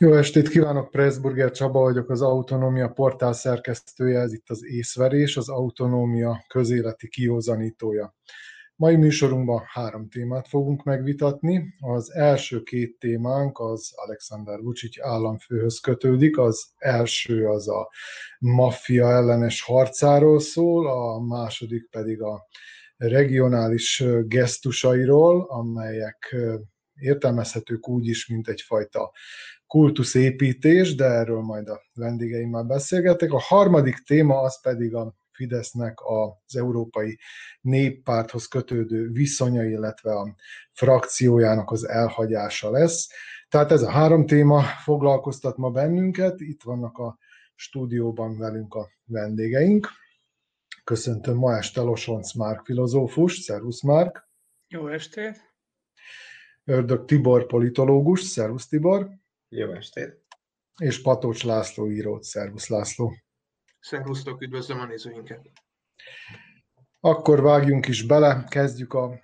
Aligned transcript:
Jó 0.00 0.14
estét 0.14 0.48
kívánok, 0.48 0.90
Pressburger 0.90 1.50
Csaba 1.50 1.80
vagyok, 1.80 2.10
az 2.10 2.22
Autonómia 2.22 2.88
portál 2.88 3.32
szerkesztője, 3.32 4.20
ez 4.20 4.32
itt 4.32 4.50
az 4.50 4.64
észverés, 4.64 5.36
az 5.36 5.48
Autonómia 5.48 6.44
közéleti 6.48 7.08
kihozanítója. 7.08 8.14
Mai 8.76 8.96
műsorunkban 8.96 9.62
három 9.66 10.08
témát 10.08 10.48
fogunk 10.48 10.82
megvitatni. 10.82 11.74
Az 11.80 12.12
első 12.12 12.62
két 12.62 12.98
témánk 12.98 13.58
az 13.58 13.92
Alexander 13.94 14.58
Vucic 14.60 15.00
államfőhöz 15.00 15.78
kötődik. 15.78 16.38
Az 16.38 16.72
első 16.76 17.48
az 17.48 17.68
a 17.68 17.90
maffia 18.38 19.10
ellenes 19.10 19.62
harcáról 19.62 20.40
szól, 20.40 20.86
a 20.86 21.20
második 21.20 21.88
pedig 21.90 22.22
a 22.22 22.46
regionális 22.96 24.04
gesztusairól, 24.26 25.46
amelyek 25.48 26.36
értelmezhetők 26.94 27.88
úgy 27.88 28.06
is, 28.06 28.26
mint 28.26 28.48
egyfajta 28.48 29.12
kultuszépítés, 29.68 30.94
de 30.94 31.04
erről 31.04 31.40
majd 31.40 31.68
a 31.68 31.82
vendégeimmel 31.94 32.62
beszélgetek. 32.62 33.32
A 33.32 33.40
harmadik 33.40 33.96
téma 33.96 34.40
az 34.40 34.60
pedig 34.60 34.94
a 34.94 35.16
Fidesznek 35.32 35.98
az 36.04 36.56
Európai 36.56 37.18
Néppárthoz 37.60 38.46
kötődő 38.46 39.10
viszonya, 39.10 39.64
illetve 39.64 40.12
a 40.12 40.34
frakciójának 40.72 41.70
az 41.70 41.88
elhagyása 41.88 42.70
lesz. 42.70 43.08
Tehát 43.48 43.72
ez 43.72 43.82
a 43.82 43.90
három 43.90 44.26
téma 44.26 44.62
foglalkoztat 44.62 45.56
ma 45.56 45.70
bennünket. 45.70 46.40
Itt 46.40 46.62
vannak 46.62 46.98
a 46.98 47.18
stúdióban 47.54 48.38
velünk 48.38 48.74
a 48.74 48.88
vendégeink. 49.04 49.88
Köszöntöm 50.84 51.36
ma 51.36 51.56
este 51.56 51.80
Losonc 51.80 52.34
Márk 52.34 52.64
filozófus. 52.64 53.38
Szervusz 53.38 53.82
Márk! 53.82 54.28
Jó 54.68 54.88
estét! 54.88 55.40
Ördög 56.64 57.04
Tibor 57.04 57.46
politológus. 57.46 58.22
Szervusz 58.22 58.68
Tibor! 58.68 59.17
Jó 59.50 59.72
estét! 59.72 60.22
És 60.78 61.02
Patócs 61.02 61.44
László 61.44 61.90
írót. 61.90 62.22
Szervusz 62.22 62.68
László! 62.68 63.12
Szervusztok, 63.80 64.40
üdvözlöm 64.40 64.80
a 64.80 64.86
nézőinket! 64.86 65.50
Akkor 67.00 67.42
vágjunk 67.42 67.86
is 67.86 68.06
bele, 68.06 68.44
kezdjük 68.48 68.92
a 68.92 69.20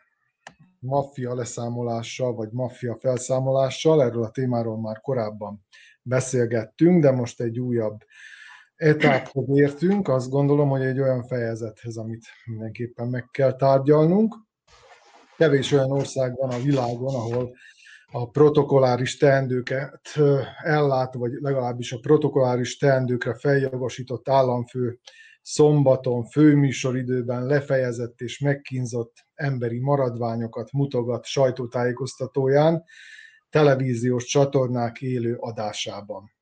maffia 0.79 1.35
leszámolással, 1.35 2.35
vagy 2.35 2.51
maffia 2.53 2.97
felszámolással. 2.97 4.03
Erről 4.03 4.23
a 4.23 4.31
témáról 4.31 4.81
már 4.81 5.01
korábban 5.01 5.67
beszélgettünk, 6.03 7.03
de 7.03 7.11
most 7.11 7.41
egy 7.41 7.59
újabb 7.59 8.01
etaphoz 8.75 9.59
értünk. 9.59 10.09
Azt 10.09 10.31
gondolom, 10.31 10.69
hogy 10.69 10.83
egy 10.83 11.01
olyan 11.01 11.23
fejezethez, 11.27 11.97
amit 11.97 12.25
mindenképpen 12.45 13.09
meg 13.09 13.29
kell 13.31 13.57
tárgyalnunk. 13.57 14.35
Kevés 15.37 15.73
olyan 15.73 15.91
ország 15.91 16.37
van 16.37 16.51
a 16.51 16.63
világon, 16.63 17.15
ahol 17.15 17.57
a 18.17 18.31
protokoláris 18.31 19.17
teendőket 19.17 20.19
ellátó, 20.63 21.19
vagy 21.19 21.33
legalábbis 21.33 21.93
a 21.93 21.99
protokoláris 21.99 22.77
teendőkre 22.77 23.35
feljogosított 23.35 24.29
államfő 24.29 24.99
szombaton 25.43 26.25
főműsoridőben 26.25 27.47
lefejezett 27.47 28.21
és 28.21 28.39
megkínzott 28.39 29.13
emberi 29.35 29.79
maradványokat 29.79 30.73
mutogat 30.73 31.25
sajtótájékoztatóján, 31.25 32.85
televíziós 33.51 34.25
csatornák 34.25 35.01
élő 35.01 35.37
adásában. 35.41 36.33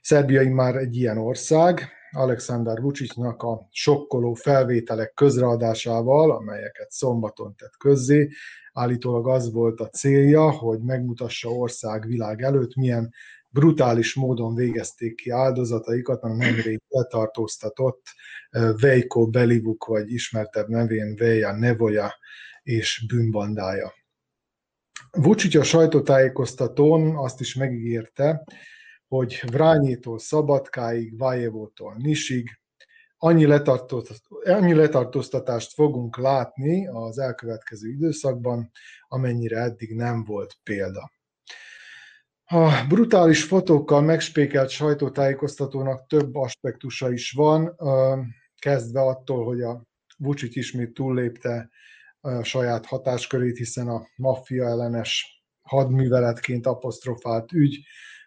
Szerbia 0.00 0.54
már 0.54 0.76
egy 0.76 0.96
ilyen 0.96 1.18
ország, 1.18 1.88
Alexander 2.10 2.80
Vucicnak 2.80 3.42
a 3.42 3.66
sokkoló 3.70 4.34
felvételek 4.34 5.12
közreadásával, 5.14 6.30
amelyeket 6.30 6.90
szombaton 6.90 7.54
tett 7.56 7.76
közzé, 7.76 8.28
állítólag 8.76 9.28
az 9.28 9.52
volt 9.52 9.80
a 9.80 9.88
célja, 9.88 10.50
hogy 10.50 10.80
megmutassa 10.80 11.48
ország 11.48 12.06
világ 12.06 12.42
előtt, 12.42 12.74
milyen 12.74 13.12
brutális 13.50 14.14
módon 14.14 14.54
végezték 14.54 15.14
ki 15.14 15.30
áldozataikat 15.30 16.22
a 16.22 16.28
nemrég 16.28 16.80
letartóztatott 16.88 18.02
Veiko 18.80 19.26
Belivuk, 19.26 19.84
vagy 19.84 20.12
ismertebb 20.12 20.68
nevén 20.68 21.16
Veja 21.16 21.52
Nevoja 21.52 22.14
és 22.62 23.04
bűnbandája. 23.08 23.92
Vucic 25.10 25.54
a 25.54 25.62
sajtótájékoztatón 25.62 27.16
azt 27.16 27.40
is 27.40 27.54
megígérte, 27.54 28.44
hogy 29.08 29.42
Vrányétól 29.46 30.18
Szabadkáig, 30.18 31.18
Vájevótól 31.18 31.94
Nisig 31.98 32.60
annyi, 33.18 33.44
annyi 34.44 34.74
letartóztatást 34.74 35.72
fogunk 35.72 36.16
látni 36.16 36.86
az 36.86 37.18
elkövetkező 37.18 37.88
időszakban, 37.88 38.70
amennyire 39.08 39.58
eddig 39.58 39.94
nem 39.94 40.24
volt 40.24 40.56
példa. 40.62 41.10
A 42.44 42.84
brutális 42.88 43.44
fotókkal 43.44 44.02
megspékelt 44.02 44.68
sajtótájékoztatónak 44.68 46.06
több 46.06 46.34
aspektusa 46.34 47.12
is 47.12 47.32
van, 47.32 47.76
kezdve 48.58 49.00
attól, 49.00 49.44
hogy 49.44 49.62
a 49.62 49.82
Vucic 50.18 50.56
ismét 50.56 50.94
túllépte 50.94 51.70
a 52.20 52.42
saját 52.42 52.86
hatáskörét, 52.86 53.56
hiszen 53.56 53.88
a 53.88 54.06
maffia 54.16 54.64
ellenes 54.64 55.42
hadműveletként 55.62 56.66
apostrofált 56.66 57.52
ügy 57.52 57.78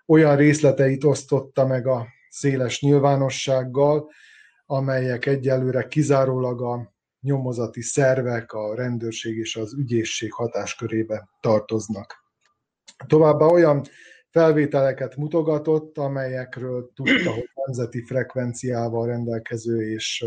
olyan 0.06 0.36
részleteit 0.36 1.04
osztotta 1.04 1.68
meg 1.68 1.88
a 1.88 2.08
széles 2.30 2.82
nyilvánossággal, 2.82 4.10
amelyek 4.72 5.26
egyelőre 5.26 5.88
kizárólag 5.88 6.62
a 6.62 6.94
nyomozati 7.22 7.82
szervek, 7.82 8.54
a 8.54 8.76
rendőrség 8.76 9.38
és 9.38 9.56
az 9.56 9.74
ügyészség 9.74 10.34
hatáskörébe 10.34 11.30
tartoznak. 11.40 12.16
Továbbá 13.08 13.46
olyan 13.46 13.82
felvételeket 14.30 15.16
mutogatott, 15.16 15.98
amelyekről 15.98 16.92
tudta, 16.94 17.32
hogy 17.32 17.50
nemzeti 17.66 18.04
frekvenciával 18.06 19.08
rendelkező 19.08 19.92
és 19.92 20.26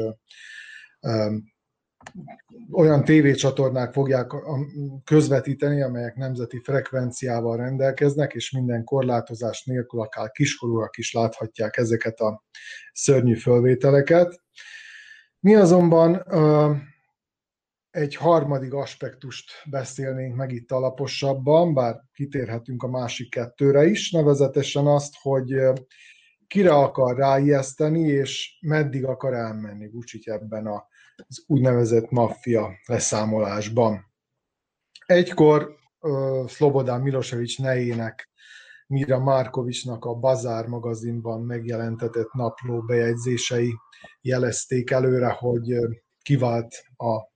olyan 2.70 3.04
tévécsatornák 3.04 3.92
fogják 3.92 4.30
közvetíteni, 5.04 5.82
amelyek 5.82 6.16
nemzeti 6.16 6.60
frekvenciával 6.64 7.56
rendelkeznek, 7.56 8.32
és 8.32 8.50
minden 8.50 8.84
korlátozás 8.84 9.64
nélkül 9.64 10.00
akár 10.00 10.30
kiskorúak 10.30 10.96
is 10.96 11.12
láthatják 11.12 11.76
ezeket 11.76 12.20
a 12.20 12.42
szörnyű 12.92 13.34
fölvételeket. 13.34 14.40
Mi 15.40 15.54
azonban 15.54 16.24
egy 17.90 18.16
harmadik 18.16 18.74
aspektust 18.74 19.52
beszélnénk 19.70 20.36
meg 20.36 20.52
itt 20.52 20.70
alaposabban, 20.70 21.74
bár 21.74 22.00
kitérhetünk 22.12 22.82
a 22.82 22.88
másik 22.88 23.30
kettőre 23.30 23.84
is, 23.84 24.10
nevezetesen 24.10 24.86
azt, 24.86 25.14
hogy 25.20 25.54
kire 26.46 26.74
akar 26.74 27.16
ráijeszteni, 27.16 28.00
és 28.00 28.58
meddig 28.60 29.04
akar 29.04 29.34
elmenni 29.34 29.88
Vucic 29.88 30.28
ebben 30.28 30.66
az 31.16 31.44
úgynevezett 31.46 32.10
maffia 32.10 32.70
leszámolásban. 32.86 34.12
Egykor 35.06 35.76
uh, 36.00 36.48
Szlobodán 36.48 37.00
Milosevic 37.00 37.58
nejének 37.58 38.30
Mira 38.86 39.18
Markovicsnak 39.18 40.04
a 40.04 40.14
Bazár 40.14 40.66
magazinban 40.66 41.42
megjelentetett 41.42 42.32
napló 42.32 42.80
bejegyzései 42.80 43.74
jelezték 44.20 44.90
előre, 44.90 45.28
hogy 45.28 45.74
kivált 46.22 46.74
a 46.96 47.30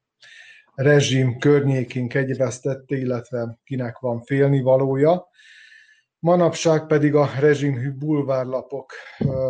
rezsim 0.75 1.39
környékén 1.39 2.09
kegyvesztette, 2.09 2.97
illetve 2.97 3.59
kinek 3.65 3.99
van 3.99 4.23
félnivalója. 4.23 5.27
Manapság 6.19 6.87
pedig 6.87 7.15
a 7.15 7.31
rezsimhű 7.39 7.93
bulvárlapok 7.93 8.93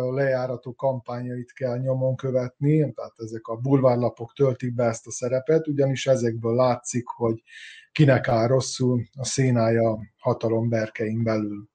lejárató 0.09 0.73
kampányait 0.73 1.53
kell 1.53 1.77
nyomon 1.77 2.15
követni, 2.15 2.93
tehát 2.93 3.13
ezek 3.17 3.47
a 3.47 3.55
bulvárlapok 3.55 4.33
töltik 4.33 4.73
be 4.73 4.83
ezt 4.83 5.07
a 5.07 5.11
szerepet, 5.11 5.67
ugyanis 5.67 6.07
ezekből 6.07 6.55
látszik, 6.55 7.07
hogy 7.07 7.43
kinek 7.91 8.27
áll 8.27 8.47
rosszul 8.47 9.03
a 9.17 9.25
szénája 9.25 9.99
hatalom 10.17 10.69
berkein 10.69 11.23
belül. 11.23 11.69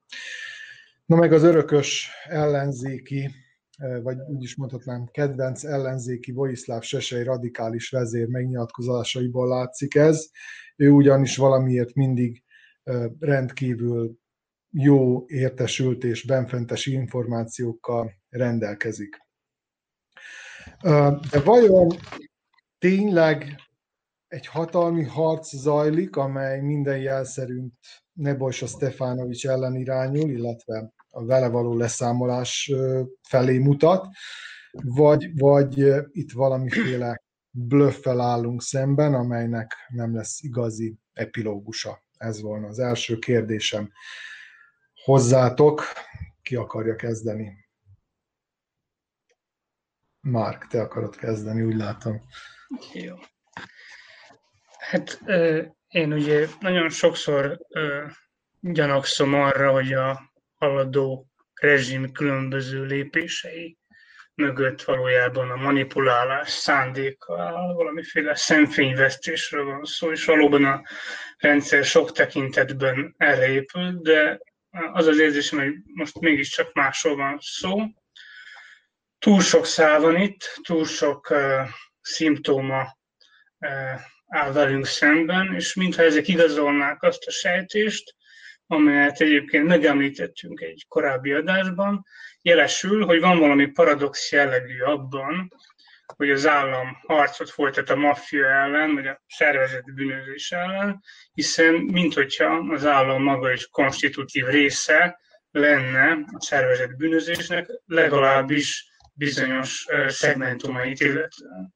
Na 1.07 1.17
meg 1.17 1.33
az 1.33 1.43
örökös 1.43 2.11
ellenzéki, 2.29 3.31
vagy 4.03 4.17
úgy 4.29 4.43
is 4.43 4.57
mondhatnám, 4.57 5.09
kedvenc 5.11 5.65
ellenzéki 5.65 6.33
Vojiszláv 6.33 6.83
Sesej 6.83 7.23
radikális 7.23 7.91
vezér 7.91 8.29
megnyilatkozásaiból 8.29 9.49
látszik 9.49 9.95
ez. 9.95 10.27
Ő 10.77 10.91
ugyanis 10.91 11.37
valamiért 11.37 11.95
mindig 11.95 12.43
rendkívül 13.19 14.21
jó, 14.73 15.25
értesült 15.27 16.05
és 16.05 16.25
benfentes 16.25 16.87
információkkal 16.87 18.13
rendelkezik. 18.29 19.17
De 21.31 21.41
vajon 21.45 21.89
tényleg 22.79 23.61
egy 24.29 24.47
hatalmi 24.47 25.05
harc 25.05 25.57
zajlik, 25.57 26.17
amely 26.17 26.61
minden 26.61 26.99
jel 26.99 27.25
szerint 27.25 27.73
Nebojsa 28.13 28.67
Stefanovics 28.67 29.47
ellen 29.47 29.77
irányul, 29.77 30.31
illetve 30.31 30.93
a 31.09 31.25
vele 31.25 31.49
való 31.49 31.77
leszámolás 31.77 32.73
felé 33.29 33.59
mutat, 33.59 34.07
vagy, 34.71 35.39
vagy 35.39 35.79
itt 36.11 36.33
valamiféle 36.33 37.23
blöffel 37.51 38.21
állunk 38.21 38.63
szemben, 38.63 39.15
amelynek 39.15 39.75
nem 39.89 40.15
lesz 40.15 40.43
igazi 40.43 40.97
epilógusa. 41.13 42.05
Ez 42.17 42.41
volna 42.41 42.67
az 42.67 42.79
első 42.79 43.19
kérdésem. 43.19 43.91
Hozzátok. 45.05 45.83
Ki 46.43 46.57
akarja 46.57 46.97
kezdeni? 46.97 47.69
Márk, 50.21 50.67
te 50.67 50.81
akarod 50.81 51.17
kezdeni, 51.17 51.63
úgy 51.63 51.77
látom. 51.77 52.23
Jó. 52.93 53.15
Hát 54.79 55.21
én 55.89 56.13
ugye 56.13 56.47
nagyon 56.61 56.89
sokszor 56.89 57.59
gyanakszom 58.61 59.35
arra, 59.35 59.73
hogy 59.73 59.93
a 59.93 60.33
haladó 60.59 61.27
rezsim 61.61 62.13
különböző 62.13 62.85
lépései 62.85 63.79
mögött 64.35 64.83
valójában 64.83 65.51
a 65.51 65.57
manipulálás 65.57 66.51
szándékkal, 66.51 67.75
valamiféle 67.75 68.35
szemfényvesztésről 68.35 69.65
van 69.65 69.85
szó, 69.85 70.11
és 70.11 70.25
valóban 70.25 70.65
a 70.65 70.83
rendszer 71.39 71.85
sok 71.85 72.13
tekintetben 72.13 73.15
erre 73.19 73.49
épül, 73.49 73.99
de 74.01 74.41
az 74.93 75.07
az 75.07 75.19
érzésem, 75.19 75.59
hogy 75.59 75.75
most 75.95 76.21
mégiscsak 76.21 76.73
másról 76.73 77.17
van 77.17 77.39
szó. 77.41 77.79
Túl 79.19 79.41
sok 79.41 79.67
szál 79.67 80.01
van 80.01 80.17
itt, 80.17 80.61
túl 80.63 80.85
sok 80.85 81.31
uh, 81.31 81.69
szimptóma 82.01 82.99
uh, 83.59 84.01
áll 84.27 84.53
velünk 84.53 84.87
szemben, 84.87 85.55
és 85.55 85.75
mintha 85.75 86.03
ezek 86.03 86.29
igazolnák 86.29 87.03
azt 87.03 87.27
a 87.27 87.31
sejtést, 87.31 88.15
amelyet 88.67 89.21
egyébként 89.21 89.67
megemlítettünk 89.67 90.61
egy 90.61 90.85
korábbi 90.89 91.33
adásban, 91.33 92.05
jelesül, 92.43 93.05
hogy 93.05 93.21
van 93.21 93.39
valami 93.39 93.67
paradox 93.67 94.33
jellegű 94.33 94.81
abban, 94.81 95.53
hogy 96.17 96.31
az 96.31 96.47
állam 96.47 96.99
harcot 97.07 97.51
folytat 97.51 97.91
a 97.91 97.97
maffia 97.97 98.47
ellen, 98.47 98.95
vagy 98.95 99.07
a 99.07 99.23
szervezett 99.27 99.85
bűnözés 99.85 100.53
ellen, 100.53 101.01
hiszen 101.33 101.75
mint 101.75 102.15
hogyha 102.15 102.67
az 102.71 102.87
állam 102.87 103.23
maga 103.23 103.53
is 103.53 103.67
konstitutív 103.67 104.47
része 104.47 105.21
lenne 105.51 106.19
a 106.33 106.41
szervezett 106.41 106.97
bűnözésnek, 106.97 107.67
legalábbis 107.85 108.91
bizonyos 109.13 109.87
szegmentumait 110.07 111.01
illetően. 111.01 111.75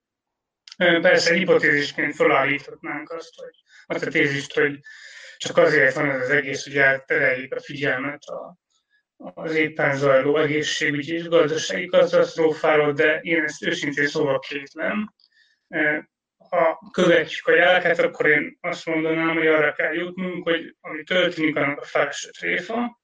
Persze 0.76 1.34
hipotézisként 1.34 2.14
felállíthatnánk 2.14 3.10
azt, 3.10 3.34
hogy 3.34 3.54
azt 3.86 4.06
a 4.06 4.10
tézist, 4.10 4.54
hogy 4.54 4.78
csak 5.36 5.56
azért 5.56 5.94
van 5.94 6.10
ez 6.10 6.20
az 6.20 6.30
egész, 6.30 6.64
hogy 6.64 6.76
eltereljük 6.76 7.54
a 7.54 7.60
figyelmet 7.60 8.22
a, 8.22 8.56
az 9.16 9.54
éppen 9.54 9.96
zajló 9.96 10.36
egészségügyi 10.36 11.14
és 11.14 11.28
gazdasági 11.28 11.86
katasztrófáról, 11.86 12.92
de 12.92 13.18
én 13.20 13.42
ezt 13.42 13.62
őszintén 13.62 14.06
szóval 14.06 14.38
kétlem. 14.38 15.14
E, 15.68 16.10
ha 16.48 16.90
követjük 16.92 17.46
a 17.46 17.54
jeleket, 17.54 17.98
akkor 17.98 18.26
én 18.26 18.58
azt 18.60 18.86
mondanám, 18.86 19.36
hogy 19.36 19.46
arra 19.46 19.72
kell 19.72 19.92
jutnunk, 19.92 20.42
hogy 20.42 20.76
ami 20.80 21.02
történik, 21.02 21.56
annak 21.56 21.80
a 21.80 21.84
felső 21.84 22.30
tréfa. 22.30 23.00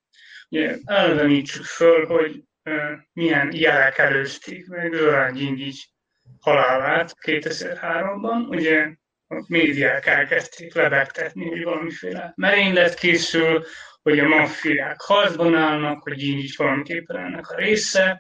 Ugye 0.49 0.77
elvenítsük 0.85 1.65
föl, 1.65 2.07
hogy 2.07 2.43
e, 2.63 3.09
milyen 3.13 3.53
jelek 3.55 3.99
előzték 3.99 4.67
meg 4.67 4.93
Zsorán 4.93 5.33
Gyingyigy 5.33 5.93
halálát 6.41 7.17
2003-ban. 7.27 8.49
Ugye 8.49 8.95
a 9.29 9.45
médiák 9.47 10.07
elkezdték 10.07 10.75
lebegtetni, 10.75 11.49
hogy 11.49 11.63
valamiféle 11.63 12.33
merénylet 12.37 12.95
készül, 12.95 13.65
hogy 14.03 14.19
a 14.19 14.29
maffiák 14.29 15.01
harcban 15.01 15.55
állnak, 15.55 16.03
hogy 16.03 16.23
így, 16.23 16.39
így 16.39 16.55
valamiképpen 16.57 17.17
ennek 17.17 17.51
a 17.51 17.57
része. 17.57 18.19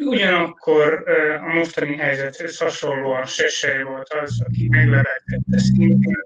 Ugyanakkor 0.00 1.04
a 1.40 1.52
mostani 1.52 1.96
helyzethez 1.96 2.58
hasonlóan 2.58 3.24
Sesej 3.26 3.82
volt 3.82 4.08
az, 4.08 4.42
aki 4.46 4.68
meglevetette 4.68 5.58
szintén 5.58 6.24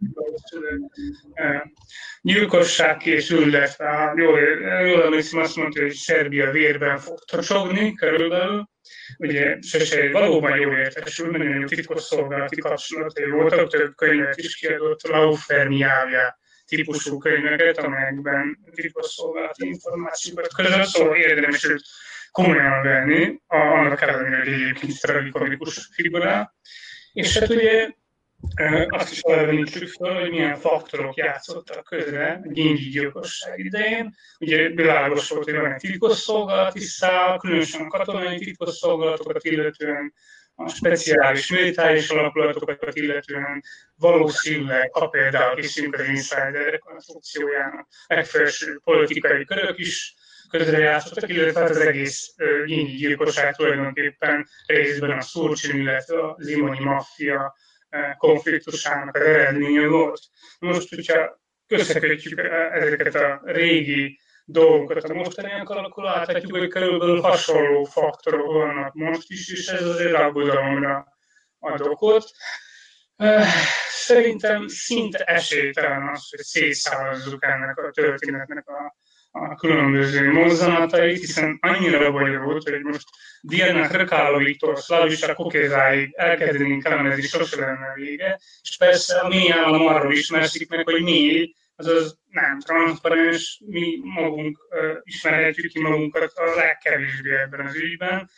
gyilkosság 2.23 2.97
készül, 2.97 3.47
illetve 3.47 4.12
jól, 4.17 4.38
jól 4.87 5.03
emlékszem, 5.03 5.41
azt 5.41 5.56
mondta, 5.56 5.81
hogy 5.81 5.93
Szerbia 5.93 6.50
vérben 6.50 6.99
fog 6.99 7.19
tocsogni 7.19 7.94
körülbelül. 7.94 8.69
Ugye 9.19 9.56
Sesej 9.61 10.11
valóban 10.11 10.59
jól 10.59 10.79
értesül, 10.79 11.31
nagyon 11.31 11.55
jó 11.55 11.64
titkosszolgálati 11.64 12.61
kapcsolatai 12.61 13.31
voltak, 13.31 13.71
több 13.71 13.94
könyvet 13.94 14.37
is 14.37 14.56
kiadott, 14.56 15.06
Laufermiávja 15.06 16.38
típusú 16.69 17.19
könyveket, 17.19 17.79
amelyekben 17.79 18.59
titkosszolgálati 18.75 19.67
információkat 19.67 20.55
között, 20.55 20.85
szóval 20.85 21.17
érdemes 21.17 21.65
őt 21.65 21.82
komolyan 22.31 22.82
venni, 22.82 23.41
annak 23.47 24.00
ellenére, 24.00 24.38
hogy 24.38 24.53
egyébként 24.53 25.00
tragikomikus 25.00 25.88
figura. 25.93 26.55
És 27.12 27.38
hát 27.38 27.49
ugye 27.49 27.88
azt 28.88 29.12
is 29.12 29.20
elevenítsük 29.20 29.88
fel, 29.88 30.20
hogy 30.20 30.31
milyen 30.31 30.56
faktorok 30.56 31.17
játszottak 31.17 31.85
közre 31.85 32.41
a 32.44 32.53
gyéngyi 32.53 32.88
gyilkosság 32.88 33.59
idején. 33.59 34.14
Ugye 34.38 34.69
világos 34.69 35.29
volt, 35.29 35.44
hogy 35.44 35.55
van 35.55 35.73
egy 35.73 35.81
titkosszolgálati 35.81 36.81
szál, 36.81 37.38
különösen 37.38 37.88
katonai 37.88 38.38
titkosszolgálatokat 38.38 39.44
illetően 39.44 40.14
a 40.61 40.69
speciális 40.69 41.51
militáris 41.51 42.09
alakulatokat 42.09 42.97
illetően 42.97 43.63
valószínűleg, 43.97 44.93
ha 44.93 45.09
például 45.09 45.57
készülünk 45.57 45.95
az 45.95 46.09
insider 46.09 46.79
konstrukciójának, 46.79 47.89
megfelső 48.09 48.81
politikai 48.85 49.45
körök 49.45 49.79
is 49.79 50.15
közrejátszottak, 50.51 51.29
illetve 51.29 51.61
hát 51.61 51.71
az 51.71 51.77
egész 51.77 52.35
nyílyi 52.65 52.97
gyilkosság 52.97 53.57
tulajdonképpen 53.57 54.49
részben 54.67 55.11
a 55.11 55.21
Szurcsin, 55.21 55.81
illetve 55.81 56.31
az 56.31 56.49
imoni 56.49 56.85
maffia 56.85 57.57
konfliktusának 58.17 59.17
az 59.17 59.23
eredménye 59.23 59.87
volt. 59.87 60.21
Most, 60.59 60.95
hogyha 60.95 61.41
összekötjük 61.67 62.41
ezeket 62.73 63.15
a 63.15 63.41
régi 63.45 64.21
dolgokat 64.50 65.05
a 65.05 65.15
mostaniakkal, 65.15 65.85
akkor 65.85 66.05
láthatjuk, 66.05 66.56
hogy 66.59 66.69
körülbelül 66.69 67.21
hasonló 67.21 67.85
faktorok 67.85 68.53
vannak 68.53 68.95
most 68.95 69.31
is, 69.31 69.49
és 69.49 69.67
ez 69.67 69.83
azért 69.83 70.15
aggodalomra 70.15 71.06
ad 71.59 71.81
okot. 71.81 72.31
Szerintem 73.89 74.69
szinte 74.69 75.25
esélytelen 75.25 76.09
az, 76.09 76.28
hogy 76.31 76.38
szétszállazzuk 76.38 77.45
ennek 77.45 77.78
a 77.78 77.90
történetnek 77.90 78.69
a, 78.69 78.97
a 79.31 79.55
különböző 79.55 80.33
mozzanatait, 80.33 81.19
hiszen 81.19 81.59
annyira 81.61 82.11
bonyolult, 82.11 82.69
hogy 82.69 82.83
most 82.83 83.09
Diana 83.40 83.87
Hrkáloviktól 83.87 84.76
Szlavisa 84.76 85.35
Kokézáig 85.35 86.14
elkezdenénk 86.17 86.85
elemezni, 86.85 87.23
sose 87.23 87.61
lenne 87.61 87.93
vége, 87.95 88.40
és 88.62 88.76
persze 88.76 89.19
a 89.19 89.28
mély 89.28 89.52
állam 89.52 89.87
arról 89.87 90.12
ismerszik 90.12 90.69
meg, 90.69 90.85
hogy 90.85 91.02
mély, 91.02 91.55
azaz 91.78 92.18
nem 92.30 92.61
transzparens, 92.61 93.62
mi 93.66 93.99
magunk 94.02 94.58
ismerhetjük 95.02 95.73
ki 95.73 95.80
magunkat 95.80 96.32
a 96.32 96.54
legkevésbé 96.54 97.38
ebben 97.38 97.66
az 97.66 97.75
ügyben, 97.75 98.30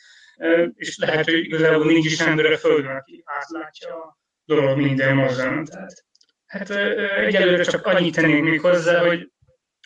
és 0.75 0.99
lehet, 0.99 1.25
hogy 1.25 1.45
igazából 1.45 1.87
nincs 1.87 2.07
is 2.07 2.21
ember 2.21 2.45
a 2.45 2.59
Földön, 2.59 2.97
aki 2.97 3.23
átlátja 3.25 3.95
a 3.95 4.19
dolog 4.45 4.77
minden 4.77 5.17
mozzanatát. 5.17 6.05
Hát 6.47 6.71
egyelőre 7.17 7.63
csak 7.63 7.87
annyit 7.87 8.15
tennék 8.15 8.43
még 8.43 8.61
hozzá, 8.61 9.07
hogy 9.07 9.31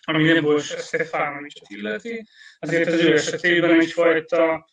ami 0.07 0.25
nem 0.25 0.43
volt 0.43 0.63
Stefanovicsot 0.63 1.69
illeti, 1.69 2.27
azért 2.59 2.93
az 2.93 3.01
ő 3.01 3.13
esetében 3.13 3.81
egyfajta 3.81 4.69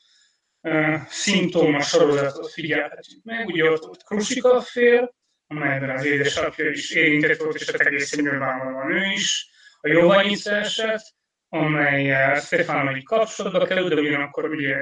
uh, 0.62 0.96
szimptóma 1.08 1.82
sorozatot 1.82 2.52
figyelhetünk 2.52 3.24
meg. 3.24 3.48
Ugye 3.48 3.72
ott 3.72 3.86
volt 3.86 4.04
Krusika 4.04 4.62
fél, 4.62 5.16
amelyben 5.52 5.90
az 5.90 6.06
édesapja 6.06 6.70
is 6.70 6.92
érintett 6.92 7.38
volt, 7.38 7.56
és 7.56 7.72
hát 7.72 7.82
egészen 7.82 8.24
nyilvánvalóan 8.24 8.92
ő 8.92 9.12
is. 9.14 9.50
A 9.82 9.88
Jovanyica 9.88 10.56
eset, 10.56 11.02
amely 11.50 12.16
Stefanovics 12.40 13.04
kapcsolatba 13.04 13.66
került, 13.66 13.94
de 13.94 14.02
ugyanakkor 14.02 14.50
ugye 14.50 14.76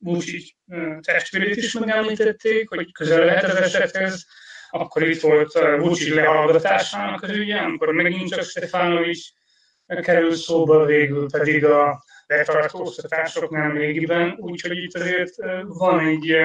Vucic 0.00 0.48
testvérét 1.00 1.56
is 1.56 1.72
megemlítették, 1.72 2.68
hogy 2.68 2.92
közel 2.92 3.24
lehet 3.24 3.44
az 3.44 3.54
esethez. 3.54 4.26
Akkor 4.70 5.02
itt 5.02 5.20
volt 5.20 5.52
Vucic 5.52 6.14
lehallgatásának 6.14 7.22
az 7.22 7.30
ügye, 7.30 7.58
amikor 7.58 7.92
megint 7.92 8.30
csak 8.30 8.44
Stefanovics 8.44 9.28
kerül 9.86 10.34
szóba, 10.34 10.84
végül 10.84 11.30
pedig 11.30 11.64
a 11.64 12.04
letartóztatások 12.26 13.50
nem 13.50 13.76
régiben, 13.76 14.34
úgyhogy 14.38 14.76
itt 14.76 14.94
azért 14.94 15.34
van 15.66 16.06
egy 16.06 16.36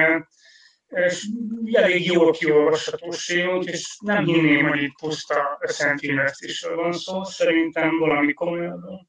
elég 1.72 2.06
jó 2.06 2.28
a 2.28 2.30
kiolvasható 2.30 3.10
sémunk, 3.10 3.64
és 3.64 3.98
nem 4.00 4.24
hinném, 4.24 4.68
hogy 4.68 4.82
itt 4.82 4.98
puszta 5.00 5.58
összenfilmesztésről 5.60 6.76
van 6.76 6.92
szó, 6.92 7.24
szerintem 7.24 7.98
valami 7.98 8.32
komolyabban. 8.32 9.08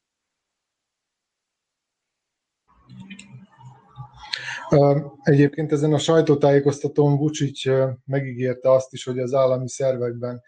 Egyébként 5.22 5.72
ezen 5.72 5.92
a 5.92 5.98
sajtótájékoztatón 5.98 7.16
Vucic 7.16 7.62
megígérte 8.04 8.70
azt 8.70 8.92
is, 8.92 9.04
hogy 9.04 9.18
az 9.18 9.34
állami 9.34 9.68
szervekben 9.68 10.42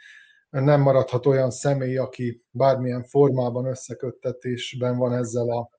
nem 0.51 0.81
maradhat 0.81 1.27
olyan 1.27 1.51
személy, 1.51 1.97
aki 1.97 2.43
bármilyen 2.51 3.05
formában 3.05 3.67
összeköttetésben 3.67 4.97
van 4.97 5.13
ezzel 5.13 5.51
a 5.51 5.71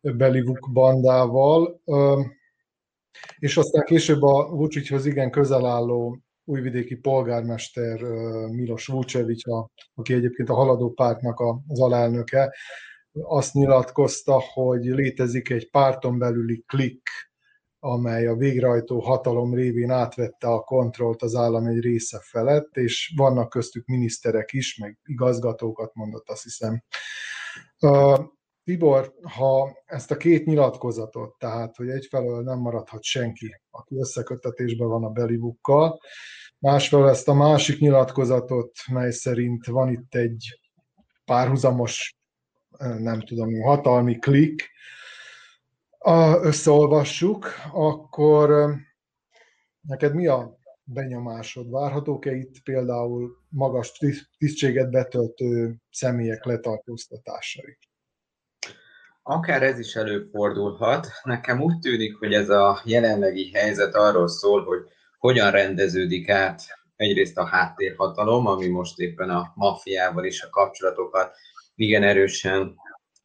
Belivuk 0.00 0.68
bandával 0.72 1.82
és 3.38 3.56
aztán 3.56 3.84
később 3.84 4.22
a 4.22 4.48
Vucichoz 4.48 5.06
igen 5.06 5.30
közel 5.30 5.66
álló 5.66 6.18
újvidéki 6.44 6.94
polgármester 6.94 8.00
Milos 8.50 8.86
Vucevic, 8.86 9.42
aki 9.94 10.12
egyébként 10.12 10.48
a 10.48 10.54
haladó 10.54 10.90
pártnak 10.90 11.40
az 11.66 11.80
alelnöke, 11.80 12.54
azt 13.12 13.54
nyilatkozta, 13.54 14.42
hogy 14.52 14.84
létezik 14.84 15.50
egy 15.50 15.70
párton 15.70 16.18
belüli 16.18 16.64
klik, 16.66 17.02
amely 17.78 18.26
a 18.26 18.36
végrehajtó 18.36 19.00
hatalom 19.00 19.54
révén 19.54 19.90
átvette 19.90 20.48
a 20.48 20.60
kontrollt 20.60 21.22
az 21.22 21.34
állam 21.34 21.66
egy 21.66 21.80
része 21.80 22.20
felett, 22.22 22.76
és 22.76 23.12
vannak 23.16 23.48
köztük 23.48 23.86
miniszterek 23.86 24.52
is, 24.52 24.78
meg 24.78 24.98
igazgatókat 25.04 25.94
mondott, 25.94 26.28
azt 26.28 26.42
hiszem. 26.42 26.82
Tibor, 28.68 29.14
ha 29.22 29.78
ezt 29.84 30.10
a 30.10 30.16
két 30.16 30.46
nyilatkozatot, 30.46 31.38
tehát 31.38 31.76
hogy 31.76 31.88
egyfelől 31.88 32.42
nem 32.42 32.58
maradhat 32.58 33.02
senki, 33.02 33.60
aki 33.70 33.96
összekötetésben 33.96 34.88
van 34.88 35.04
a 35.04 35.10
belibukkal, 35.10 36.00
másfelől 36.58 37.08
ezt 37.08 37.28
a 37.28 37.34
másik 37.34 37.80
nyilatkozatot, 37.80 38.72
mely 38.90 39.10
szerint 39.10 39.66
van 39.66 39.92
itt 39.92 40.14
egy 40.14 40.60
párhuzamos, 41.24 42.16
nem 42.78 43.20
tudom, 43.20 43.60
hatalmi 43.60 44.18
klik, 44.18 44.70
összeolvassuk, 46.42 47.46
akkor 47.72 48.74
neked 49.80 50.14
mi 50.14 50.26
a 50.26 50.58
benyomásod? 50.84 51.70
Várhatók-e 51.70 52.34
itt 52.34 52.62
például 52.62 53.36
magas 53.48 53.92
tisztséget 54.38 54.90
betöltő 54.90 55.76
személyek 55.90 56.44
letartóztatásai? 56.44 57.78
Akár 59.30 59.62
ez 59.62 59.78
is 59.78 59.94
előfordulhat. 59.94 61.06
Nekem 61.22 61.62
úgy 61.62 61.78
tűnik, 61.78 62.16
hogy 62.16 62.32
ez 62.34 62.48
a 62.48 62.80
jelenlegi 62.84 63.50
helyzet 63.52 63.94
arról 63.94 64.28
szól, 64.28 64.64
hogy 64.64 64.78
hogyan 65.18 65.50
rendeződik 65.50 66.28
át 66.28 66.62
egyrészt 66.96 67.38
a 67.38 67.46
háttérhatalom, 67.46 68.46
ami 68.46 68.66
most 68.66 68.98
éppen 68.98 69.30
a 69.30 69.52
maffiával 69.54 70.24
is 70.24 70.42
a 70.42 70.48
kapcsolatokat 70.50 71.34
igen 71.74 72.02
erősen 72.02 72.74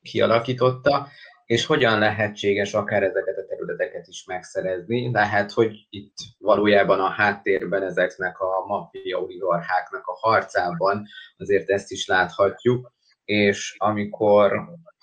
kialakította, 0.02 1.08
és 1.46 1.66
hogyan 1.66 2.00
lehetséges 2.00 2.74
akár 2.74 3.04
ezeket 3.04 3.38
a 3.38 3.46
területeket 3.46 4.08
is 4.08 4.26
megszerezni. 4.26 5.12
Lehet, 5.12 5.52
hogy 5.52 5.88
itt 5.90 6.18
valójában 6.38 7.00
a 7.00 7.10
háttérben 7.10 7.84
ezeknek 7.84 8.40
a 8.40 8.66
maffia 8.68 9.18
oligarcháknak 9.18 10.06
a 10.06 10.18
harcában 10.28 11.06
azért 11.38 11.70
ezt 11.70 11.92
is 11.92 12.08
láthatjuk, 12.08 12.92
és 13.26 13.76
amikor 13.78 14.52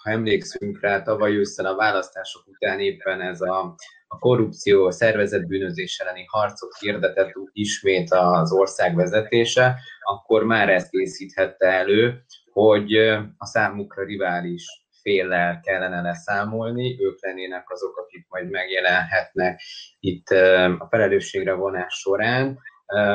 ha 0.02 0.10
emlékszünk 0.10 0.80
rá, 0.80 1.02
tavaly 1.02 1.36
ősszel 1.36 1.66
a 1.66 1.76
választások 1.76 2.46
után 2.46 2.80
éppen 2.80 3.20
ez 3.20 3.40
a, 3.40 3.74
a 4.08 4.18
korrupció, 4.18 4.86
a 4.86 4.90
szervezett 4.90 5.46
bűnözés 5.46 5.98
elleni 5.98 6.24
harcot 6.26 6.78
hirdetett 6.78 7.32
ismét 7.52 8.10
az 8.10 8.52
ország 8.52 8.94
vezetése, 8.94 9.76
akkor 10.00 10.44
már 10.44 10.68
ezt 10.68 10.90
készíthette 10.90 11.66
elő, 11.66 12.22
hogy 12.52 12.96
a 13.36 13.46
számukra 13.46 14.04
rivális 14.04 14.64
féllel 15.02 15.60
kellene 15.60 16.00
leszámolni, 16.00 17.04
ők 17.04 17.24
lennének 17.24 17.70
azok, 17.70 17.96
akik 17.96 18.26
majd 18.28 18.50
megjelenhetnek 18.50 19.60
itt 20.00 20.28
a 20.78 20.86
felelősségre 20.90 21.52
vonás 21.52 21.94
során, 21.94 22.58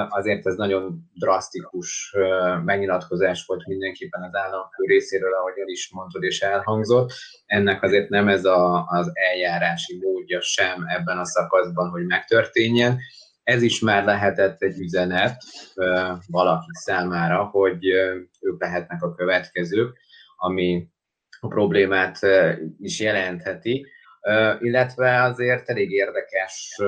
azért 0.10 0.46
ez 0.46 0.56
nagyon 0.56 1.10
drasztikus 1.14 2.16
megnyilatkozás 2.64 3.46
volt 3.46 3.66
mindenképpen 3.66 4.22
az 4.22 4.36
államfő 4.36 4.84
részéről, 4.88 5.34
ahogy 5.34 5.58
el 5.58 5.68
is 5.68 5.90
mondtad 5.92 6.24
és 6.24 6.42
elhangzott. 6.42 7.14
Ennek 7.46 7.84
azért 7.84 8.10
nem 8.10 8.28
ez 8.28 8.46
a, 8.46 8.86
az 8.88 9.12
eljárási 9.14 9.98
módja 10.02 10.42
sem 10.42 10.84
ebben 10.88 11.18
a 11.18 11.26
szakaszban, 11.26 11.90
hogy 11.90 12.06
megtörténjen. 12.06 12.98
Ez 13.44 13.62
is 13.62 13.80
már 13.80 14.06
lehetett 14.06 14.62
egy 14.62 14.80
üzenet 14.80 15.44
valaki 16.28 16.72
számára, 16.72 17.44
hogy 17.44 17.86
ők 18.42 18.62
lehetnek 18.62 19.04
a 19.04 19.16
következők, 19.16 19.98
ami 20.38 20.88
a 21.40 21.48
problémát 21.48 22.20
is 22.80 23.00
jelentheti, 23.00 23.88
illetve 24.60 25.24
azért 25.24 25.70
elég 25.70 25.92
érdekes 25.92 26.80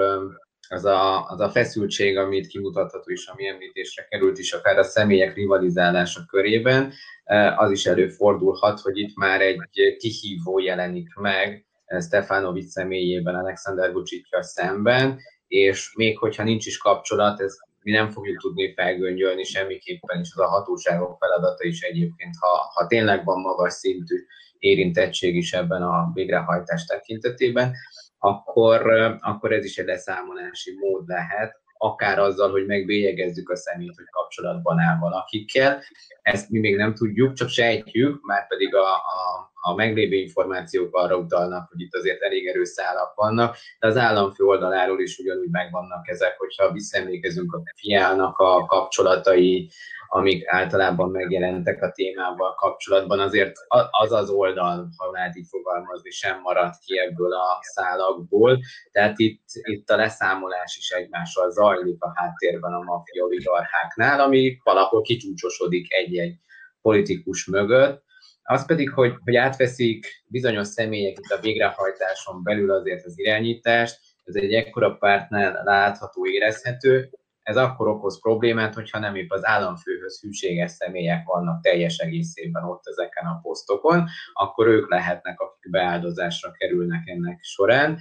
az 0.69 0.85
a, 0.85 1.25
az 1.25 1.39
a 1.39 1.49
feszültség, 1.49 2.17
amit 2.17 2.47
kimutatható 2.47 3.11
is, 3.11 3.27
ami 3.27 3.47
említésre 3.47 4.03
került 4.03 4.37
is, 4.37 4.53
akár 4.53 4.77
a 4.77 4.83
személyek 4.83 5.35
rivalizálása 5.35 6.25
körében, 6.25 6.93
eh, 7.23 7.61
az 7.61 7.71
is 7.71 7.85
előfordulhat, 7.85 8.79
hogy 8.79 8.97
itt 8.97 9.15
már 9.15 9.41
egy 9.41 9.95
kihívó 9.97 10.59
jelenik 10.59 11.13
meg 11.15 11.65
eh, 11.85 12.01
Stefanovic 12.01 12.71
személyében 12.71 13.35
Alexander 13.35 13.91
Vucicja 13.91 14.43
szemben, 14.43 15.19
és 15.47 15.93
még 15.95 16.17
hogyha 16.17 16.43
nincs 16.43 16.65
is 16.65 16.77
kapcsolat, 16.77 17.41
ez 17.41 17.55
mi 17.81 17.91
nem 17.91 18.09
fogjuk 18.09 18.41
tudni 18.41 18.73
felgöngyölni 18.73 19.43
semmiképpen, 19.43 20.19
és 20.19 20.31
az 20.35 20.39
a 20.39 20.47
hatóságok 20.47 21.17
feladata 21.19 21.63
is 21.63 21.81
egyébként, 21.81 22.35
ha, 22.39 22.71
ha 22.73 22.87
tényleg 22.87 23.25
van 23.25 23.41
magas 23.41 23.73
szintű 23.73 24.15
érintettség 24.59 25.35
is 25.35 25.53
ebben 25.53 25.81
a 25.81 26.11
végrehajtás 26.13 26.85
tekintetében, 26.85 27.73
akkor, 28.17 28.91
akkor 29.19 29.51
ez 29.51 29.65
is 29.65 29.77
egy 29.77 29.85
leszámolási 29.85 30.77
mód 30.79 31.07
lehet, 31.07 31.59
akár 31.77 32.19
azzal, 32.19 32.51
hogy 32.51 32.65
megbélyegezzük 32.65 33.49
a 33.49 33.55
szemét, 33.55 33.95
hogy 33.95 34.09
kapcsolatban 34.09 34.79
áll 34.79 34.97
valakikkel. 34.99 35.81
Ezt 36.21 36.49
mi 36.49 36.59
még 36.59 36.75
nem 36.75 36.93
tudjuk, 36.93 37.33
csak 37.33 37.49
sejtjük, 37.49 38.25
már 38.25 38.47
pedig 38.47 38.75
a, 38.75 38.93
a, 38.93 39.51
a 39.67 39.75
meglévő 39.75 40.15
információk 40.15 40.95
arra 40.95 41.17
utalnak, 41.17 41.69
hogy 41.69 41.81
itt 41.81 41.93
azért 41.93 42.21
elég 42.21 42.47
erős 42.47 42.69
szálak 42.69 43.15
vannak, 43.15 43.55
de 43.79 43.87
az 43.87 43.97
államfő 43.97 44.43
oldaláról 44.43 45.01
is 45.01 45.17
ugyanúgy 45.17 45.49
megvannak 45.49 46.07
ezek, 46.07 46.37
hogyha 46.37 46.71
visszaemlékezünk 46.71 47.53
a 47.53 47.61
fiának 47.75 48.37
a 48.37 48.65
kapcsolatai, 48.65 49.69
amik 50.07 50.47
általában 50.47 51.09
megjelentek 51.09 51.81
a 51.81 51.91
témával 51.91 52.55
kapcsolatban, 52.55 53.19
azért 53.19 53.55
az 53.89 54.11
az 54.11 54.29
oldal, 54.29 54.89
ha 54.97 55.11
lehet 55.11 55.35
így 55.35 55.47
fogalmazni, 55.49 56.09
sem 56.09 56.39
maradt 56.41 56.79
ki 56.85 56.99
ebből 56.99 57.33
a 57.33 57.59
szálakból. 57.61 58.59
Tehát 58.91 59.19
itt, 59.19 59.43
itt 59.51 59.89
a 59.89 59.95
leszámolás 59.95 60.77
is 60.77 60.89
egymással 60.89 61.51
zajlik 61.51 62.03
a 62.03 62.11
háttérben 62.15 62.73
a 62.73 62.83
maffia 62.83 63.23
oligarcháknál, 63.23 64.19
ami 64.19 64.57
valahol 64.63 65.01
kicsúcsosodik 65.01 65.93
egy-egy 65.93 66.35
politikus 66.81 67.45
mögött, 67.45 68.05
az 68.49 68.65
pedig, 68.65 68.89
hogy, 68.89 69.13
hogy 69.23 69.35
átveszik 69.35 70.23
bizonyos 70.27 70.67
személyek 70.67 71.17
itt 71.17 71.37
a 71.37 71.41
végrehajtáson 71.41 72.43
belül 72.43 72.71
azért 72.71 73.05
az 73.05 73.19
irányítást, 73.19 73.99
ez 74.23 74.35
egy 74.35 74.53
ekkora 74.53 74.95
pártnál 74.95 75.61
látható, 75.63 76.27
érezhető, 76.27 77.09
ez 77.41 77.57
akkor 77.57 77.87
okoz 77.87 78.21
problémát, 78.21 78.73
hogyha 78.73 78.99
nem 78.99 79.15
épp 79.15 79.31
az 79.31 79.45
államfőhöz 79.45 80.21
hűséges 80.21 80.71
személyek 80.71 81.25
vannak 81.25 81.61
teljes 81.61 81.97
egészében 81.97 82.63
ott 82.63 82.87
ezeken 82.87 83.25
a 83.25 83.39
posztokon, 83.41 84.07
akkor 84.33 84.67
ők 84.67 84.89
lehetnek, 84.89 85.39
akik 85.39 85.71
beáldozásra 85.71 86.51
kerülnek 86.51 87.07
ennek 87.07 87.39
során. 87.41 87.97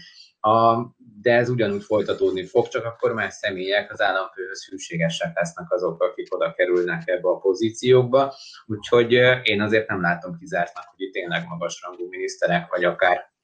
A, 0.46 0.86
de 1.22 1.32
ez 1.32 1.48
ugyanúgy 1.48 1.82
folytatódni 1.82 2.44
fog, 2.44 2.68
csak 2.68 2.84
akkor 2.84 3.12
más 3.12 3.34
személyek 3.34 3.92
az 3.92 4.00
államfőhöz 4.00 4.68
hűségesek 4.68 5.36
lesznek 5.36 5.72
azok, 5.72 6.02
akik 6.02 6.34
oda 6.34 6.54
kerülnek 6.54 7.02
ebbe 7.08 7.28
a 7.28 7.38
pozíciókba. 7.38 8.34
Úgyhogy 8.66 9.12
én 9.42 9.60
azért 9.60 9.88
nem 9.88 10.00
látom 10.00 10.38
kizártnak, 10.38 10.84
hogy 10.84 11.06
itt 11.06 11.12
tényleg 11.12 11.46
magasrangú 11.48 12.08
miniszterek, 12.08 12.70
vagy 12.70 12.84
akár 12.84 13.34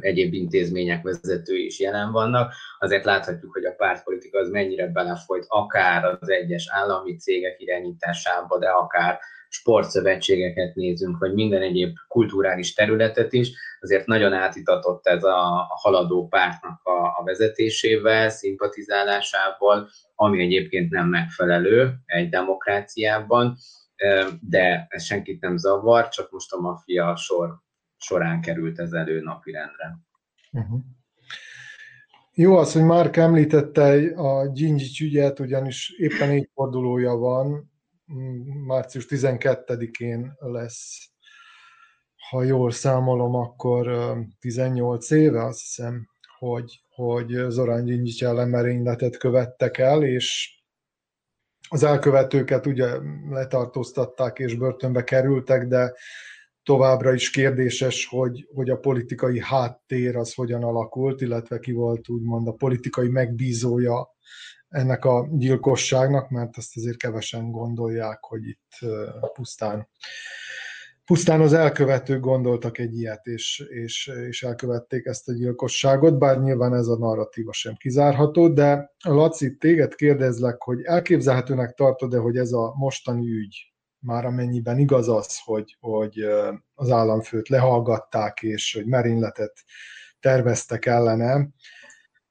egyéb 0.00 0.34
intézmények 0.34 1.02
vezetői 1.02 1.64
is 1.64 1.80
jelen 1.80 2.12
vannak. 2.12 2.54
Azért 2.78 3.04
láthatjuk, 3.04 3.52
hogy 3.52 3.64
a 3.64 3.74
pártpolitika 3.76 4.38
az 4.38 4.50
mennyire 4.50 4.86
belefolyt 4.86 5.44
akár 5.48 6.04
az 6.04 6.30
egyes 6.30 6.68
állami 6.70 7.16
cégek 7.16 7.60
irányításába, 7.60 8.58
de 8.58 8.68
akár 8.68 9.18
sportszövetségeket 9.48 10.74
nézünk, 10.74 11.18
vagy 11.18 11.34
minden 11.34 11.62
egyéb 11.62 11.96
kulturális 12.08 12.74
területet 12.74 13.32
is, 13.32 13.50
azért 13.80 14.06
nagyon 14.06 14.32
átitatott 14.32 15.06
ez 15.06 15.24
a 15.24 15.66
haladó 15.68 16.28
pártnak 16.28 16.80
a, 16.82 17.24
vezetésével, 17.24 18.30
szimpatizálásával, 18.30 19.88
ami 20.14 20.42
egyébként 20.42 20.90
nem 20.90 21.08
megfelelő 21.08 21.94
egy 22.06 22.28
demokráciában, 22.28 23.56
de 24.40 24.86
ez 24.88 25.04
senkit 25.04 25.40
nem 25.40 25.56
zavar, 25.56 26.08
csak 26.08 26.30
most 26.30 26.52
a 26.52 26.60
maffia 26.60 27.16
sor 27.16 27.48
során 28.00 28.40
került 28.40 28.78
ez 28.78 28.92
elő 28.92 29.20
napirendre. 29.20 29.98
Uh-huh. 30.52 30.80
Jó 32.34 32.56
az, 32.56 32.72
hogy 32.72 32.84
már 32.84 33.18
említette 33.18 34.12
a 34.16 34.48
Gingics 34.48 35.00
ügyet, 35.00 35.40
ugyanis 35.40 35.90
éppen 35.90 36.30
évfordulója 36.30 37.14
van, 37.14 37.70
március 38.66 39.06
12-én 39.08 40.32
lesz, 40.38 41.10
ha 42.28 42.42
jól 42.42 42.70
számolom, 42.70 43.34
akkor 43.34 44.14
18 44.40 45.10
éve, 45.10 45.44
azt 45.44 45.60
hiszem, 45.60 46.08
hogy, 46.38 46.82
hogy 46.88 47.44
Zorán 47.48 47.84
Gingics 47.84 48.24
ellen 48.24 48.48
merényletet 48.48 49.16
követtek 49.16 49.78
el, 49.78 50.02
és 50.02 50.58
az 51.68 51.82
elkövetőket 51.82 52.66
ugye 52.66 52.88
letartóztatták 53.30 54.38
és 54.38 54.54
börtönbe 54.54 55.04
kerültek, 55.04 55.66
de 55.66 55.92
továbbra 56.62 57.12
is 57.12 57.30
kérdéses, 57.30 58.06
hogy, 58.06 58.48
hogy 58.54 58.70
a 58.70 58.78
politikai 58.78 59.40
háttér 59.40 60.16
az 60.16 60.34
hogyan 60.34 60.62
alakult, 60.62 61.20
illetve 61.20 61.58
ki 61.58 61.72
volt 61.72 62.08
úgymond 62.08 62.48
a 62.48 62.52
politikai 62.52 63.08
megbízója 63.08 64.08
ennek 64.68 65.04
a 65.04 65.28
gyilkosságnak, 65.32 66.30
mert 66.30 66.58
ezt 66.58 66.76
azért 66.76 66.96
kevesen 66.96 67.50
gondolják, 67.50 68.18
hogy 68.20 68.46
itt 68.46 68.90
pusztán 69.32 69.88
pusztán 71.10 71.40
az 71.40 71.52
elkövetők 71.52 72.20
gondoltak 72.20 72.78
egy 72.78 72.98
ilyet, 72.98 73.26
és, 73.26 73.64
és, 73.68 74.10
és 74.28 74.42
elkövették 74.42 75.06
ezt 75.06 75.28
a 75.28 75.32
gyilkosságot, 75.32 76.18
bár 76.18 76.40
nyilván 76.40 76.74
ez 76.74 76.86
a 76.86 76.98
narratíva 76.98 77.52
sem 77.52 77.74
kizárható, 77.74 78.48
de 78.48 78.94
Laci, 79.04 79.56
téged 79.56 79.94
kérdezlek, 79.94 80.62
hogy 80.62 80.82
elképzelhetőnek 80.82 81.74
tartod-e, 81.74 82.18
hogy 82.18 82.36
ez 82.36 82.52
a 82.52 82.74
mostani 82.76 83.30
ügy, 83.30 83.69
már 84.00 84.24
amennyiben 84.24 84.78
igaz 84.78 85.08
az, 85.08 85.38
hogy, 85.44 85.76
hogy 85.80 86.18
az 86.74 86.90
államfőt 86.90 87.48
lehallgatták, 87.48 88.42
és 88.42 88.74
hogy 88.74 88.86
merényletet 88.86 89.52
terveztek 90.20 90.86
ellene, 90.86 91.48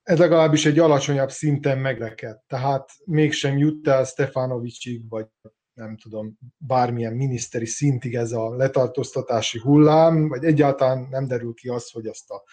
ez 0.03 0.17
legalábbis 0.17 0.65
egy 0.65 0.79
alacsonyabb 0.79 1.31
szinten 1.31 1.77
megrekedt. 1.77 2.43
Tehát 2.47 2.89
mégsem 3.05 3.57
jut 3.57 3.87
el 3.87 4.03
Stefanovicsig, 4.03 5.09
vagy 5.09 5.27
nem 5.73 5.97
tudom, 5.97 6.37
bármilyen 6.57 7.13
miniszteri 7.13 7.65
szintig 7.65 8.15
ez 8.15 8.31
a 8.31 8.55
letartóztatási 8.55 9.59
hullám, 9.59 10.27
vagy 10.27 10.43
egyáltalán 10.43 11.07
nem 11.09 11.27
derül 11.27 11.53
ki 11.53 11.67
az, 11.67 11.89
hogy 11.91 12.05
ezt 12.05 12.29
a, 12.29 12.43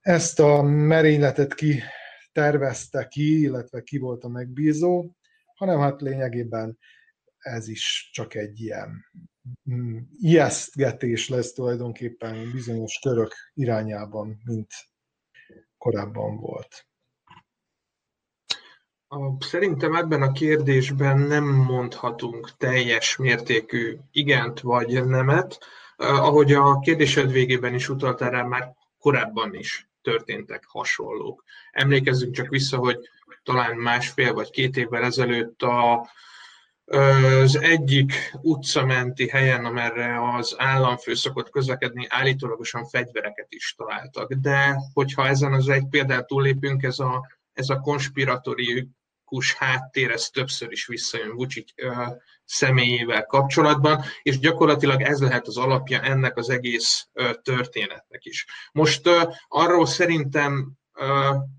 ezt 0.00 0.40
a 0.40 0.62
merényletet 0.62 1.54
ki 1.54 1.82
tervezte 2.32 3.06
ki, 3.06 3.40
illetve 3.40 3.82
ki 3.82 3.98
volt 3.98 4.24
a 4.24 4.28
megbízó, 4.28 5.10
hanem 5.54 5.80
hát 5.80 6.00
lényegében 6.00 6.78
ez 7.46 7.68
is 7.68 8.10
csak 8.12 8.34
egy 8.34 8.60
ilyen 8.60 9.04
mm, 9.70 9.98
ijesztgetés 10.20 11.28
lesz 11.28 11.52
tulajdonképpen 11.52 12.50
bizonyos 12.52 12.98
körök 13.02 13.34
irányában, 13.54 14.40
mint 14.44 14.72
korábban 15.78 16.36
volt. 16.36 16.86
Szerintem 19.38 19.94
ebben 19.94 20.22
a 20.22 20.32
kérdésben 20.32 21.18
nem 21.18 21.44
mondhatunk 21.44 22.56
teljes 22.56 23.16
mértékű 23.16 23.96
igent 24.10 24.60
vagy 24.60 25.06
nemet. 25.06 25.58
Ahogy 25.96 26.52
a 26.52 26.78
kérdésed 26.78 27.32
végében 27.32 27.74
is 27.74 27.88
utaltál 27.88 28.30
rá, 28.30 28.42
már 28.42 28.74
korábban 28.98 29.54
is 29.54 29.88
történtek 30.02 30.64
hasonlók. 30.64 31.44
Emlékezzünk 31.70 32.34
csak 32.34 32.48
vissza, 32.48 32.76
hogy 32.76 32.98
talán 33.42 33.76
másfél 33.76 34.32
vagy 34.32 34.50
két 34.50 34.76
évvel 34.76 35.02
ezelőtt 35.02 35.62
a, 35.62 36.08
az 36.86 37.56
egyik 37.60 38.12
utcamenti 38.42 39.28
helyen, 39.28 39.64
amerre 39.64 40.34
az 40.36 40.54
államfő 40.58 41.14
szokott 41.14 41.50
közlekedni, 41.50 42.06
állítólagosan 42.08 42.86
fegyvereket 42.86 43.46
is 43.48 43.74
találtak. 43.76 44.32
De 44.32 44.76
hogyha 44.92 45.26
ezen 45.26 45.52
az 45.52 45.68
egy 45.68 45.86
példát 45.90 46.26
túllépünk, 46.26 46.82
ez 46.82 46.98
a 46.98 47.34
ez 47.56 47.68
a 47.68 47.80
konspiratorikus 47.80 49.54
háttér, 49.58 50.10
ez 50.10 50.28
többször 50.28 50.72
is 50.72 50.86
visszajön 50.86 51.34
Vucic 51.36 51.70
személyével 52.44 53.24
kapcsolatban, 53.24 54.02
és 54.22 54.38
gyakorlatilag 54.38 55.02
ez 55.02 55.20
lehet 55.20 55.46
az 55.46 55.56
alapja 55.56 56.00
ennek 56.00 56.36
az 56.36 56.48
egész 56.50 57.08
történetnek 57.42 58.24
is. 58.24 58.46
Most 58.72 59.08
arról 59.48 59.86
szerintem 59.86 60.72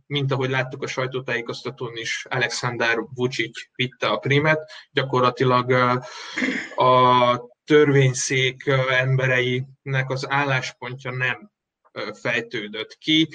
mint 0.08 0.32
ahogy 0.32 0.50
láttuk 0.50 0.84
a 0.84 0.88
sajtótájékoztatón 0.88 1.98
is, 1.98 2.26
Alexander 2.30 2.98
Vucic 3.14 3.60
vitte 3.76 4.08
a 4.08 4.18
primet, 4.18 4.72
gyakorlatilag 4.92 5.72
a 6.76 7.42
törvényszék 7.66 8.68
embereinek 8.90 10.10
az 10.10 10.30
álláspontja 10.30 11.12
nem 11.12 11.52
fejtődött 12.14 12.98
ki. 12.98 13.30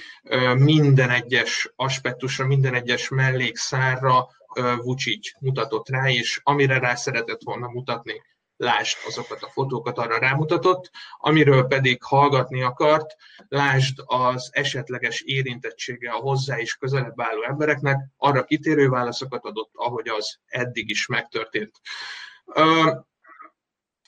Minden 0.55 1.11
egyes 1.11 1.73
aspektusra, 1.77 2.47
minden 2.47 2.75
egyes 2.75 3.09
mellékszárra 3.09 4.29
Vucic 4.77 5.41
mutatott 5.41 5.89
rá, 5.89 6.11
és 6.11 6.41
amire 6.43 6.79
rá 6.79 6.95
szeretett 6.95 7.41
volna 7.45 7.69
mutatni, 7.69 8.23
lásd 8.63 8.99
azokat 9.07 9.43
a 9.43 9.51
fotókat, 9.51 9.99
arra 9.99 10.19
rámutatott, 10.19 10.91
amiről 11.19 11.67
pedig 11.67 12.03
hallgatni 12.03 12.63
akart, 12.63 13.17
lásd 13.49 13.99
az 14.05 14.51
esetleges 14.53 15.21
érintettsége 15.21 16.11
a 16.11 16.17
hozzá 16.17 16.59
is 16.59 16.75
közelebb 16.75 17.21
álló 17.21 17.43
embereknek, 17.43 17.99
arra 18.17 18.45
kitérő 18.45 18.89
válaszokat 18.89 19.45
adott, 19.45 19.71
ahogy 19.75 20.09
az 20.09 20.39
eddig 20.47 20.91
is 20.91 21.07
megtörtént. 21.07 21.81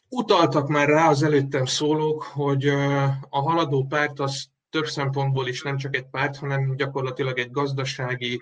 Utaltak 0.09 0.69
már 0.69 0.89
rá 0.89 1.09
az 1.09 1.23
előttem 1.23 1.65
szólók, 1.65 2.23
hogy 2.23 2.69
a 3.29 3.41
haladó 3.41 3.85
párt 3.85 4.21
az 4.21 4.53
több 4.75 4.87
szempontból 4.87 5.49
is 5.49 5.63
nem 5.63 5.77
csak 5.77 5.97
egy 5.97 6.07
párt, 6.11 6.37
hanem 6.37 6.77
gyakorlatilag 6.77 7.39
egy 7.39 7.51
gazdasági, 7.51 8.41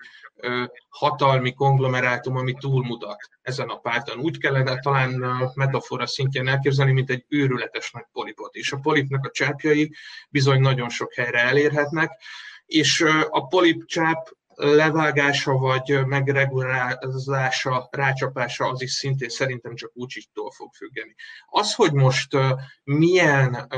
hatalmi 0.89 1.55
konglomerátum, 1.55 2.37
ami 2.37 2.53
túlmutat 2.53 3.29
ezen 3.43 3.69
a 3.69 3.77
párton. 3.77 4.19
Úgy 4.19 4.39
kellene 4.39 4.79
talán 4.79 5.25
metafora 5.55 6.07
szintjén 6.07 6.49
elképzelni, 6.49 6.93
mint 6.93 7.11
egy 7.11 7.25
őrületes 7.29 7.91
nagy 7.91 8.07
polipot. 8.13 8.55
És 8.55 8.73
a 8.73 8.77
polipnak 8.77 9.25
a 9.25 9.31
csápjai 9.31 9.95
bizony 10.29 10.61
nagyon 10.61 10.89
sok 10.89 11.15
helyre 11.15 11.39
elérhetnek, 11.39 12.21
és 12.67 13.05
a 13.31 13.47
polip 13.47 13.85
csáp 13.87 14.37
levágása 14.55 15.53
vagy 15.53 16.07
megregulázása, 16.07 17.89
rácsapása 17.91 18.69
az 18.69 18.83
is 18.83 18.93
szintén 18.93 19.29
szerintem 19.29 19.75
csak 19.75 19.93
Vucictól 19.95 20.51
fog 20.51 20.73
függeni. 20.73 21.15
Az, 21.47 21.75
hogy 21.75 21.93
most 21.93 22.37
milyen 22.85 23.69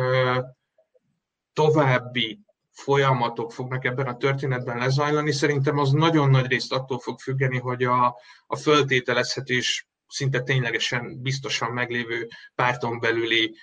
további 1.52 2.43
folyamatok 2.74 3.52
fognak 3.52 3.84
ebben 3.84 4.06
a 4.06 4.16
történetben 4.16 4.78
lezajlani, 4.78 5.32
szerintem 5.32 5.78
az 5.78 5.90
nagyon 5.90 6.30
nagy 6.30 6.46
részt 6.46 6.72
attól 6.72 6.98
fog 6.98 7.18
függeni, 7.18 7.58
hogy 7.58 7.82
a, 7.84 8.16
a 8.46 8.56
föltételezhetés 8.56 9.88
szinte 10.08 10.40
ténylegesen 10.40 11.22
biztosan 11.22 11.70
meglévő 11.70 12.28
párton 12.54 13.00
belüli 13.00 13.56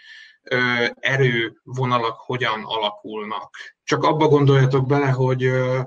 ö, 0.44 0.86
erővonalak 1.00 2.20
hogyan 2.20 2.64
alakulnak. 2.64 3.56
Csak 3.84 4.04
abba 4.04 4.28
gondoljatok 4.28 4.88
bele, 4.88 5.10
hogy 5.10 5.44
ö, 5.44 5.82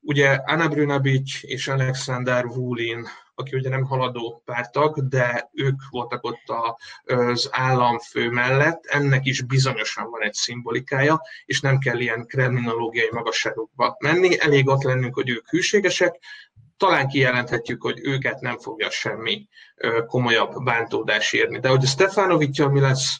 ugye 0.00 0.28
Anna 0.28 0.68
Brunabic 0.68 1.42
és 1.42 1.68
Alexander 1.68 2.44
Wulin 2.44 3.06
aki 3.40 3.56
ugye 3.56 3.68
nem 3.68 3.84
haladó 3.84 4.42
pártag, 4.44 5.08
de 5.08 5.50
ők 5.52 5.80
voltak 5.90 6.24
ott 6.24 6.52
az 7.04 7.48
államfő 7.52 8.30
mellett, 8.30 8.84
ennek 8.84 9.24
is 9.24 9.42
bizonyosan 9.42 10.10
van 10.10 10.22
egy 10.22 10.34
szimbolikája, 10.34 11.20
és 11.44 11.60
nem 11.60 11.78
kell 11.78 11.98
ilyen 11.98 12.26
kriminológiai 12.26 13.08
magasságokba 13.12 13.96
menni, 13.98 14.40
elég 14.40 14.68
ott 14.68 14.82
lennünk, 14.82 15.14
hogy 15.14 15.28
ők 15.28 15.48
hűségesek, 15.48 16.18
talán 16.76 17.08
kijelenthetjük, 17.08 17.82
hogy 17.82 18.00
őket 18.02 18.40
nem 18.40 18.58
fogja 18.58 18.90
semmi 18.90 19.48
komolyabb 20.06 20.62
bántódás 20.64 21.32
érni. 21.32 21.58
De 21.58 21.68
hogy 21.68 21.84
a 21.84 21.86
Stefanovics, 21.86 22.62
mi 22.62 22.80
lesz, 22.80 23.18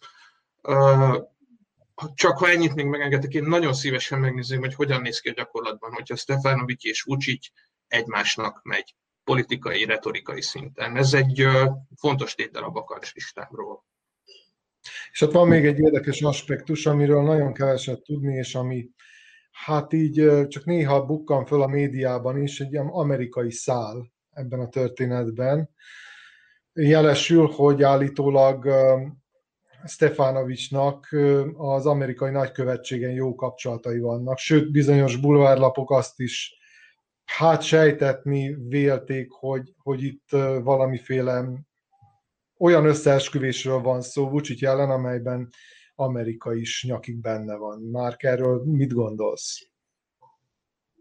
csak 2.14 2.38
ha 2.38 2.50
ennyit 2.50 2.74
még 2.74 2.87
megengedtek, 2.87 3.33
én 3.33 3.42
nagyon 3.44 3.72
szívesen 3.74 4.18
megnézem, 4.18 4.59
hogy 4.59 4.74
hogyan 4.74 5.00
néz 5.00 5.20
ki 5.20 5.28
a 5.28 5.33
gyakorlatban, 5.33 5.92
hogyha 5.92 6.16
Stefanovics 6.16 6.85
és 6.85 7.02
Vucic 7.02 7.46
egymásnak 7.88 8.61
megy 8.62 8.94
politikai, 9.30 9.84
retorikai 9.84 10.42
szinten. 10.42 10.96
Ez 10.96 11.14
egy 11.14 11.46
fontos 11.96 12.34
tétel 12.34 12.62
a 12.62 12.98
listámról. 13.14 13.84
És 15.12 15.20
ott 15.20 15.32
van 15.32 15.48
még 15.48 15.66
egy 15.66 15.78
érdekes 15.78 16.22
aspektus, 16.22 16.86
amiről 16.86 17.22
nagyon 17.22 17.52
keveset 17.52 18.02
tudni, 18.02 18.34
és 18.34 18.54
ami 18.54 18.90
hát 19.50 19.92
így 19.92 20.48
csak 20.48 20.64
néha 20.64 21.04
bukkan 21.04 21.46
föl 21.46 21.62
a 21.62 21.66
médiában 21.66 22.42
is, 22.42 22.60
egy 22.60 22.72
ilyen 22.72 22.86
amerikai 22.86 23.50
szál 23.50 24.12
ebben 24.30 24.60
a 24.60 24.68
történetben. 24.68 25.70
Jelesül, 26.72 27.46
hogy 27.46 27.82
állítólag 27.82 28.68
Stefanovicsnak 29.86 31.08
az 31.56 31.86
amerikai 31.86 32.30
nagykövetségen 32.30 33.12
jó 33.12 33.34
kapcsolatai 33.34 33.98
vannak, 33.98 34.38
sőt 34.38 34.70
bizonyos 34.70 35.16
bulvárlapok 35.16 35.90
azt 35.90 36.20
is 36.20 36.58
hát 37.36 37.62
sejtetni 37.62 38.56
vélték, 38.68 39.30
hogy, 39.30 39.72
hogy 39.76 40.02
itt 40.02 40.28
valamiféle 40.62 41.44
olyan 42.58 42.84
összeesküvésről 42.84 43.78
van 43.78 44.02
szó 44.02 44.28
Vucic 44.28 44.62
ellen, 44.62 44.90
amelyben 44.90 45.48
Amerika 45.94 46.54
is 46.54 46.84
nyakig 46.88 47.20
benne 47.20 47.56
van. 47.56 47.80
Már 47.80 48.14
erről 48.18 48.62
mit 48.64 48.92
gondolsz? 48.92 49.68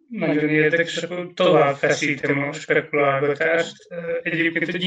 Nagyon 0.09 0.49
érdekes, 0.49 1.03
akkor 1.03 1.31
tovább 1.33 1.75
feszítem 1.75 2.39
a 2.43 2.51
spekulálgatást. 2.51 3.75
Egyébként 4.23 4.67
a 4.67 4.77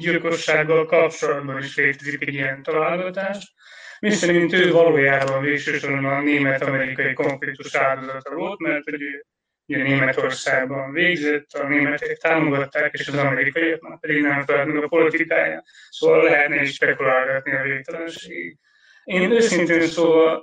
gyilkossággal 0.00 0.86
kapcsolatban 0.86 1.58
is 1.58 1.76
létezik 1.76 2.22
egy 2.22 2.34
ilyen 2.34 2.62
találgatás, 2.62 3.54
mi 4.00 4.10
szerint 4.10 4.52
ő 4.52 4.72
valójában 4.72 5.42
végsősorban 5.42 6.04
a 6.04 6.20
német-amerikai 6.20 7.12
konfliktus 7.12 7.74
áldozata 7.74 8.34
volt, 8.34 8.58
mert 8.58 8.84
hogy 8.84 9.00
ugye 9.74 9.82
Németországban 9.82 10.92
végzett, 10.92 11.52
a 11.52 11.68
németek 11.68 12.16
támogatták, 12.16 12.92
és 12.92 13.08
az 13.08 13.14
amerikaiaknak 13.14 14.00
pedig 14.00 14.22
nem 14.22 14.44
felelt 14.44 14.72
meg 14.72 14.82
a 14.82 14.88
politikája. 14.88 15.62
Szóval 15.90 16.22
lehetne 16.22 16.62
is 16.62 16.74
spekulálgatni 16.74 17.52
a 17.52 17.62
végtelenség. 17.62 18.58
Én 19.04 19.30
őszintén 19.30 19.80
szóval 19.80 20.42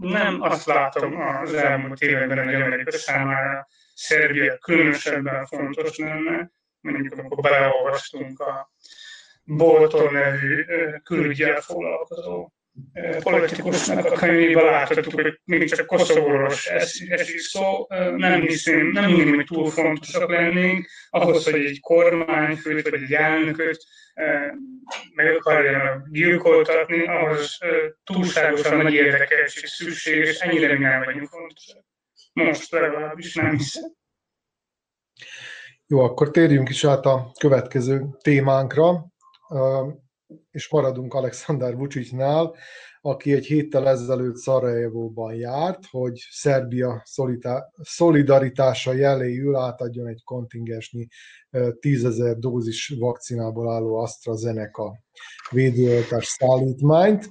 nem 0.00 0.42
azt 0.42 0.66
látom 0.66 1.20
az 1.42 1.54
elmúlt 1.54 2.00
években, 2.00 2.44
hogy 2.44 2.54
Amerika 2.54 2.90
számára 2.90 3.66
Szerbia 3.94 4.58
különösebben 4.58 5.46
fontos 5.46 5.96
lenne, 5.96 6.50
mondjuk 6.80 7.18
amikor 7.18 7.42
beleolvastunk 7.42 8.40
a 8.40 8.70
Bolton 9.44 10.12
nevű 10.12 10.64
külügyel 11.04 11.60
foglalkozó 11.60 12.48
politikusnak 13.22 14.04
a 14.04 14.10
könyvében 14.10 14.64
láthatjuk, 14.64 15.14
hogy 15.14 15.40
még 15.44 15.68
csak 15.70 15.86
Koszovóról 15.86 16.52
esik 17.08 17.38
szó. 17.38 17.86
Nem 18.16 18.40
hiszem, 18.40 18.86
nem 18.86 19.04
hinném, 19.04 19.34
hogy 19.34 19.44
túl 19.44 19.70
fontosak 19.70 20.30
lennénk 20.30 20.88
ahhoz, 21.10 21.44
hogy 21.44 21.64
egy 21.64 21.80
kormányfőt 21.80 22.88
vagy 22.88 23.02
egy 23.02 23.12
elnököt 23.12 23.84
meg 25.14 25.36
akarjanak 25.36 26.08
gyilkoltatni, 26.10 27.06
ahhoz 27.06 27.58
túlságosan 28.04 28.76
nagy 28.76 28.94
érdekeltség 28.94 29.66
szükséges, 29.66 30.38
ennyire 30.38 30.78
mi 30.78 30.84
nem 30.84 31.04
vagyunk 31.04 31.28
fontosak. 31.28 31.84
Most 32.32 32.70
legalábbis 32.70 33.34
nem 33.34 33.56
hiszem. 33.56 33.90
Jó, 35.86 36.00
akkor 36.00 36.30
térjünk 36.30 36.68
is 36.68 36.84
át 36.84 37.04
a 37.04 37.32
következő 37.38 38.04
témánkra, 38.22 39.06
és 40.50 40.68
maradunk 40.68 41.14
Alexander 41.14 41.76
Vucicnál, 41.76 42.54
aki 43.00 43.32
egy 43.32 43.46
héttel 43.46 43.88
ezelőtt 43.88 44.36
Szarajevóban 44.36 45.34
járt, 45.34 45.86
hogy 45.90 46.26
Szerbia 46.30 47.02
szolidaritása 47.82 48.92
jeléül 48.92 49.56
átadjon 49.56 50.06
egy 50.06 50.22
kontingensnyi 50.24 51.06
tízezer 51.80 52.36
dózis 52.36 52.94
vakcinából 52.98 53.72
álló 53.72 53.96
AstraZeneca 53.96 54.98
védőoltás 55.50 56.24
szállítmányt, 56.24 57.28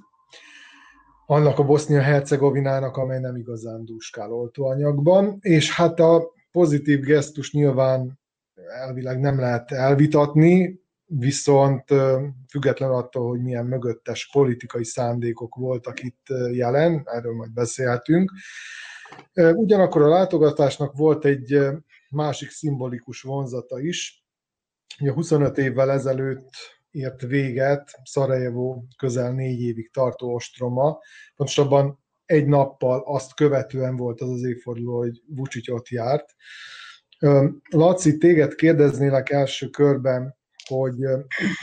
annak 1.25 1.59
a 1.59 1.63
Bosznia-Hercegovinának, 1.63 2.97
amely 2.97 3.19
nem 3.19 3.35
igazán 3.35 3.85
dúskál 3.85 4.31
oltóanyagban, 4.31 5.37
és 5.41 5.75
hát 5.75 5.99
a 5.99 6.31
pozitív 6.51 6.99
gesztus 6.99 7.53
nyilván 7.53 8.19
elvileg 8.67 9.19
nem 9.19 9.39
lehet 9.39 9.71
elvitatni, 9.71 10.83
viszont 11.05 11.83
független 12.49 12.89
attól, 12.89 13.29
hogy 13.29 13.41
milyen 13.41 13.65
mögöttes 13.65 14.29
politikai 14.31 14.83
szándékok 14.83 15.55
voltak 15.55 16.03
itt 16.03 16.25
jelen, 16.51 17.01
erről 17.05 17.33
majd 17.33 17.51
beszélhetünk. 17.51 18.31
Ugyanakkor 19.33 20.01
a 20.01 20.09
látogatásnak 20.09 20.95
volt 20.95 21.25
egy 21.25 21.59
másik 22.09 22.49
szimbolikus 22.49 23.21
vonzata 23.21 23.79
is. 23.79 24.25
Ugye 24.99 25.11
25 25.11 25.57
évvel 25.57 25.91
ezelőtt 25.91 26.49
ért 26.91 27.21
véget 27.21 27.91
Szarajevó 28.03 28.87
közel 28.97 29.31
négy 29.31 29.61
évig 29.61 29.91
tartó 29.91 30.33
ostroma. 30.33 30.99
Pontosabban 31.35 32.03
egy 32.25 32.47
nappal 32.47 33.03
azt 33.05 33.33
követően 33.33 33.95
volt 33.95 34.21
az 34.21 34.29
az 34.29 34.43
évforduló, 34.43 34.97
hogy 34.97 35.21
Vucic 35.27 35.69
ott 35.69 35.87
járt. 35.87 36.35
Laci, 37.69 38.17
téged 38.17 38.55
kérdeznélek 38.55 39.29
első 39.29 39.69
körben, 39.69 40.37
hogy 40.67 40.97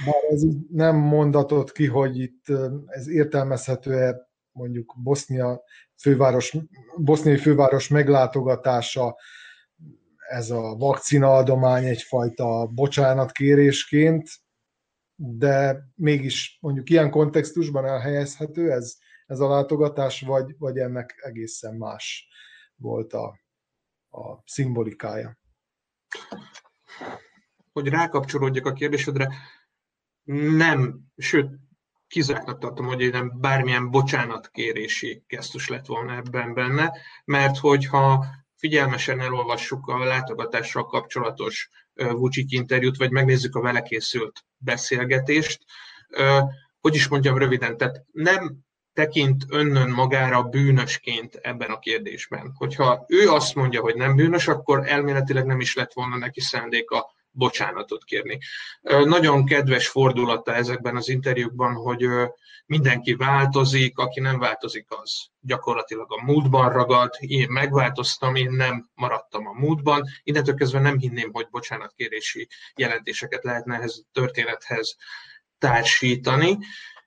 bár 0.05 0.23
ez 0.31 0.43
nem 0.71 0.97
mondatott 0.97 1.73
ki, 1.73 1.87
hogy 1.87 2.19
itt 2.19 2.45
ez 2.87 3.09
értelmezhető-e 3.09 4.31
mondjuk 4.53 4.95
Bosznia 5.03 5.63
főváros, 5.97 6.57
boszniai 6.97 7.37
főváros 7.37 7.89
meglátogatása, 7.89 9.17
ez 10.29 10.51
a 10.51 10.77
vakcinaadomány 10.77 11.85
egyfajta 11.85 12.67
bocsánatkérésként, 12.67 14.29
de 15.15 15.85
mégis 15.95 16.59
mondjuk 16.61 16.91
ilyen 16.91 17.11
kontextusban 17.11 17.87
elhelyezhető 17.87 18.73
ez, 18.73 18.97
ez 19.27 19.41
a 19.41 19.49
látogatás, 19.49 20.21
vagy, 20.21 20.55
vagy 20.59 20.79
ennek 20.79 21.21
egészen 21.25 21.75
más 21.75 22.29
volt 22.77 23.13
a, 23.13 23.41
a 24.11 24.43
szimbolikája? 24.45 25.39
Hogy 27.73 27.89
rákapcsolódjak 27.89 28.67
a 28.67 28.73
kérdésedre, 28.73 29.29
nem, 30.57 31.01
sőt, 31.17 31.51
kizártnak 32.09 32.59
tartom, 32.59 32.87
hogy 32.87 33.11
nem 33.11 33.33
bármilyen 33.41 33.91
bocsánatkérési 33.91 35.25
gesztus 35.27 35.69
lett 35.69 35.87
volna 35.87 36.15
ebben 36.15 36.55
benne, 36.55 36.93
mert 37.25 37.59
hogyha 37.59 38.27
figyelmesen 38.57 39.21
elolvassuk 39.21 39.87
a 39.87 40.05
látogatással 40.05 40.87
kapcsolatos 40.87 41.71
Vucic 41.95 42.53
interjút, 42.53 42.97
vagy 42.97 43.11
megnézzük 43.11 43.55
a 43.55 43.61
vele 43.61 43.83
készült 43.83 44.45
beszélgetést, 44.57 45.65
hogy 46.81 46.95
is 46.95 47.09
mondjam 47.09 47.39
röviden, 47.39 47.77
tehát 47.77 48.05
nem 48.13 48.59
tekint 48.93 49.45
önnön 49.49 49.91
magára 49.91 50.43
bűnösként 50.43 51.35
ebben 51.35 51.71
a 51.71 51.79
kérdésben. 51.79 52.53
Hogyha 52.55 53.05
ő 53.09 53.31
azt 53.31 53.55
mondja, 53.55 53.81
hogy 53.81 53.95
nem 53.95 54.17
bűnös, 54.17 54.49
akkor 54.49 54.89
elméletileg 54.89 55.47
nem 55.47 55.61
is 55.61 55.75
lett 55.75 55.93
volna 55.93 56.17
neki 56.17 56.41
szándéka 56.41 57.12
bocsánatot 57.33 58.05
kérni. 58.05 58.39
Nagyon 58.83 59.45
kedves 59.45 59.89
fordulata 59.89 60.55
ezekben 60.55 60.97
az 60.97 61.09
interjúkban, 61.09 61.75
hogy 61.75 62.07
mindenki 62.67 63.15
változik, 63.15 63.99
aki 63.99 64.21
nem 64.21 64.39
változik, 64.39 64.87
az 64.89 65.27
gyakorlatilag 65.41 66.13
a 66.13 66.25
múltban 66.25 66.73
ragad, 66.73 67.15
én 67.19 67.51
megváltoztam, 67.51 68.35
én 68.35 68.51
nem 68.51 68.91
maradtam 68.95 69.47
a 69.47 69.53
múltban, 69.53 70.05
innentől 70.23 70.55
kezdve 70.55 70.81
nem 70.81 70.99
hinném, 70.99 71.33
hogy 71.33 71.49
bocsánatkérési 71.51 72.49
jelentéseket 72.75 73.45
lehetne 73.45 73.75
ehhez 73.75 74.03
a 74.05 74.09
történethez 74.13 74.97
társítani. 75.59 76.59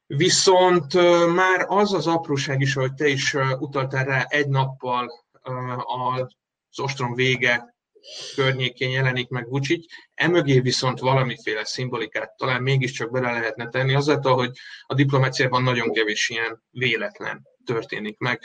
Viszont 0.08 0.94
már 1.34 1.66
az 1.68 1.94
az 1.94 2.08
apróság 2.08 2.62
is, 2.62 2.76
ahogy 2.76 2.94
te 2.94 3.08
is 3.08 3.34
utaltál 3.60 4.06
rá, 4.06 4.26
egy 4.28 4.48
nappal 4.48 5.26
az 5.86 6.80
ostrom 6.80 7.14
vége 7.14 7.75
környékén 8.36 8.89
jelenik 8.89 9.30
meg 9.30 9.50
Vucic, 9.50 9.86
emögé 10.13 10.60
viszont 10.60 11.00
valamiféle 11.00 11.65
szimbolikát 11.65 12.38
talán 12.38 12.62
mégiscsak 12.62 13.12
bele 13.12 13.32
lehetne 13.32 13.70
tenni, 13.70 13.94
azáltal, 13.94 14.36
hogy 14.36 14.52
a 14.86 14.94
diplomáciában 14.94 15.63
nagyon 15.63 15.91
kevés 15.91 16.30
ilyen 16.30 16.63
véletlen 16.72 17.48
történik 17.65 18.18
meg. 18.18 18.41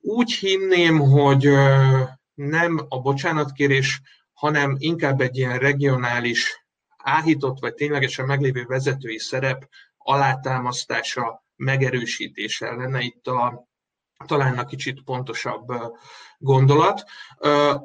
Úgy 0.00 0.32
hinném, 0.32 0.98
hogy 0.98 1.48
nem 2.34 2.86
a 2.88 3.00
bocsánatkérés, 3.00 4.00
hanem 4.32 4.76
inkább 4.78 5.20
egy 5.20 5.36
ilyen 5.36 5.58
regionális, 5.58 6.64
áhított 6.96 7.58
vagy 7.60 7.74
ténylegesen 7.74 8.26
meglévő 8.26 8.64
vezetői 8.64 9.18
szerep 9.18 9.68
alátámasztása, 9.98 11.44
megerősítése 11.56 12.70
lenne 12.70 13.00
itt 13.00 13.26
a, 13.26 13.68
talán 14.26 14.58
a 14.58 14.64
kicsit 14.64 15.02
pontosabb 15.02 15.72
gondolat. 16.38 17.04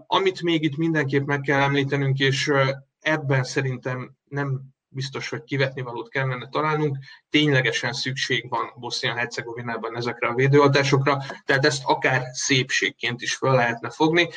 Amit 0.07 0.41
még 0.41 0.63
itt 0.63 0.77
mindenképp 0.77 1.25
meg 1.25 1.41
kell 1.41 1.59
említenünk, 1.59 2.19
és 2.19 2.51
ebben 2.99 3.43
szerintem 3.43 4.15
nem 4.23 4.61
biztos, 4.93 5.29
hogy 5.29 5.43
kivetni 5.43 5.81
valót 5.81 6.09
kellene 6.09 6.47
találnunk, 6.47 6.97
ténylegesen 7.29 7.93
szükség 7.93 8.49
van 8.49 8.73
Bosznia-Hercegovinában 8.75 9.95
ezekre 9.97 10.27
a 10.27 10.33
védőadásokra, 10.33 11.17
tehát 11.45 11.65
ezt 11.65 11.83
akár 11.85 12.23
szépségként 12.31 13.21
is 13.21 13.35
fel 13.35 13.55
lehetne 13.55 13.89
fogni, 13.89 14.29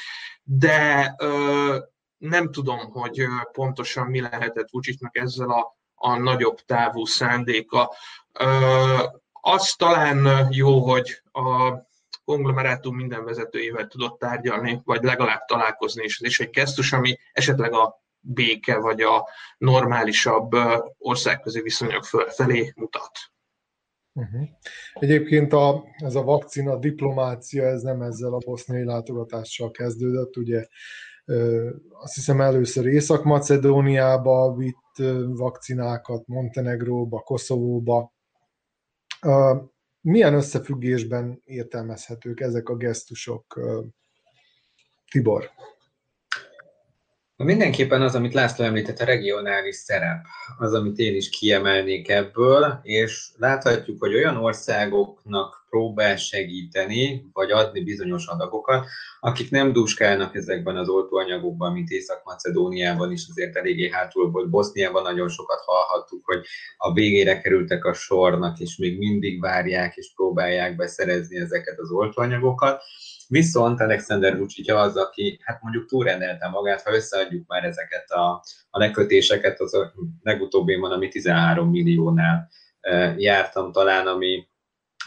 de 0.42 1.14
ö, 1.18 1.78
nem 2.16 2.50
tudom, 2.50 2.78
hogy 2.78 3.26
pontosan 3.52 4.07
mi 4.07 4.20
lehetett 4.20 4.70
Vucicnak 4.70 5.16
ezzel 5.16 5.50
a, 5.50 5.76
a 5.94 6.16
nagyobb 6.16 6.61
távú 6.61 7.04
szándéka. 7.04 7.94
Ö, 8.33 9.04
az 9.46 9.72
talán 9.72 10.48
jó, 10.50 10.78
hogy 10.78 11.22
a 11.33 11.76
konglomerátum 12.24 12.96
minden 12.96 13.24
vezetőjével 13.24 13.87
tudott 13.87 14.18
tárgyalni, 14.18 14.80
vagy 14.85 15.02
legalább 15.02 15.44
találkozni, 15.44 16.02
és 16.02 16.20
ez 16.20 16.28
is 16.28 16.40
egy 16.40 16.50
gesztus, 16.50 16.92
ami 16.92 17.18
esetleg 17.33 17.72
a 17.72 18.02
béke 18.20 18.78
vagy 18.78 19.00
a 19.00 19.28
normálisabb 19.59 20.52
országközi 20.98 21.61
viszonyok 21.61 22.04
felé 22.28 22.72
mutat. 22.76 23.11
Uh-huh. 24.12 24.48
Egyébként 24.94 25.52
a, 25.52 25.85
ez 25.96 26.14
a 26.14 26.22
vakcina 26.22 26.76
diplomácia, 26.76 27.64
ez 27.64 27.83
nem 27.83 28.02
ezzel 28.02 28.33
a 28.33 28.42
boszniai 28.46 28.85
látogatással 28.85 29.70
kezdődött, 29.70 30.37
ugye 30.37 30.66
azt 31.90 32.14
hiszem 32.14 32.40
először 32.40 32.87
Észak-Macedóniába 32.87 34.54
vitt 34.54 35.09
vakcinákat, 35.26 36.26
Montenegróba, 36.26 37.20
Koszovóba 37.20 38.13
milyen 40.01 40.35
összefüggésben 40.35 41.41
értelmezhetők 41.45 42.41
ezek 42.41 42.69
a 42.69 42.77
gesztusok, 42.77 43.61
Tibor? 45.11 45.51
Mindenképpen 47.37 48.03
az, 48.03 48.14
amit 48.14 48.35
László 48.35 48.64
említett, 48.64 48.99
a 48.99 49.05
regionális 49.05 49.75
szerep, 49.75 50.25
az, 50.59 50.73
amit 50.73 50.99
én 50.99 51.14
is 51.14 51.29
kiemelnék 51.29 52.09
ebből, 52.09 52.81
és 52.83 53.29
láthatjuk, 53.37 54.01
hogy 54.01 54.14
olyan 54.14 54.37
országoknak 54.37 55.66
próbál 55.70 56.16
segíteni, 56.16 57.27
vagy 57.33 57.51
adni 57.51 57.81
bizonyos 57.81 58.27
adagokat, 58.27 58.87
akik 59.20 59.51
nem 59.51 59.73
dúskálnak 59.73 60.35
ezekben 60.35 60.77
az 60.77 60.88
oltóanyagokban, 60.88 61.73
mint 61.73 61.90
Észak-Macedóniában 61.90 63.12
is 63.12 63.27
azért 63.29 63.57
eléggé 63.57 63.90
hátul 63.90 64.31
volt. 64.31 64.51
Boszniában 64.51 65.03
nagyon 65.03 65.29
sokat 65.29 65.61
hallhattuk, 65.64 66.25
hogy 66.25 66.44
a 66.77 66.92
végére 66.92 67.40
kerültek 67.40 67.85
a 67.85 67.92
sornak, 67.92 68.59
és 68.59 68.77
még 68.77 68.99
mindig 68.99 69.40
várják 69.40 69.97
és 69.97 70.12
próbálják 70.14 70.77
beszerezni 70.77 71.37
ezeket 71.37 71.79
az 71.79 71.90
oltóanyagokat. 71.90 72.83
Viszont 73.35 73.81
Alexander 73.81 74.38
Vucic 74.38 74.70
az, 74.70 74.97
aki 74.97 75.38
hát 75.42 75.62
mondjuk 75.62 75.87
túlrendelte 75.87 76.49
magát, 76.49 76.83
ha 76.83 76.94
összeadjuk 76.94 77.47
már 77.47 77.64
ezeket 77.64 78.11
a, 78.11 78.42
a 78.70 78.79
lekötéseket, 78.79 79.61
az 79.61 79.75
a 79.75 79.92
legutóbbi 80.23 80.75
van, 80.75 80.92
ami 80.92 81.09
13 81.09 81.70
milliónál 81.70 82.49
e, 82.81 83.14
jártam 83.18 83.73
talán, 83.73 84.07
ami 84.07 84.49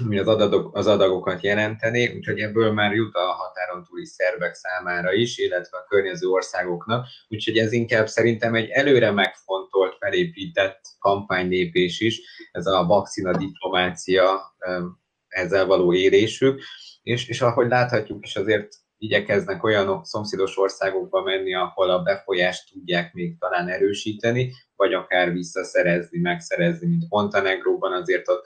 ami 0.03 0.19
az, 0.19 0.27
adagok, 0.27 0.75
az 0.75 0.87
adagokat 0.87 1.43
jelenteni, 1.43 2.15
úgyhogy 2.15 2.39
ebből 2.39 2.71
már 2.71 2.93
jut 2.93 3.15
a 3.15 3.31
határon 3.31 3.83
túli 3.83 4.05
szervek 4.05 4.53
számára 4.53 5.13
is, 5.13 5.37
illetve 5.37 5.77
a 5.77 5.85
környező 5.89 6.27
országoknak, 6.27 7.07
úgyhogy 7.27 7.57
ez 7.57 7.71
inkább 7.71 8.07
szerintem 8.07 8.55
egy 8.55 8.69
előre 8.69 9.11
megfontolt, 9.11 9.97
felépített 9.99 10.79
kampánylépés 10.99 11.99
is, 11.99 12.21
ez 12.51 12.65
a 12.65 12.85
vakcina 12.85 13.37
diplomácia 13.37 14.55
ezzel 15.27 15.65
való 15.65 15.93
érésük, 15.93 16.61
és, 17.07 17.27
és 17.27 17.41
ahogy 17.41 17.67
láthatjuk 17.67 18.25
is 18.25 18.35
azért 18.35 18.67
igyekeznek 18.97 19.63
olyan 19.63 20.03
szomszédos 20.03 20.57
országokba 20.57 21.21
menni, 21.21 21.53
ahol 21.53 21.89
a 21.89 22.01
befolyást 22.01 22.71
tudják 22.71 23.13
még 23.13 23.37
talán 23.39 23.67
erősíteni, 23.67 24.53
vagy 24.75 24.93
akár 24.93 25.31
visszaszerezni, 25.31 26.19
megszerezni, 26.19 26.87
mint 26.87 27.05
Montenegróban 27.09 27.93
azért 27.93 28.27
ott 28.29 28.45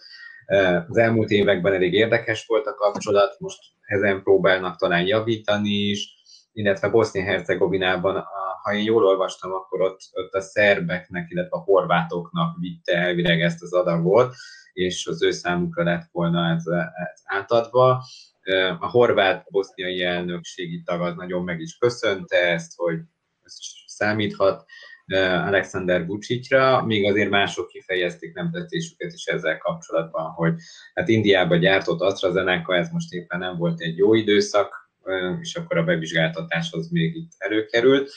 az 0.88 0.98
elmúlt 0.98 1.30
években 1.30 1.74
elég 1.74 1.94
érdekes 1.94 2.46
volt 2.46 2.66
a 2.66 2.74
kapcsolat, 2.74 3.40
most 3.40 3.60
ezen 3.82 4.24
próbálnak 4.24 4.78
talán 4.78 5.06
javítani 5.06 5.70
is, 5.70 6.14
illetve 6.54 6.90
Bosznia-Hercegovinában, 6.90 8.24
ha 8.64 8.74
én 8.74 8.84
jól 8.84 9.06
olvastam, 9.06 9.52
akkor 9.52 9.82
ott, 9.82 10.00
ott 10.12 10.34
a 10.34 10.42
szerbeknek, 10.42 11.30
illetve 11.30 11.58
a 11.58 11.62
horvátoknak 11.62 12.58
vitte 12.60 12.94
elvileg 12.94 13.42
ezt 13.42 13.62
az 13.62 13.74
adagot, 13.74 14.36
és 14.74 15.08
az 15.08 15.24
ő 15.24 15.32
számukra 15.32 15.84
lett 15.84 16.10
volna 16.12 16.50
ez, 16.50 16.64
ez 16.66 17.22
átadva. 17.24 18.04
A 18.80 18.90
horvát-boszniai 18.90 20.04
elnökségi 20.04 20.82
tag 20.82 21.02
az 21.02 21.16
nagyon 21.16 21.44
meg 21.44 21.60
is 21.60 21.78
köszönte 21.78 22.38
ezt, 22.38 22.74
hogy 22.76 23.00
ez 23.44 23.56
számíthat 23.86 24.66
Alexander 25.46 26.06
Vucicra, 26.06 26.86
míg 26.86 27.06
azért 27.06 27.30
mások 27.30 27.68
kifejezték 27.68 28.34
nem 28.34 28.52
tetszésüket 28.52 29.14
is 29.14 29.26
ezzel 29.26 29.58
kapcsolatban, 29.58 30.32
hogy 30.32 30.54
hát 30.94 31.08
Indiában 31.08 31.60
gyártott 31.60 32.02
AstraZeneca, 32.02 32.76
ez 32.76 32.90
most 32.90 33.14
éppen 33.14 33.40
nem 33.40 33.58
volt 33.58 33.82
egy 33.82 33.98
jó 33.98 34.14
időszak, 34.14 34.92
és 35.42 35.56
akkor 35.56 35.78
a 35.78 35.84
bevizsgáltatás 35.84 36.72
az 36.72 36.88
még 36.88 37.16
itt 37.16 37.32
előkerült. 37.38 38.12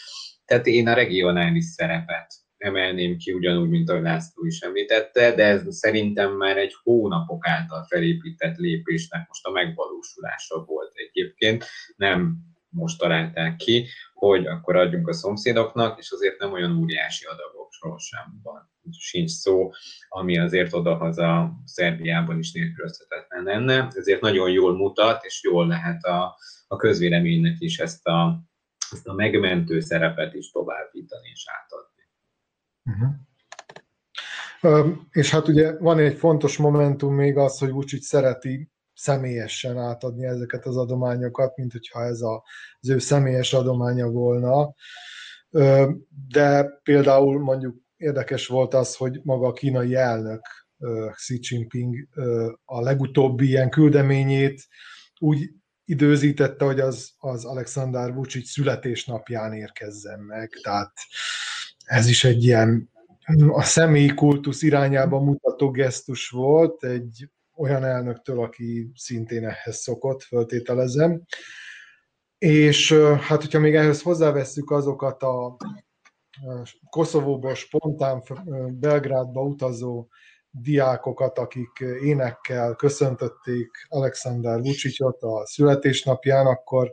Tehát 0.44 0.66
én 0.66 0.88
a 0.88 0.94
regionális 0.94 1.64
szerepet 1.64 2.34
emelném 2.64 3.16
ki, 3.16 3.32
ugyanúgy, 3.32 3.68
mint 3.68 3.90
ahogy 3.90 4.02
László 4.02 4.44
is 4.44 4.60
említette, 4.60 5.34
de 5.34 5.44
ez 5.44 5.62
szerintem 5.68 6.32
már 6.32 6.56
egy 6.56 6.74
hónapok 6.82 7.46
által 7.46 7.84
felépített 7.88 8.56
lépésnek 8.56 9.28
most 9.28 9.46
a 9.46 9.50
megvalósulása 9.50 10.64
volt 10.64 10.92
egyébként, 10.94 11.64
nem 11.96 12.36
most 12.74 12.98
találták 12.98 13.56
ki, 13.56 13.86
hogy 14.14 14.46
akkor 14.46 14.76
adjunk 14.76 15.08
a 15.08 15.12
szomszédoknak, 15.12 15.98
és 15.98 16.10
azért 16.10 16.38
nem 16.38 16.52
olyan 16.52 16.78
óriási 16.78 17.24
adagokról 17.24 17.98
sem 17.98 18.40
van. 18.42 18.72
Sincs 18.90 19.30
szó, 19.30 19.70
ami 20.08 20.38
azért 20.38 20.74
odahaza 20.74 21.52
Szerbiában 21.64 22.38
is 22.38 22.52
nélkülözhetetlen 22.52 23.42
lenne, 23.42 23.88
ezért 23.94 24.20
nagyon 24.20 24.50
jól 24.50 24.76
mutat, 24.76 25.24
és 25.24 25.40
jól 25.42 25.66
lehet 25.66 26.04
a, 26.04 26.36
a 26.66 26.76
közvéleménynek 26.76 27.56
is 27.58 27.78
ezt 27.78 28.06
a, 28.06 28.42
ezt 28.90 29.06
a 29.06 29.14
megmentő 29.14 29.80
szerepet 29.80 30.34
is 30.34 30.50
továbbítani 30.50 31.28
és 31.32 31.44
átadni. 31.46 31.93
Uh-huh. 32.84 33.14
És 35.10 35.30
hát 35.30 35.48
ugye 35.48 35.78
van 35.78 35.98
egy 35.98 36.18
fontos 36.18 36.56
momentum 36.56 37.14
még 37.14 37.36
az, 37.36 37.58
hogy 37.58 37.70
Vucic 37.70 38.06
szereti 38.06 38.70
személyesen 38.94 39.78
átadni 39.78 40.26
ezeket 40.26 40.66
az 40.66 40.76
adományokat, 40.76 41.56
mint 41.56 41.72
hogyha 41.72 42.04
ez 42.04 42.20
a, 42.20 42.44
az 42.80 42.88
ő 42.88 42.98
személyes 42.98 43.52
adománya 43.52 44.08
volna. 44.10 44.74
De 46.28 46.64
például 46.82 47.40
mondjuk 47.40 47.76
érdekes 47.96 48.46
volt 48.46 48.74
az, 48.74 48.96
hogy 48.96 49.20
maga 49.22 49.46
a 49.46 49.52
kínai 49.52 49.94
elnök 49.94 50.42
Xi 51.10 51.38
Jinping 51.42 52.08
a 52.64 52.80
legutóbbi 52.80 53.46
ilyen 53.46 53.70
küldeményét 53.70 54.66
úgy 55.18 55.50
időzítette, 55.84 56.64
hogy 56.64 56.80
az, 56.80 57.12
az 57.18 57.44
Alexander 57.44 58.14
Vucic 58.14 58.50
születésnapján 58.50 59.52
érkezzen 59.52 60.20
meg. 60.20 60.50
Tehát 60.62 60.92
ez 61.84 62.06
is 62.06 62.24
egy 62.24 62.44
ilyen 62.44 62.90
a 63.52 63.62
személyi 63.62 64.14
kultusz 64.14 64.62
irányába 64.62 65.20
mutató 65.20 65.70
gesztus 65.70 66.28
volt, 66.28 66.84
egy 66.84 67.28
olyan 67.56 67.84
elnöktől, 67.84 68.40
aki 68.40 68.90
szintén 68.94 69.48
ehhez 69.48 69.76
szokott, 69.76 70.22
föltételezem. 70.22 71.22
És 72.38 72.92
hát, 73.20 73.40
hogyha 73.40 73.58
még 73.58 73.74
ehhez 73.74 74.02
hozzávesszük 74.02 74.70
azokat 74.70 75.22
a 75.22 75.56
Koszovóból 76.90 77.54
spontán 77.54 78.22
Belgrádba 78.72 79.42
utazó 79.42 80.08
diákokat, 80.50 81.38
akik 81.38 81.84
énekkel 82.02 82.74
köszöntötték 82.74 83.70
Alexander 83.88 84.60
Vucicot 84.60 85.22
a 85.22 85.46
születésnapján, 85.46 86.46
akkor, 86.46 86.92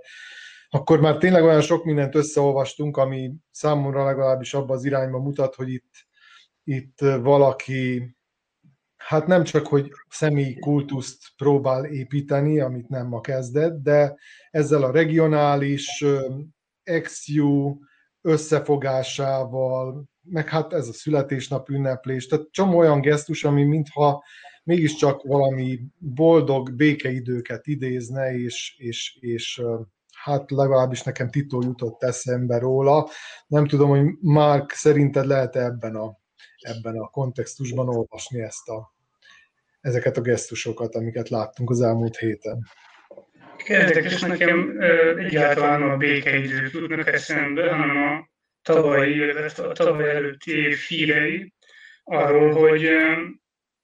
akkor 0.74 1.00
már 1.00 1.18
tényleg 1.18 1.44
olyan 1.44 1.62
sok 1.62 1.84
mindent 1.84 2.16
összeolvastunk, 2.16 2.98
ami 2.98 3.34
számomra 3.52 4.06
legalábbis 4.06 4.54
abba 4.54 4.74
az 4.74 4.86
irányba 4.86 5.20
mutat, 5.20 5.56
hogy 5.56 5.70
itt, 5.70 5.94
itt 6.64 7.00
valaki 7.00 8.16
hát 8.98 9.28
nem 9.28 9.44
csak, 9.44 9.68
hogy 9.68 9.92
személyi 10.10 10.60
kultuszt 10.60 11.20
próbál 11.38 11.86
építeni, 11.86 12.60
amit 12.60 12.90
nem 12.90 13.08
ma 13.08 13.22
kezdett, 13.22 13.84
de 13.84 14.16
ezzel 14.52 14.84
a 14.84 14.92
regionális 14.92 16.06
ex-ju 16.84 17.78
összefogásával, 18.22 20.06
meg 20.22 20.50
hát 20.50 20.74
ez 20.74 20.88
a 20.88 20.94
születésnap 20.94 21.70
ünneplés, 21.70 22.28
tehát 22.28 22.52
csomó 22.52 22.78
olyan 22.78 23.02
gesztus, 23.02 23.44
ami 23.44 23.64
mintha 23.64 24.24
mégiscsak 24.64 25.24
valami 25.24 25.80
boldog 25.98 26.76
békeidőket 26.76 27.68
idézne, 27.68 28.34
és, 28.34 28.76
és, 28.78 29.18
és 29.20 29.62
hát 30.24 30.52
legalábbis 30.52 31.04
nekem 31.04 31.30
Tito 31.30 31.62
jutott 31.62 32.04
eszembe 32.04 32.58
róla. 32.58 33.10
Nem 33.48 33.68
tudom, 33.68 33.90
hogy 33.90 34.06
Mark 34.20 34.72
szerinted 34.72 35.26
lehet 35.26 35.56
ebben 35.56 35.96
a 35.96 36.20
ebben 36.62 36.98
a 36.98 37.10
kontextusban 37.10 37.90
olvasni 37.90 38.42
ezt 38.42 38.70
a, 38.70 38.94
ezeket 39.82 40.18
a 40.18 40.22
gesztusokat, 40.22 40.96
amiket 40.96 41.30
láttunk 41.30 41.70
az 41.70 41.82
elmúlt 41.82 42.18
héten. 42.18 42.68
Érdekes 43.68 44.22
nekem 44.22 44.78
egyáltalán 45.18 45.82
a 45.90 45.98
békeidők 45.98 46.72
jutnak 46.74 47.08
eszembe, 47.08 47.76
hanem 47.76 47.98
a 47.98 48.30
tavalyi, 48.62 49.22
a 49.58 49.72
tavaly 49.72 50.10
előtti 50.10 50.52
év 50.52 50.78
hírei 50.78 51.54
arról, 52.04 52.54
hogy 52.54 52.90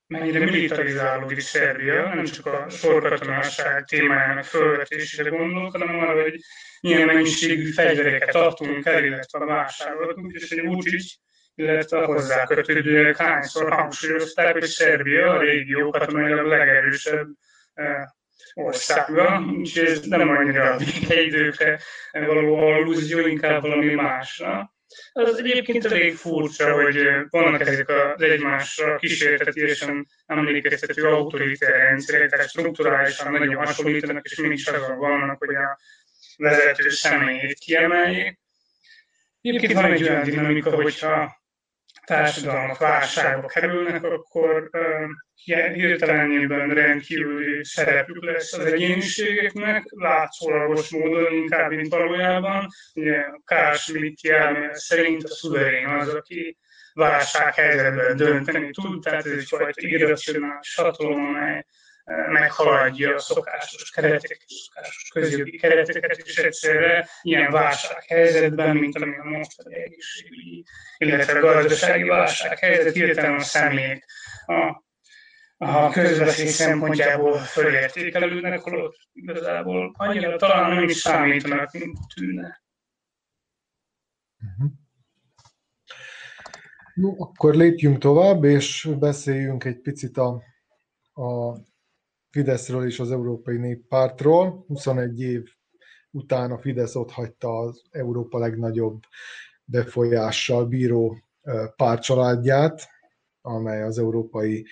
mennyire 0.08 0.39
militarizálódik 0.39 1.39
Szerbia, 1.39 2.13
nem 2.13 2.26
csak 2.26 2.46
a 2.46 2.70
sorkatonásság 2.70 3.86
témájának 3.86 4.43
felvetésére 4.43 5.30
gondolok, 5.30 5.72
hanem 5.72 6.00
arra, 6.00 6.22
hogy 6.22 6.39
milyen 6.82 7.06
mennyiségű 7.06 7.72
fegyvereket 7.72 8.36
adtunk 8.36 8.86
el, 8.86 9.04
illetve 9.04 9.46
vásároltunk, 9.46 10.32
és 10.34 10.50
egy 10.50 10.65
Vucic 10.65 11.13
illetve 11.56 11.98
a 11.98 12.06
hozzá 12.06 12.43
kötődőek 12.43 13.17
hányszor 13.17 13.74
hangsúlyozták, 13.74 14.54
hogy 14.54 14.63
Szerbia 14.63 15.32
a 15.32 15.39
régió 15.39 15.89
katonailag 15.89 16.46
legerősebb 16.46 17.28
országa, 18.54 19.43
úgyhogy 19.58 19.86
ez 19.86 20.02
nem 20.02 20.30
annyira 20.30 20.72
a 20.72 20.78
békeidőkre 20.78 21.80
való 22.12 22.56
allúzió, 22.56 23.28
inkább 23.28 23.62
valami 23.62 23.93
másra. 23.93 24.76
Az 25.12 25.38
egyébként 25.38 25.86
elég 25.86 26.15
furcsa, 26.15 26.73
hogy 26.73 26.97
vannak 27.30 27.62
ezek 27.62 27.89
az 27.89 28.21
egymásra 28.21 28.97
kísértetésen 28.97 30.08
emlékeztető 30.26 31.04
autoritár 31.04 31.71
rendszerek, 31.71 32.30
tehát 32.30 32.50
strukturálisan 32.50 33.32
nagyon 33.32 33.56
hasonlítanak, 33.56 34.26
és 34.26 34.38
mégis 34.38 34.67
azon 34.67 34.97
vannak, 34.97 35.38
hogy 35.38 35.56
a 35.56 35.80
vezető 36.38 36.89
személyét 36.89 37.58
kiemeljék. 37.58 38.39
Egyébként 39.41 39.73
van 39.73 39.91
egy 39.91 40.04
olyan 40.04 40.23
dinamika, 40.23 40.76
hogyha 40.76 41.45
társadalmak 42.08 42.78
válságba 42.78 43.48
kerülnek, 43.48 44.04
akkor 44.04 44.70
uh, 44.72 45.74
hirtelenében 45.74 46.70
rendkívüli 46.70 47.63
szerepük 47.63 48.24
lesz 48.24 48.54
az 48.54 48.65
egyéniségeknek, 48.65 49.84
látszólagos 49.89 50.89
módon 50.89 51.34
inkább, 51.34 51.72
mint 51.72 51.88
valójában. 51.88 52.67
Ugye 52.93 53.26
Carl 53.46 53.76
Schmitt 53.76 54.20
szerint 54.72 55.24
a 55.24 55.28
szuverén 55.28 55.88
az, 55.88 56.08
aki 56.13 56.58
válsághelyzetben 56.93 58.15
dönteni 58.15 58.70
tud, 58.72 59.02
tehát 59.04 59.26
ez 59.26 59.32
egyfajta 59.32 59.88
irracionális 59.88 60.76
hatalom, 60.76 61.26
amely 61.26 61.65
meghaladja 62.08 63.15
a 63.15 63.20
szokásos 63.20 63.89
kereteket, 63.89 64.48
szokásos 64.48 65.10
közjogi 65.13 65.58
kereteket, 65.58 66.17
és 66.17 66.38
egyszerre 66.38 67.10
ilyen 67.22 67.52
válsághelyzetben, 67.52 68.78
mint 68.78 68.96
ami 68.96 69.17
a 69.17 69.24
mostani 69.24 69.76
egészségügyi, 69.76 70.65
illetve 70.98 71.39
gazdasági 71.39 72.04
válsághelyzet, 72.04 72.93
hirtelen 72.93 73.36
a 73.36 73.39
személyek 73.39 74.06
a, 74.46 74.84
a 75.58 75.89
közbeszéd 75.89 76.48
szempontjából 76.48 77.38
fölértékelődnek, 77.38 78.60
holott 78.60 78.98
igazából 79.13 79.93
annyira 79.98 80.36
talán 80.36 80.72
nem 80.72 80.84
is 80.84 80.96
számítanak, 80.96 81.72
mint 81.72 81.98
tűnne. 82.15 82.62
No, 86.93 87.15
akkor 87.17 87.56
lépjünk 87.56 87.98
tovább, 87.98 88.43
és 88.43 88.89
beszéljünk 89.00 89.63
egy 89.63 89.80
picit 89.80 90.17
a, 90.17 90.41
a 91.13 91.58
Fideszről 92.30 92.86
és 92.86 93.00
az 93.00 93.12
Európai 93.12 93.58
Néppártról. 93.58 94.63
21 94.68 95.20
év 95.20 95.44
után 96.12 96.52
a 96.52 96.58
Fidesz 96.58 96.96
ott 96.96 97.12
hagyta 97.12 97.58
az 97.58 97.82
Európa 97.92 98.40
legnagyobb 98.40 99.02
befolyással 99.63 100.66
bíró 100.66 101.18
párcsaládját, 101.76 102.88
amely 103.42 103.84
az 103.84 104.00
Európai 104.00 104.66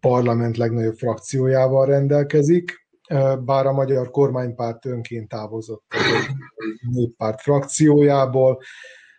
Parlament 0.00 0.56
legnagyobb 0.56 0.96
frakciójával 0.96 1.86
rendelkezik, 1.86 2.86
bár 3.44 3.66
a 3.66 3.72
magyar 3.72 4.10
kormánypárt 4.10 4.86
önként 4.86 5.28
távozott 5.28 5.84
a 5.88 6.36
néppárt 6.90 7.40
frakciójából, 7.40 8.62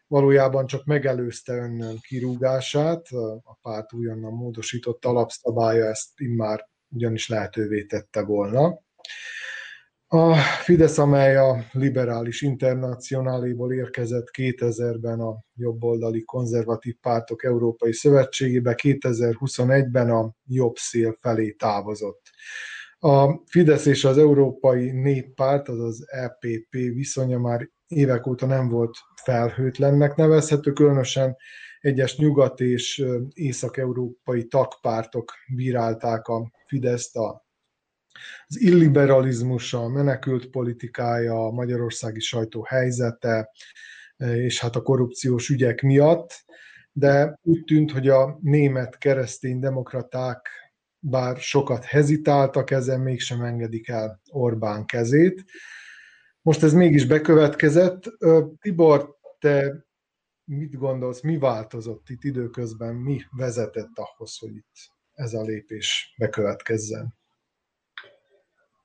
valójában 0.07 0.65
csak 0.65 0.85
megelőzte 0.85 1.53
önnön 1.53 1.97
kirúgását, 2.07 3.07
a 3.43 3.57
párt 3.61 3.93
újonnan 3.93 4.33
módosított 4.33 5.05
alapszabálya 5.05 5.85
ezt 5.85 6.19
immár 6.19 6.71
ugyanis 6.93 7.27
lehetővé 7.27 7.83
tette 7.83 8.23
volna. 8.23 8.81
A 10.07 10.35
Fidesz, 10.35 10.97
amely 10.97 11.37
a 11.37 11.65
liberális 11.71 12.41
internacionáléból 12.41 13.73
érkezett 13.73 14.27
2000-ben 14.37 15.19
a 15.19 15.43
jobboldali 15.55 16.23
konzervatív 16.23 16.95
pártok 17.01 17.43
Európai 17.43 17.93
Szövetségébe, 17.93 18.75
2021-ben 18.81 20.09
a 20.09 20.33
jobb 20.45 20.75
szél 20.75 21.17
felé 21.21 21.51
távozott. 21.51 22.21
A 22.99 23.41
Fidesz 23.45 23.85
és 23.85 24.03
az 24.03 24.17
Európai 24.17 24.91
Néppárt, 24.91 25.69
azaz 25.69 26.05
EPP 26.09 26.71
viszonya 26.71 27.39
már 27.39 27.69
évek 27.87 28.27
óta 28.27 28.45
nem 28.45 28.69
volt 28.69 28.97
felhőtlennek 29.23 30.15
nevezhető, 30.15 30.71
különösen 30.71 31.35
egyes 31.83 32.17
nyugat- 32.17 32.59
és 32.59 33.05
észak-európai 33.33 34.47
tagpártok 34.47 35.31
bírálták 35.55 36.27
a 36.27 36.51
Fideszt 36.67 37.15
a 37.15 37.41
az 38.47 38.61
illiberalizmusa, 38.61 39.79
a 39.79 39.87
menekült 39.87 40.49
politikája, 40.49 41.45
a 41.45 41.51
magyarországi 41.51 42.19
sajtó 42.19 42.63
helyzete, 42.63 43.49
és 44.17 44.59
hát 44.59 44.75
a 44.75 44.81
korrupciós 44.81 45.49
ügyek 45.49 45.81
miatt, 45.81 46.45
de 46.91 47.39
úgy 47.41 47.63
tűnt, 47.63 47.91
hogy 47.91 48.09
a 48.09 48.37
német 48.41 48.97
keresztény 48.97 49.59
demokraták 49.59 50.49
bár 50.99 51.37
sokat 51.37 51.83
hezitáltak 51.83 52.71
ezen, 52.71 52.99
mégsem 52.99 53.41
engedik 53.41 53.87
el 53.87 54.21
Orbán 54.31 54.85
kezét. 54.85 55.43
Most 56.41 56.63
ez 56.63 56.73
mégis 56.73 57.05
bekövetkezett. 57.05 58.03
Tibor, 58.61 59.17
te 59.39 59.85
mit 60.45 60.77
gondolsz, 60.77 61.21
mi 61.21 61.37
változott 61.37 62.09
itt 62.09 62.23
időközben, 62.23 62.95
mi 62.95 63.21
vezetett 63.31 63.97
ahhoz, 63.97 64.37
hogy 64.37 64.55
itt 64.55 64.91
ez 65.13 65.33
a 65.33 65.41
lépés 65.41 66.13
bekövetkezzen? 66.17 67.15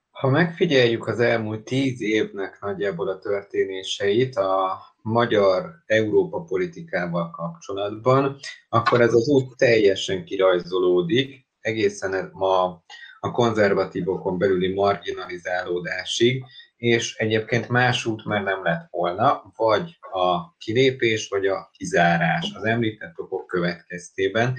Ha 0.09 0.29
megfigyeljük 0.29 1.07
az 1.07 1.19
elmúlt 1.19 1.63
tíz 1.63 2.01
évnek 2.01 2.59
nagyjából 2.61 3.07
a 3.07 3.19
történéseit 3.19 4.35
a 4.35 4.79
magyar 5.01 5.83
Európa 5.85 6.41
politikával 6.41 7.31
kapcsolatban, 7.31 8.39
akkor 8.69 9.01
ez 9.01 9.13
az 9.13 9.27
út 9.27 9.57
teljesen 9.57 10.25
kirajzolódik, 10.25 11.47
egészen 11.59 12.29
ma 12.33 12.83
a 13.19 13.31
konzervatívokon 13.31 14.37
belüli 14.37 14.73
marginalizálódásig, 14.73 16.45
és 16.79 17.15
egyébként 17.15 17.69
más 17.69 18.05
út 18.05 18.25
már 18.25 18.43
nem 18.43 18.63
lett 18.63 18.87
volna, 18.89 19.51
vagy 19.55 19.97
a 20.11 20.55
kilépés, 20.57 21.27
vagy 21.27 21.45
a 21.45 21.69
kizárás 21.71 22.51
az 22.55 22.63
említett 22.63 23.19
okok 23.19 23.47
következtében. 23.47 24.55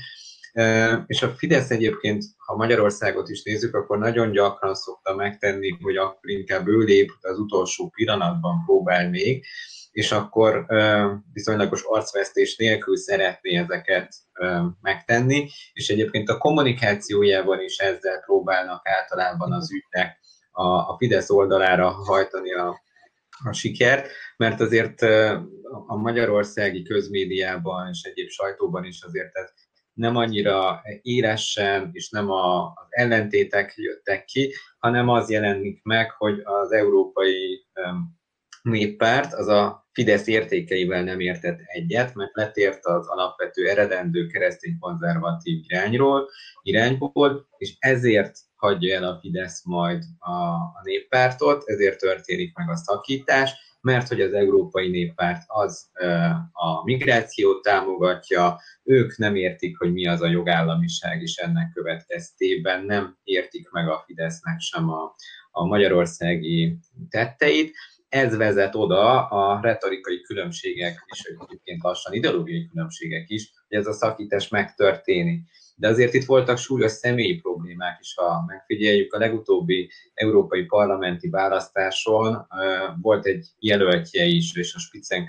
És 1.06 1.22
a 1.22 1.28
Fidesz 1.28 1.70
egyébként, 1.70 2.24
ha 2.37 2.56
Magyarországot 2.56 3.28
is 3.28 3.42
nézzük, 3.42 3.74
akkor 3.74 3.98
nagyon 3.98 4.30
gyakran 4.30 4.74
szokta 4.74 5.14
megtenni, 5.14 5.78
hogy 5.83 5.96
akkor 5.96 6.30
inkább 6.30 6.68
ő 6.68 6.78
lép 6.78 7.12
az 7.20 7.38
utolsó 7.38 7.88
pillanatban 7.88 8.64
próbál 8.64 9.09
még, 9.09 9.44
és 9.90 10.12
akkor 10.12 10.66
viszonylagos 11.33 11.83
arcvesztés 11.83 12.56
nélkül 12.56 12.96
szeretné 12.96 13.56
ezeket 13.56 14.14
megtenni, 14.80 15.48
és 15.72 15.88
egyébként 15.88 16.28
a 16.28 16.38
kommunikációjában 16.38 17.61
is 17.61 17.78
ezzel 17.78 18.20
próbálnak 18.20 18.88
általában 18.88 19.52
az 19.52 19.72
ügynek 19.72 20.18
a, 20.60 20.88
a 20.88 20.96
Fidesz 20.98 21.30
oldalára 21.30 21.90
hajtani 21.90 22.52
a, 22.52 22.82
a 23.44 23.52
sikert, 23.52 24.10
mert 24.36 24.60
azért 24.60 25.02
a 25.86 25.96
magyarországi 25.96 26.82
közmédiában 26.82 27.88
és 27.88 28.02
egyéb 28.02 28.28
sajtóban 28.28 28.84
is 28.84 29.02
azért 29.02 29.36
ez 29.36 29.50
nem 29.92 30.16
annyira 30.16 30.82
élesen, 31.02 31.90
és 31.92 32.10
nem 32.10 32.30
a, 32.30 32.66
az 32.66 32.86
ellentétek 32.88 33.72
jöttek 33.76 34.24
ki, 34.24 34.54
hanem 34.78 35.08
az 35.08 35.30
jelenik 35.30 35.82
meg, 35.82 36.10
hogy 36.10 36.40
az 36.44 36.72
európai 36.72 37.66
néppárt 38.62 39.34
az 39.34 39.48
a 39.48 39.79
Fidesz 39.92 40.26
értékeivel 40.26 41.03
nem 41.03 41.20
értett 41.20 41.61
egyet, 41.64 42.14
mert 42.14 42.35
letért 42.35 42.85
az 42.87 43.07
alapvető 43.09 43.68
eredendő 43.68 44.26
keresztény 44.26 44.79
konzervatív 44.79 45.64
irányról, 45.68 46.29
irányból, 46.62 47.48
és 47.57 47.76
ezért 47.79 48.38
hagyja 48.57 48.96
el 48.96 49.05
a 49.05 49.18
Fidesz 49.20 49.64
majd 49.64 50.05
a, 50.18 50.33
a 50.55 50.81
néppártot, 50.83 51.68
ezért 51.68 51.98
történik 51.98 52.57
meg 52.57 52.70
a 52.70 52.76
szakítás, 52.76 53.53
mert 53.81 54.09
hogy 54.09 54.20
az 54.20 54.33
Európai 54.33 54.88
Néppárt 54.88 55.42
az 55.46 55.90
a 56.53 56.85
migrációt 56.85 57.62
támogatja, 57.62 58.61
ők 58.83 59.16
nem 59.16 59.35
értik, 59.35 59.79
hogy 59.79 59.92
mi 59.92 60.07
az 60.07 60.20
a 60.20 60.29
jogállamiság, 60.29 61.22
és 61.22 61.37
ennek 61.37 61.72
következtében 61.72 62.85
nem 62.85 63.18
értik 63.22 63.70
meg 63.70 63.88
a 63.88 64.03
Fidesznek 64.07 64.61
sem 64.61 64.90
a, 64.90 65.14
a 65.50 65.64
magyarországi 65.64 66.79
tetteit. 67.09 67.76
Ez 68.10 68.36
vezet 68.36 68.74
oda 68.74 69.26
a 69.28 69.60
retorikai 69.62 70.20
különbségek, 70.20 71.04
és 71.06 71.22
egyébként 71.22 71.82
lassan 71.82 72.12
ideológiai 72.12 72.66
különbségek 72.66 73.28
is, 73.28 73.52
hogy 73.68 73.78
ez 73.78 73.86
a 73.86 73.92
szakítás 73.92 74.48
megtörténik 74.48 75.42
de 75.80 75.88
azért 75.88 76.14
itt 76.14 76.24
voltak 76.24 76.58
súlyos 76.58 76.92
személyi 76.92 77.40
problémák 77.40 77.98
is, 78.00 78.14
ha 78.14 78.44
megfigyeljük. 78.46 79.12
A 79.12 79.18
legutóbbi 79.18 79.90
európai 80.14 80.64
parlamenti 80.64 81.28
választáson 81.28 82.46
volt 83.02 83.26
egy 83.26 83.46
jelöltje 83.58 84.24
is, 84.24 84.54
és 84.56 84.74
a 84.74 84.78
Spitzen 84.78 85.26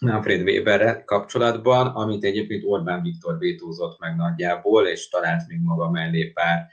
Manfred 0.00 0.42
Weberre 0.42 1.02
kapcsolatban, 1.04 1.86
amit 1.86 2.24
egyébként 2.24 2.64
Orbán 2.64 3.02
Viktor 3.02 3.38
vétózott 3.38 3.98
meg 3.98 4.16
nagyjából, 4.16 4.86
és 4.86 5.08
talált 5.08 5.48
még 5.48 5.60
maga 5.60 5.90
mellé 5.90 6.24
pár 6.24 6.66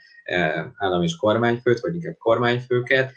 állam 0.76 1.02
és 1.02 1.16
kormányfőt, 1.16 1.80
vagy 1.80 1.94
inkább 1.94 2.16
kormányfőket, 2.18 3.12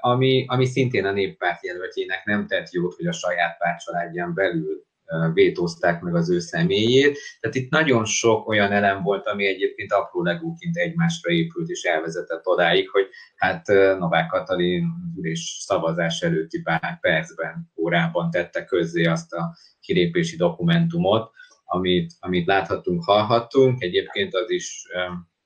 ami, 0.00 0.44
ami 0.48 0.66
szintén 0.66 1.04
a 1.04 1.12
néppárt 1.12 1.64
jelöltjének 1.64 2.24
nem 2.24 2.46
tett 2.46 2.70
jót, 2.70 2.94
hogy 2.94 3.06
a 3.06 3.12
saját 3.12 3.58
pártcsaládján 3.58 4.34
belül 4.34 4.86
vétózták 5.32 6.00
meg 6.00 6.14
az 6.14 6.30
ő 6.30 6.38
személyét. 6.38 7.18
Tehát 7.40 7.56
itt 7.56 7.70
nagyon 7.70 8.04
sok 8.04 8.48
olyan 8.48 8.72
elem 8.72 9.02
volt, 9.02 9.26
ami 9.26 9.46
egyébként 9.46 9.92
apró 9.92 10.22
legúként 10.22 10.76
egymásra 10.76 11.30
épült, 11.30 11.68
és 11.68 11.82
elvezetett 11.82 12.46
odáig, 12.46 12.88
hogy 12.90 13.08
hát 13.36 13.66
Novák 13.98 14.28
Katalin 14.28 14.86
és 15.20 15.56
szavazás 15.60 16.20
előtti 16.20 16.62
pár 16.62 16.98
percben, 17.00 17.72
órában 17.76 18.30
tette 18.30 18.64
közzé 18.64 19.04
azt 19.04 19.32
a 19.32 19.56
kilépési 19.80 20.36
dokumentumot, 20.36 21.30
amit, 21.64 22.12
amit 22.20 22.46
láthattunk, 22.46 23.04
hallhattunk. 23.04 23.82
Egyébként 23.82 24.34
az 24.34 24.50
is 24.50 24.86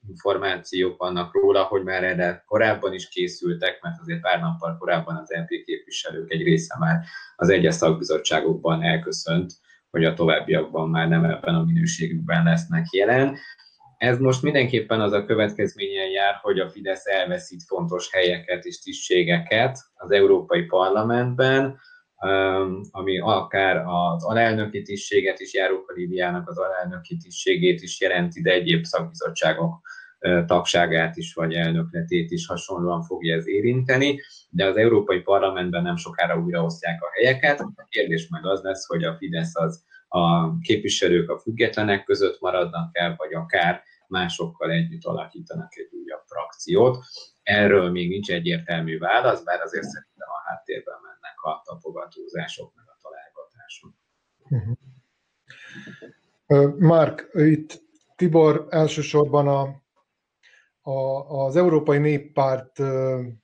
információk 0.09 0.99
vannak 0.99 1.35
róla, 1.35 1.63
hogy 1.63 1.83
már 1.83 2.05
erre 2.05 2.43
korábban 2.47 2.93
is 2.93 3.09
készültek, 3.09 3.83
mert 3.83 4.01
azért 4.01 4.21
pár 4.21 4.41
nappal 4.41 4.77
korábban 4.79 5.17
az 5.17 5.31
MP 5.31 5.65
képviselők 5.65 6.33
egy 6.33 6.43
része 6.43 6.77
már 6.79 7.05
az 7.37 7.49
egyes 7.49 7.75
szakbizottságokban 7.75 8.83
elköszönt, 8.83 9.53
hogy 9.91 10.05
a 10.05 10.15
továbbiakban 10.15 10.91
már 10.91 11.09
nem 11.09 11.25
ebben 11.25 11.55
a 11.55 11.65
minőségükben 11.65 12.45
lesznek 12.45 12.87
jelen. 12.91 13.37
Ez 13.97 14.19
most 14.19 14.43
mindenképpen 14.43 15.01
az 15.01 15.13
a 15.13 15.25
következményen 15.25 16.11
jár, 16.11 16.35
hogy 16.43 16.59
a 16.59 16.71
Fidesz 16.71 17.07
elveszít 17.07 17.63
fontos 17.63 18.13
helyeket 18.13 18.65
és 18.65 18.79
tisztségeket 18.79 19.79
az 19.95 20.11
Európai 20.11 20.63
Parlamentben, 20.63 21.79
ami 22.91 23.18
akár 23.18 23.77
az 23.87 24.25
alelnöki 24.25 24.83
tisztséget 24.83 25.41
is, 25.41 25.55
Járóka 25.55 25.93
Líviának 25.93 26.49
az 26.49 26.59
alelnöki 26.59 27.16
tisztségét 27.16 27.83
is 27.83 28.01
jelenti, 28.01 28.43
de 28.43 28.51
egyéb 28.51 28.85
szakbizottságok 28.85 29.81
tagságát 30.47 31.16
is, 31.16 31.35
vagy 31.35 31.55
elnökletét 31.55 32.31
is 32.31 32.47
hasonlóan 32.47 33.03
fogja 33.03 33.37
ez 33.37 33.49
érinteni, 33.49 34.20
de 34.51 34.66
az 34.66 34.77
Európai 34.77 35.20
Parlamentben 35.20 35.83
nem 35.83 35.97
sokára 35.97 36.39
újraosztják 36.39 37.03
a 37.03 37.11
helyeket. 37.12 37.61
A 37.61 37.87
kérdés 37.89 38.29
meg 38.29 38.47
az 38.47 38.62
lesz, 38.62 38.87
hogy 38.87 39.05
a 39.05 39.14
Fidesz 39.14 39.57
az 39.57 39.85
a 40.09 40.59
képviselők 40.59 41.31
a 41.31 41.39
függetlenek 41.39 42.05
között 42.05 42.41
maradnak 42.41 42.99
el, 42.99 43.14
vagy 43.16 43.35
akár 43.35 43.83
másokkal 44.09 44.70
együtt 44.70 45.05
alakítanak 45.05 45.77
egy 45.77 45.89
újabb 46.03 46.23
frakciót. 46.27 46.99
Erről 47.43 47.91
még 47.91 48.09
nincs 48.09 48.31
egyértelmű 48.31 48.99
válasz, 48.99 49.43
bár 49.43 49.61
azért 49.61 49.85
szerintem 49.85 50.29
a 50.29 50.49
háttérben 50.51 50.95
mennek 51.03 51.12
a 51.43 51.62
tapogatózások, 51.64 52.72
meg 52.74 52.84
a 52.88 52.97
találgatások. 53.03 53.95
Uh-huh. 54.49 54.76
Mark, 56.78 57.30
itt 57.32 57.82
Tibor 58.16 58.66
elsősorban 58.70 59.49
a, 59.49 59.82
a, 60.90 61.45
az 61.45 61.57
Európai 61.57 61.99
Néppárt 61.99 62.78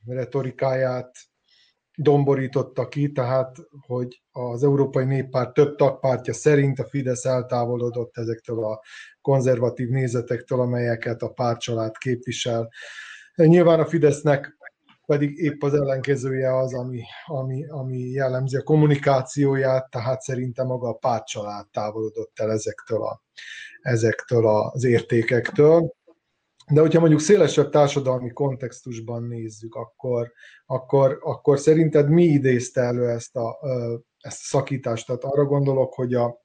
retorikáját 0.06 1.16
domborította 1.94 2.88
ki, 2.88 3.12
tehát 3.12 3.56
hogy 3.86 4.22
az 4.30 4.64
Európai 4.64 5.04
Néppárt 5.04 5.54
több 5.54 5.76
tagpártja 5.76 6.32
szerint 6.32 6.78
a 6.78 6.88
Fidesz 6.88 7.24
eltávolodott 7.24 8.16
ezektől 8.16 8.64
a 8.64 8.80
konzervatív 9.20 9.88
nézetektől, 9.88 10.60
amelyeket 10.60 11.22
a 11.22 11.32
pártcsalád 11.32 11.96
képvisel. 11.96 12.68
Nyilván 13.34 13.80
a 13.80 13.86
Fidesznek 13.86 14.56
pedig 15.08 15.38
épp 15.38 15.62
az 15.62 15.74
ellenkezője 15.74 16.56
az, 16.56 16.74
ami, 16.74 17.02
ami, 17.26 17.68
ami 17.68 17.98
jellemzi 17.98 18.56
a 18.56 18.62
kommunikációját, 18.62 19.90
tehát 19.90 20.20
szerintem 20.20 20.66
maga 20.66 20.88
a 20.88 20.92
pártcsalád 20.92 21.66
távolodott 21.70 22.38
el 22.38 22.50
ezektől, 22.50 23.02
a, 23.02 23.22
ezektől 23.80 24.46
az 24.46 24.84
értékektől. 24.84 25.94
De 26.72 26.80
hogyha 26.80 27.00
mondjuk 27.00 27.20
szélesebb 27.20 27.70
társadalmi 27.70 28.30
kontextusban 28.30 29.22
nézzük, 29.22 29.74
akkor, 29.74 30.32
akkor, 30.66 31.18
akkor 31.22 31.58
szerinted 31.58 32.08
mi 32.08 32.24
idézte 32.24 32.80
elő 32.80 33.08
ezt 33.08 33.36
a, 33.36 33.58
ezt 34.18 34.40
a 34.40 34.56
szakítást? 34.56 35.06
Tehát 35.06 35.24
arra 35.24 35.44
gondolok, 35.44 35.94
hogy 35.94 36.14
a, 36.14 36.42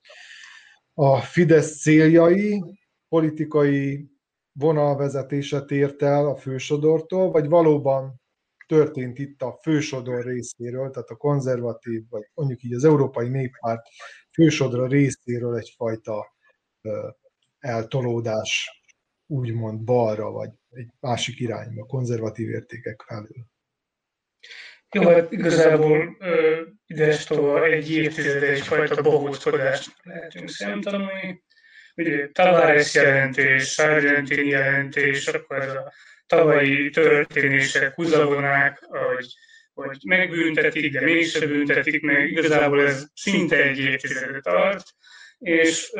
a 0.93 1.17
Fidesz 1.17 1.81
céljai, 1.81 2.63
politikai 3.09 4.09
vonalvezetése 4.51 5.61
tért 5.61 6.01
el 6.01 6.27
a 6.27 6.35
fősodortól, 6.35 7.31
vagy 7.31 7.47
valóban 7.47 8.21
történt 8.67 9.19
itt 9.19 9.41
a 9.41 9.59
fősodor 9.61 10.25
részéről, 10.25 10.89
tehát 10.89 11.09
a 11.09 11.15
konzervatív, 11.15 12.01
vagy 12.09 12.29
mondjuk 12.33 12.63
így 12.63 12.73
az 12.73 12.83
Európai 12.83 13.29
Néppárt 13.29 13.87
fősodra 14.31 14.87
részéről 14.87 15.55
egyfajta 15.55 16.35
eltolódás 17.59 18.81
úgymond 19.27 19.83
balra, 19.83 20.31
vagy 20.31 20.49
egy 20.69 20.89
másik 20.99 21.39
irányba, 21.39 21.85
konzervatív 21.85 22.49
értékek 22.49 23.03
felül. 23.07 23.51
Jó, 24.91 25.09
hát 25.09 25.31
igazából 25.31 26.17
idestova 26.85 27.65
egy 27.65 27.91
évtized 27.91 28.43
egyfajta 28.43 29.01
bohózkodást 29.01 29.95
lehetünk 30.03 30.49
szemtanulni. 30.49 31.43
Ugye 31.95 32.29
Tavares 32.31 32.93
jelentés, 32.93 33.73
Sargentini 33.73 34.47
jelentés, 34.47 35.27
akkor 35.27 35.61
ez 35.61 35.73
a 35.73 35.93
tavalyi 36.35 36.89
történések, 36.89 37.93
húzavonák, 37.95 38.79
hogy, 38.81 39.25
hogy 39.73 39.97
megbüntetik, 40.05 40.91
de 40.91 41.01
mégsem 41.01 41.49
büntetik 41.49 42.01
meg, 42.01 42.31
igazából 42.31 42.81
ez 42.81 43.05
szinte 43.13 43.63
egy 43.63 43.79
évtizedet 43.79 44.43
tart, 44.43 44.83
és 45.37 45.91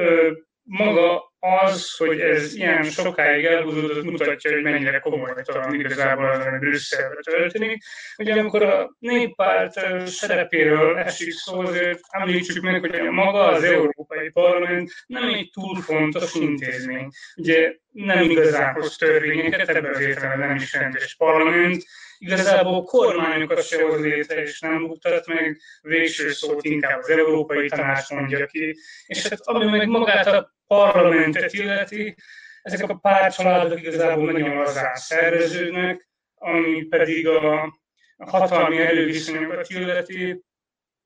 maga 0.64 1.34
az, 1.39 1.95
hogy 1.97 2.20
ez 2.20 2.55
ilyen 2.55 2.84
sokáig 2.84 3.45
elhúzódott, 3.45 4.03
mutatja, 4.03 4.51
hogy 4.51 4.64
mennyire 4.64 4.99
komolytalan 4.99 5.74
igazából 5.74 6.30
az, 6.30 6.45
ami 6.45 6.57
Brüsszelbe 6.57 7.16
történik. 7.22 7.84
Ugye 8.18 8.34
amikor 8.34 8.64
a 8.64 8.95
néppárt 8.99 10.07
szerepéről 10.07 10.97
esik 10.97 11.32
szó, 11.32 11.59
azért 11.59 11.99
említsük 12.09 12.64
meg, 12.64 12.80
hogy 12.80 13.01
maga 13.01 13.45
az 13.47 13.64
Európai 13.64 14.30
Parlament 14.30 14.91
nem 15.05 15.34
egy 15.34 15.49
túl 15.53 15.82
fontos 15.82 16.36
intézmény. 16.36 17.07
Ugye 17.36 17.76
nem 17.91 18.30
igazán 18.30 18.74
hoz 18.74 18.95
törvényeket, 18.95 19.70
ebben 19.70 19.93
az 19.93 19.99
értelemben 19.99 20.47
nem 20.47 20.55
is 20.55 20.74
rendes 20.74 21.16
parlament, 21.16 21.84
igazából 22.24 22.84
kormányokat 22.84 23.65
se 23.65 23.84
hoz 23.84 23.99
létre, 23.99 24.41
és 24.41 24.59
nem 24.59 24.82
mutat 24.82 25.28
meg, 25.28 25.61
végső 25.82 26.32
szót 26.32 26.63
inkább 26.63 26.99
az 26.99 27.09
Európai 27.09 27.67
Tanács 27.67 28.09
mondja 28.09 28.45
ki. 28.45 28.78
És 29.05 29.28
hát 29.28 29.39
ami 29.39 29.65
meg 29.65 29.88
magát 29.88 30.28
a 30.28 30.55
parlamentet 30.67 31.53
illeti, 31.53 32.15
ezek 32.61 32.89
a 32.89 32.95
pártcsaládok 32.95 33.80
igazából 33.80 34.32
nagyon 34.32 34.55
lazán 34.55 34.95
szerveződnek, 34.95 36.09
ami 36.36 36.84
pedig 36.84 37.28
a, 37.28 37.80
hatalmi 38.17 38.78
előviszonyokat 38.78 39.69
illeti, 39.69 40.43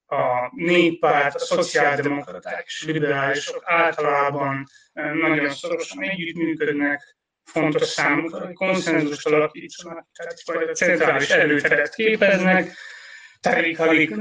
a 0.09 0.51
néppárt, 0.55 1.35
a 1.35 1.39
szociáldemokraták 1.39 2.63
és 2.65 2.83
liberálisok 2.85 3.63
általában 3.65 4.65
eh, 4.93 5.13
nagyon 5.13 5.49
szorosan 5.49 6.03
együttműködnek, 6.03 7.16
fontos 7.47 7.87
számukra, 7.87 8.45
hogy 8.45 8.53
konszenzus 8.53 9.25
alakítsanak, 9.25 10.07
tehát 10.13 10.69
a 10.69 10.73
centrális 10.73 11.29
erőteret 11.29 11.95
képeznek, 11.95 12.75
Terik 13.41 13.79
alig 13.79 14.15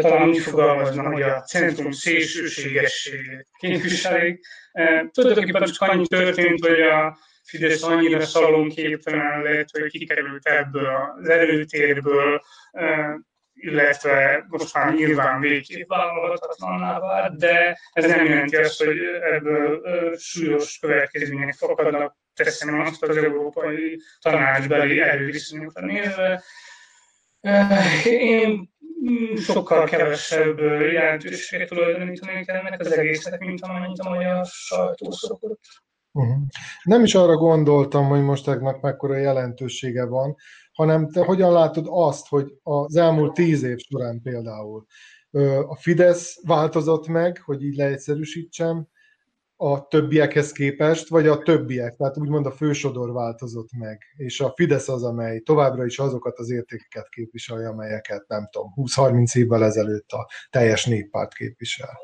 talán 0.00 0.28
úgy 0.28 0.38
fogalmazna, 0.38 1.02
hogy 1.02 1.22
a 1.22 1.42
centrum 1.42 1.90
szélsőségességét 1.90 3.48
képviselik. 3.58 4.46
Tulajdonképpen 5.10 5.64
csak 5.64 5.88
annyi 5.90 6.06
történt, 6.06 6.66
hogy 6.66 6.80
a 6.80 7.18
Fidesz 7.44 7.82
annyira 7.82 8.20
szalonképtelen 8.20 9.42
lett, 9.42 9.68
hogy 9.70 9.90
kikerült 9.90 10.46
ebből 10.46 11.14
az 11.18 11.28
erőtérből, 11.28 12.42
illetve 13.54 14.44
most 14.48 14.74
már 14.74 14.94
nyilván 14.94 15.40
végképp 15.40 15.88
vállalhatatlanná 15.88 17.00
vált, 17.00 17.38
de 17.38 17.78
ez 17.92 18.04
nem 18.04 18.24
jelenti 18.24 18.56
azt, 18.56 18.84
hogy 18.84 18.98
ebből 19.32 19.80
súlyos 20.18 20.78
következmények 20.78 21.54
fakadnak, 21.54 22.16
teszem 22.36 22.80
azt 22.80 23.02
az 23.02 23.16
európai 23.16 24.00
tanácsbeli 24.20 25.00
erőviszonyokra 25.00 25.86
nézve. 25.86 26.42
Én 28.04 28.74
sokkal 29.36 29.84
kevesebb 29.84 30.58
jelentőséget 30.92 31.68
tulajdonítanék 31.68 32.48
ennek 32.48 32.80
az 32.80 32.92
egésznek, 32.92 33.40
mint 33.40 33.62
amennyit 33.62 33.98
a 33.98 34.08
magyar 34.08 34.46
sajtó 34.46 35.10
szokott. 35.10 35.60
Uh-huh. 36.12 36.36
Nem 36.82 37.04
is 37.04 37.14
arra 37.14 37.34
gondoltam, 37.34 38.06
hogy 38.06 38.22
most 38.22 38.48
ennek 38.48 38.80
mekkora 38.80 39.16
jelentősége 39.16 40.04
van, 40.04 40.36
hanem 40.72 41.10
te 41.10 41.24
hogyan 41.24 41.52
látod 41.52 41.86
azt, 41.88 42.28
hogy 42.28 42.52
az 42.62 42.96
elmúlt 42.96 43.34
tíz 43.34 43.62
év 43.62 43.78
során 43.78 44.20
például 44.22 44.86
a 45.68 45.76
Fidesz 45.76 46.40
változott 46.42 47.06
meg, 47.06 47.42
hogy 47.44 47.64
így 47.64 47.76
leegyszerűsítsem, 47.76 48.88
a 49.56 49.86
többiekhez 49.88 50.52
képest, 50.52 51.08
vagy 51.08 51.26
a 51.26 51.38
többiek, 51.38 51.96
tehát 51.96 52.18
úgymond 52.18 52.46
a 52.46 52.50
fősodor 52.50 53.12
változott 53.12 53.68
meg, 53.78 54.02
és 54.16 54.40
a 54.40 54.52
Fidesz 54.56 54.88
az, 54.88 55.04
amely 55.04 55.40
továbbra 55.40 55.84
is 55.84 55.98
azokat 55.98 56.38
az 56.38 56.50
értékeket 56.50 57.08
képviseli, 57.08 57.64
amelyeket 57.64 58.24
nem 58.28 58.48
tudom, 58.50 58.72
20-30 58.76 59.36
évvel 59.36 59.64
ezelőtt 59.64 60.10
a 60.10 60.28
teljes 60.50 60.84
néppárt 60.84 61.34
képvisel. 61.34 61.98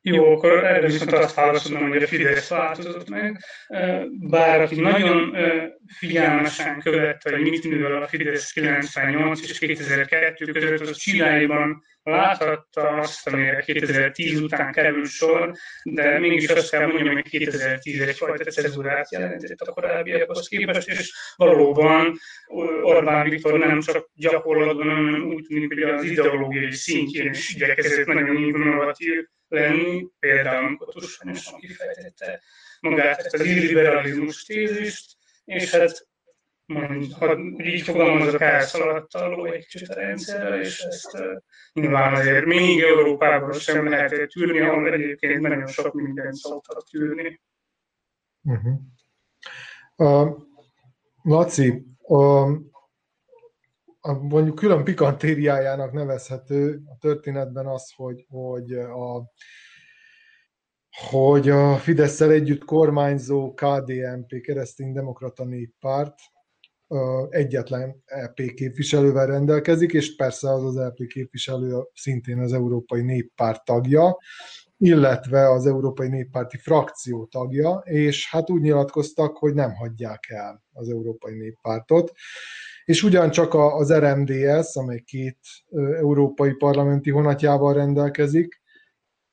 Jó, 0.00 0.32
akkor 0.32 0.64
erre 0.64 0.86
viszont 0.86 1.12
azt 1.12 1.34
válaszolom, 1.34 1.88
hogy 1.88 2.02
a 2.02 2.06
Fidesz 2.06 2.48
változott 2.48 3.08
meg. 3.08 3.44
Bár 4.20 4.60
aki 4.60 4.80
nagyon 4.80 5.36
figyelmesen 5.86 6.80
követte, 6.80 7.30
hogy 7.30 7.40
mit 7.40 7.64
művel 7.64 8.02
a 8.02 8.06
Fidesz 8.06 8.52
98 8.52 9.40
és 9.40 9.58
2002 9.58 10.52
között, 10.52 10.80
az 10.80 10.96
Csilláiban 10.96 11.82
láthatta 12.10 12.88
azt, 12.88 13.26
amire 13.26 13.60
2010 13.60 14.40
után 14.40 14.72
kerül 14.72 15.06
sor, 15.06 15.52
de 15.82 16.18
mégis 16.18 16.48
azt 16.48 16.70
kell 16.70 16.86
mondjam, 16.86 17.14
hogy 17.14 17.28
2010 17.28 18.00
egyfajta 18.00 18.50
cezurát 18.50 19.12
jelentett 19.12 19.60
a 19.60 19.72
korábbiakhoz 19.72 20.48
képest, 20.48 20.88
és 20.88 21.12
valóban 21.36 22.18
Orbán 22.82 23.28
Viktor 23.28 23.58
nem 23.58 23.80
csak 23.80 24.10
gyakorlatban, 24.14 24.88
hanem 24.88 25.32
úgy 25.32 25.46
tűnik, 25.46 25.74
hogy 25.74 25.82
az 25.82 26.02
ideológiai 26.02 26.72
szintjén 26.72 27.30
is 27.30 27.54
igyekezett 27.54 28.06
nagyon 28.06 28.36
innovatív 28.36 29.24
lenni, 29.48 30.06
például 30.18 30.64
amikor 30.66 30.88
tudományosan 30.88 31.60
kifejtette 31.60 32.40
magát 32.80 33.18
ezt 33.18 33.34
az 33.34 33.44
illiberalizmus 33.44 34.44
tézist, 34.44 35.16
és 35.44 35.70
hát 35.70 36.06
ha 37.18 37.38
így 37.58 37.82
fogalmazok, 37.82 38.40
elszaladt 38.40 39.14
a 39.14 39.28
ló 39.28 39.44
egy 39.44 39.66
kicsit 39.66 39.88
a 39.88 39.94
rendszerrel, 39.94 40.60
és 40.60 40.80
ezt 40.80 41.14
uh, 41.14 41.42
nyilván 41.72 42.14
azért 42.14 42.44
még 42.44 42.80
Európában 42.80 43.52
sem 43.52 43.88
lehet 43.88 44.28
tűrni, 44.28 44.60
ahol 44.60 44.92
egyébként 44.92 45.40
nagyon 45.40 45.66
sok 45.66 45.94
mindent 45.94 46.34
szoktak 46.34 46.88
tűrni. 46.90 47.40
Uh-huh. 48.42 48.78
Uh, 49.96 50.36
Laci, 51.22 51.86
uh, 52.00 52.58
mondjuk 54.20 54.54
külön 54.54 54.84
pikantériájának 54.84 55.92
nevezhető 55.92 56.80
a 56.84 56.96
történetben 57.00 57.66
az, 57.66 57.92
hogy, 57.96 58.26
hogy 58.28 58.72
a 58.72 59.32
hogy 61.10 61.48
a 61.48 61.76
fidesz 61.76 62.20
együtt 62.20 62.64
kormányzó 62.64 63.54
KDNP, 63.54 64.40
Keresztény-Demokrata 64.40 65.44
Néppárt 65.44 66.14
egyetlen 67.28 68.02
EP 68.04 68.34
képviselővel 68.54 69.26
rendelkezik, 69.26 69.92
és 69.92 70.16
persze 70.16 70.52
az 70.52 70.64
az 70.64 70.76
EP 70.76 71.06
képviselő 71.06 71.82
szintén 71.94 72.38
az 72.38 72.52
Európai 72.52 73.02
Néppárt 73.02 73.64
tagja, 73.64 74.16
illetve 74.76 75.50
az 75.50 75.66
Európai 75.66 76.08
Néppárti 76.08 76.56
frakció 76.56 77.26
tagja, 77.26 77.82
és 77.84 78.30
hát 78.30 78.50
úgy 78.50 78.60
nyilatkoztak, 78.60 79.36
hogy 79.36 79.54
nem 79.54 79.74
hagyják 79.74 80.24
el 80.28 80.62
az 80.72 80.88
Európai 80.88 81.34
Néppártot 81.34 82.12
és 82.88 83.02
ugyancsak 83.02 83.54
az 83.54 83.92
RMDS, 83.92 84.76
amely 84.76 85.00
két 85.00 85.38
európai 85.96 86.52
parlamenti 86.52 87.10
honatjával 87.10 87.74
rendelkezik, 87.74 88.62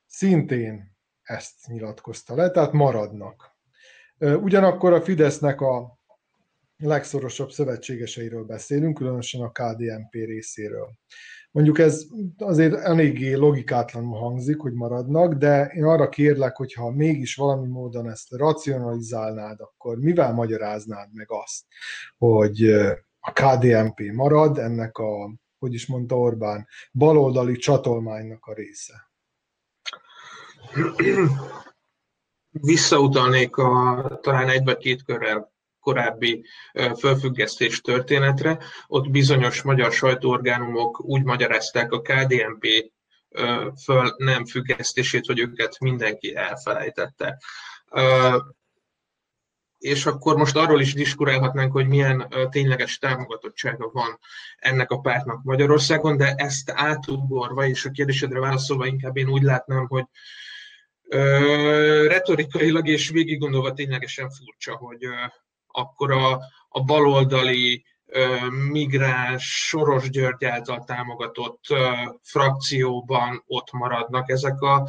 szintén 0.06 0.96
ezt 1.22 1.66
nyilatkozta 1.66 2.34
le, 2.34 2.50
tehát 2.50 2.72
maradnak. 2.72 3.56
Ugyanakkor 4.18 4.92
a 4.92 5.00
Fidesznek 5.00 5.60
a 5.60 5.95
legszorosabb 6.76 7.50
szövetségeseiről 7.50 8.44
beszélünk, 8.44 8.94
különösen 8.94 9.40
a 9.40 9.50
KDNP 9.50 10.12
részéről. 10.12 10.90
Mondjuk 11.50 11.78
ez 11.78 12.06
azért 12.38 12.74
eléggé 12.74 13.32
logikátlanul 13.32 14.18
hangzik, 14.18 14.60
hogy 14.60 14.72
maradnak, 14.72 15.34
de 15.34 15.66
én 15.66 15.84
arra 15.84 16.08
kérlek, 16.08 16.56
hogyha 16.56 16.90
mégis 16.90 17.34
valami 17.34 17.68
módon 17.68 18.10
ezt 18.10 18.30
racionalizálnád, 18.30 19.60
akkor 19.60 19.98
mivel 19.98 20.32
magyaráznád 20.32 21.08
meg 21.12 21.26
azt, 21.28 21.64
hogy 22.18 22.62
a 23.20 23.32
KDNP 23.32 24.00
marad 24.12 24.58
ennek 24.58 24.98
a, 24.98 25.34
hogy 25.58 25.74
is 25.74 25.86
mondta 25.86 26.18
Orbán, 26.18 26.66
baloldali 26.92 27.56
csatolmánynak 27.56 28.44
a 28.46 28.54
része? 28.54 29.10
Visszautalnék 32.50 33.56
a 33.56 34.18
talán 34.22 34.48
egy 34.48 34.64
vagy 34.64 34.76
két 34.78 35.02
körrel 35.04 35.54
korábbi 35.86 36.44
fölfüggesztés 36.98 37.80
történetre. 37.80 38.58
Ott 38.86 39.10
bizonyos 39.10 39.62
magyar 39.62 39.92
sajtóorgánumok 39.92 41.04
úgy 41.04 41.22
magyarázták 41.22 41.92
a 41.92 42.00
KDNP 42.00 42.66
föl 43.84 44.14
nem 44.16 44.44
függesztését, 44.46 45.26
hogy 45.26 45.38
őket 45.38 45.78
mindenki 45.80 46.36
elfelejtette. 46.36 47.38
És 49.78 50.06
akkor 50.06 50.36
most 50.36 50.56
arról 50.56 50.80
is 50.80 50.94
diskurálhatnánk, 50.94 51.72
hogy 51.72 51.86
milyen 51.86 52.28
tényleges 52.50 52.98
támogatottsága 52.98 53.90
van 53.92 54.18
ennek 54.56 54.90
a 54.90 55.00
pártnak 55.00 55.42
Magyarországon, 55.42 56.16
de 56.16 56.34
ezt 56.36 56.70
átugorva, 56.74 57.66
és 57.66 57.84
a 57.84 57.90
kérdésedre 57.90 58.40
válaszolva 58.40 58.86
inkább 58.86 59.16
én 59.16 59.28
úgy 59.28 59.42
látnám, 59.42 59.86
hogy 59.86 60.04
retorikailag 62.06 62.88
és 62.88 63.08
végig 63.08 63.38
gondolva 63.38 63.72
ténylegesen 63.72 64.30
furcsa, 64.30 64.76
hogy 64.76 65.06
akkor 65.76 66.12
a, 66.12 66.40
a 66.68 66.80
baloldali 66.84 67.84
migráns 68.70 69.66
Soros 69.68 70.10
György 70.10 70.44
által 70.44 70.84
támogatott 70.84 71.64
frakcióban 72.22 73.42
ott 73.46 73.72
maradnak 73.72 74.30
ezek 74.30 74.60
a 74.60 74.88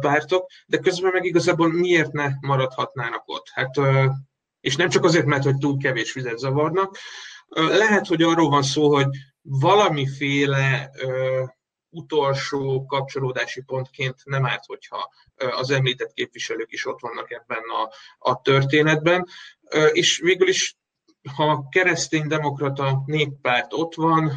pártok, 0.00 0.46
de 0.66 0.78
közben 0.78 1.12
meg 1.12 1.24
igazából 1.24 1.72
miért 1.72 2.12
ne 2.12 2.28
maradhatnának 2.40 3.22
ott? 3.26 3.48
Hát, 3.52 3.74
és 4.60 4.76
nem 4.76 4.88
csak 4.88 5.04
azért, 5.04 5.26
mert 5.26 5.44
hogy 5.44 5.56
túl 5.56 5.76
kevés 5.76 6.12
vizet 6.12 6.38
zavarnak, 6.38 6.98
lehet, 7.56 8.06
hogy 8.06 8.22
arról 8.22 8.48
van 8.48 8.62
szó, 8.62 8.94
hogy 8.94 9.06
valamiféle 9.42 10.90
utolsó 11.90 12.86
kapcsolódási 12.86 13.62
pontként 13.62 14.20
nem 14.24 14.46
árt, 14.46 14.64
hogyha 14.66 15.10
az 15.36 15.70
említett 15.70 16.12
képviselők 16.12 16.72
is 16.72 16.86
ott 16.86 17.00
vannak 17.00 17.30
ebben 17.30 17.62
a, 17.62 17.90
a 18.30 18.40
történetben. 18.40 19.26
És 19.92 20.18
végül 20.18 20.48
is, 20.48 20.76
ha 21.36 21.68
kereszténydemokrata 21.68 23.02
néppárt 23.06 23.72
ott 23.72 23.94
van, 23.94 24.32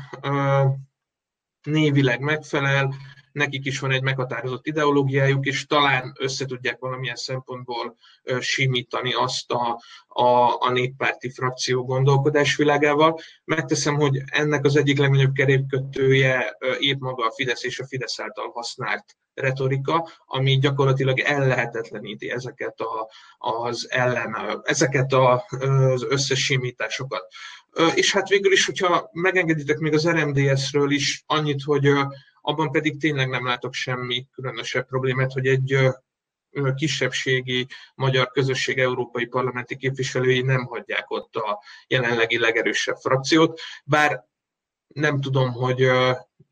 névileg 1.64 2.20
megfelel, 2.20 2.93
nekik 3.34 3.65
is 3.65 3.79
van 3.79 3.91
egy 3.91 4.01
meghatározott 4.01 4.65
ideológiájuk, 4.65 5.45
és 5.45 5.65
talán 5.65 6.13
össze 6.19 6.45
tudják 6.45 6.79
valamilyen 6.79 7.15
szempontból 7.15 7.95
simítani 8.39 9.13
azt 9.13 9.51
a, 9.51 9.81
a, 10.07 10.57
a 10.59 10.69
néppárti 10.71 11.29
frakció 11.29 11.86
gondolkodásvilágával. 11.86 13.19
Megteszem, 13.43 13.95
hogy 13.95 14.21
ennek 14.25 14.65
az 14.65 14.75
egyik 14.75 14.97
legnagyobb 14.97 15.34
kerékkötője 15.34 16.57
épp 16.79 16.99
maga 16.99 17.25
a 17.25 17.31
Fidesz 17.31 17.63
és 17.63 17.79
a 17.79 17.88
Fidesz 17.88 18.19
által 18.19 18.51
használt 18.53 19.05
retorika, 19.34 20.09
ami 20.25 20.57
gyakorlatilag 20.57 21.19
ellehetetleníti 21.19 22.29
ezeket, 22.29 22.79
a, 22.79 23.09
az 23.38 23.88
ellen, 23.89 24.61
ezeket 24.63 25.13
a, 25.13 25.45
az 25.93 26.05
összesimításokat. 26.09 27.27
És 27.95 28.13
hát 28.13 28.27
végül 28.27 28.51
is, 28.51 28.65
hogyha 28.65 29.09
megengeditek 29.11 29.77
még 29.77 29.93
az 29.93 30.09
RMDS-ről 30.09 30.91
is 30.91 31.23
annyit, 31.25 31.63
hogy 31.63 31.91
abban 32.45 32.71
pedig 32.71 32.99
tényleg 32.99 33.29
nem 33.29 33.45
látok 33.45 33.73
semmi 33.73 34.27
különösebb 34.31 34.87
problémát, 34.87 35.31
hogy 35.31 35.47
egy 35.47 35.77
kisebbségi 36.75 37.67
magyar 37.95 38.31
közösség 38.31 38.79
európai 38.79 39.25
parlamenti 39.25 39.75
képviselői 39.75 40.41
nem 40.41 40.65
hagyják 40.65 41.09
ott 41.09 41.35
a 41.35 41.63
jelenlegi 41.87 42.37
legerősebb 42.37 42.95
frakciót, 42.95 43.59
bár 43.85 44.25
nem 44.87 45.21
tudom, 45.21 45.51
hogy 45.51 45.89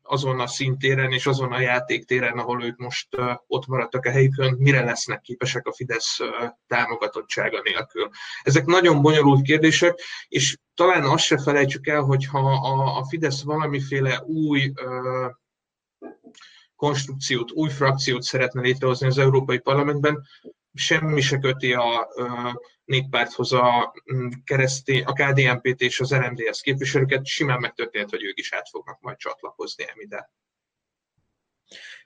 azon 0.02 0.40
a 0.40 0.46
szintéren 0.46 1.12
és 1.12 1.26
azon 1.26 1.52
a 1.52 1.60
játéktéren, 1.60 2.38
ahol 2.38 2.64
ők 2.64 2.76
most 2.76 3.08
ott 3.46 3.66
maradtak 3.66 4.04
a 4.04 4.10
helyükön, 4.10 4.56
mire 4.58 4.84
lesznek 4.84 5.20
képesek 5.20 5.66
a 5.66 5.72
Fidesz 5.72 6.18
támogatottsága 6.66 7.60
nélkül. 7.62 8.10
Ezek 8.42 8.64
nagyon 8.64 9.02
bonyolult 9.02 9.42
kérdések, 9.42 10.00
és 10.28 10.56
talán 10.74 11.04
azt 11.04 11.24
se 11.24 11.38
felejtsük 11.42 11.86
el, 11.86 12.00
hogy 12.00 12.26
ha 12.26 12.40
a 12.98 13.04
Fidesz 13.04 13.42
valamiféle 13.42 14.22
új 14.26 14.72
konstrukciót, 16.82 17.52
új 17.52 17.68
frakciót 17.68 18.22
szeretne 18.22 18.60
létrehozni 18.60 19.06
az 19.06 19.18
Európai 19.18 19.58
Parlamentben, 19.58 20.26
semmi 20.74 21.20
se 21.20 21.38
köti 21.38 21.72
a 21.72 22.08
néppárthoz 22.84 23.52
a, 23.52 23.94
mm, 24.14 24.28
keresztény, 24.44 25.02
a 25.02 25.12
KDNP-t 25.12 25.80
és 25.80 26.00
az 26.00 26.14
RMDS 26.14 26.60
képviselőket, 26.60 27.26
simán 27.26 27.60
megtörtént, 27.60 28.10
hogy 28.10 28.24
ők 28.24 28.38
is 28.38 28.52
át 28.52 28.68
fognak 28.68 29.00
majd 29.00 29.16
csatlakozni 29.16 29.84
ide. 29.94 30.30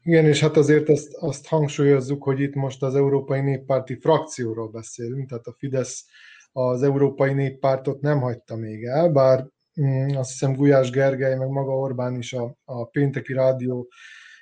Igen, 0.02 0.24
és 0.24 0.40
hát 0.40 0.56
azért 0.56 0.88
azt, 0.88 1.14
azt 1.14 1.46
hangsúlyozzuk, 1.46 2.22
hogy 2.22 2.40
itt 2.40 2.54
most 2.54 2.82
az 2.82 2.94
Európai 2.94 3.40
Néppárti 3.40 3.98
frakcióról 4.00 4.68
beszélünk, 4.68 5.28
tehát 5.28 5.46
a 5.46 5.54
Fidesz 5.58 6.04
az 6.52 6.82
Európai 6.82 7.32
Néppártot 7.32 8.00
nem 8.00 8.20
hagyta 8.20 8.56
még 8.56 8.84
el, 8.84 9.08
bár 9.08 9.46
mm, 9.80 10.16
azt 10.16 10.30
hiszem 10.30 10.54
Gulyás 10.54 10.90
Gergely, 10.90 11.36
meg 11.36 11.48
maga 11.48 11.72
Orbán 11.72 12.16
is 12.16 12.32
a, 12.32 12.56
a 12.64 12.84
pénteki 12.84 13.32
rádió 13.32 13.88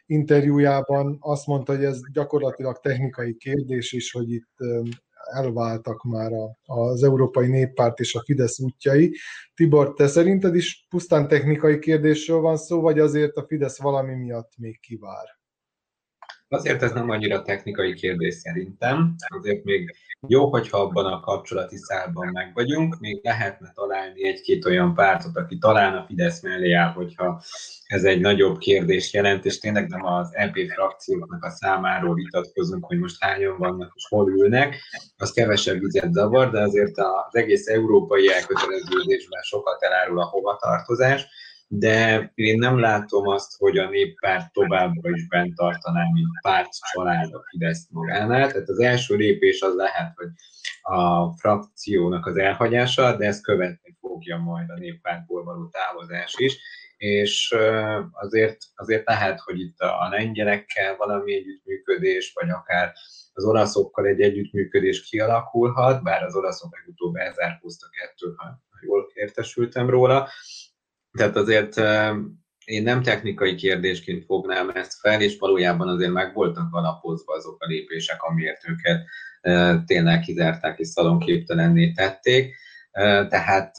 interjújában 0.07 1.17
azt 1.21 1.47
mondta, 1.47 1.75
hogy 1.75 1.85
ez 1.85 2.01
gyakorlatilag 2.13 2.81
technikai 2.81 3.37
kérdés 3.37 3.93
is, 3.93 4.13
hogy 4.13 4.31
itt 4.33 4.57
elváltak 5.25 6.03
már 6.03 6.33
az 6.65 7.03
Európai 7.03 7.49
Néppárt 7.49 8.01
és 8.01 8.15
a 8.15 8.23
Fidesz 8.25 8.61
útjai. 8.61 9.17
Tibor, 9.55 9.93
te 9.93 10.07
szerinted 10.07 10.55
is 10.55 10.87
pusztán 10.89 11.29
technikai 11.29 11.79
kérdésről 11.79 12.41
van 12.41 12.57
szó, 12.57 12.81
vagy 12.81 12.99
azért 12.99 13.37
a 13.37 13.47
Fidesz 13.47 13.79
valami 13.79 14.15
miatt 14.15 14.53
még 14.57 14.81
kivár? 14.81 15.43
Azért 16.55 16.83
ez 16.83 16.93
nem 16.93 17.11
annyira 17.11 17.43
technikai 17.43 17.95
kérdés 17.95 18.35
szerintem, 18.35 19.15
azért 19.41 19.65
még 19.65 19.97
jó, 20.29 20.51
hogyha 20.51 20.79
abban 20.79 21.05
a 21.05 21.21
kapcsolati 21.21 21.77
szálban 21.77 22.29
meg 22.33 22.51
vagyunk, 22.55 22.99
még 23.01 23.21
lehetne 23.23 23.73
találni 23.75 24.27
egy-két 24.27 24.65
olyan 24.65 24.95
pártot, 24.95 25.37
aki 25.37 25.59
talán 25.59 25.97
a 25.97 26.05
Fidesz 26.07 26.43
mellé 26.43 26.73
áll, 26.73 26.93
hogyha 26.93 27.43
ez 27.87 28.05
egy 28.05 28.21
nagyobb 28.21 28.59
kérdés 28.59 29.13
jelent, 29.13 29.45
és 29.45 29.59
tényleg 29.59 29.89
nem 29.89 30.05
az 30.05 30.29
EP 30.33 30.57
frakcióknak 30.75 31.45
a 31.45 31.51
számáról 31.51 32.15
vitatkozunk, 32.15 32.85
hogy 32.85 32.99
most 32.99 33.23
hányan 33.25 33.59
vannak 33.59 33.93
és 33.95 34.07
hol 34.09 34.31
ülnek, 34.31 34.77
az 35.17 35.33
kevesebb 35.33 35.81
vizet 35.81 36.13
zavar, 36.13 36.51
de 36.51 36.61
azért 36.61 36.99
az 36.99 37.35
egész 37.37 37.67
európai 37.67 38.33
elköteleződésben 38.33 39.43
sokat 39.43 39.83
elárul 39.83 40.21
a 40.21 40.25
hovatartozás, 40.25 41.27
de 41.69 42.31
én 42.35 42.59
nem 42.59 42.79
látom 42.79 43.29
azt, 43.29 43.57
hogy 43.57 43.79
a 43.79 43.89
néppárt 43.89 44.53
továbbra 44.53 45.11
is 45.11 45.27
bent 45.27 45.55
tartaná, 45.55 46.03
mint 46.12 46.41
párt 46.43 46.69
család 46.93 47.35
a 47.35 47.45
Fidesz 47.51 47.87
magánál. 47.91 48.51
Tehát 48.51 48.69
az 48.69 48.81
első 48.81 49.17
lépés 49.17 49.61
az 49.61 49.75
lehet, 49.75 50.12
hogy 50.15 50.29
a 50.83 51.31
frakciónak 51.37 52.27
az 52.27 52.37
elhagyása, 52.37 53.17
de 53.17 53.27
ezt 53.27 53.43
követni 53.43 53.97
fogja 54.01 54.37
majd 54.37 54.71
a 54.71 54.79
néppártból 54.79 55.45
való 55.45 55.69
távozás 55.69 56.35
is 56.37 56.59
és 57.05 57.55
azért, 58.12 58.57
azért 58.75 59.07
lehet, 59.07 59.41
hogy 59.41 59.61
itt 59.61 59.79
a 59.79 60.09
lengyelekkel 60.11 60.97
valami 60.97 61.35
együttműködés, 61.35 62.33
vagy 62.35 62.51
akár 62.51 62.93
az 63.33 63.45
olaszokkal 63.45 64.07
egy 64.07 64.21
együttműködés 64.21 65.03
kialakulhat, 65.03 66.03
bár 66.03 66.23
az 66.23 66.35
olaszok 66.35 66.77
legutóbb 66.77 67.15
elzárkóztak 67.15 67.91
ettől, 67.97 68.35
ha 68.37 68.59
jól 68.83 69.11
értesültem 69.15 69.91
róla, 69.91 70.29
tehát 71.19 71.37
azért 71.37 71.77
én 72.65 72.83
nem 72.83 73.03
technikai 73.03 73.55
kérdésként 73.55 74.25
fognám 74.25 74.71
ezt 74.71 75.01
fel, 75.01 75.21
és 75.21 75.39
valójában 75.39 75.89
azért 75.89 76.12
meg 76.12 76.35
voltak 76.35 76.75
alapozva 76.75 77.35
azok 77.35 77.62
a 77.62 77.67
lépések, 77.67 78.23
amiért 78.23 78.69
őket 78.69 79.05
tényleg 79.87 80.21
kizárták 80.21 80.79
és 80.79 80.89
szalonképtelenné 80.89 81.93
tették. 81.93 82.57
Tehát 83.29 83.75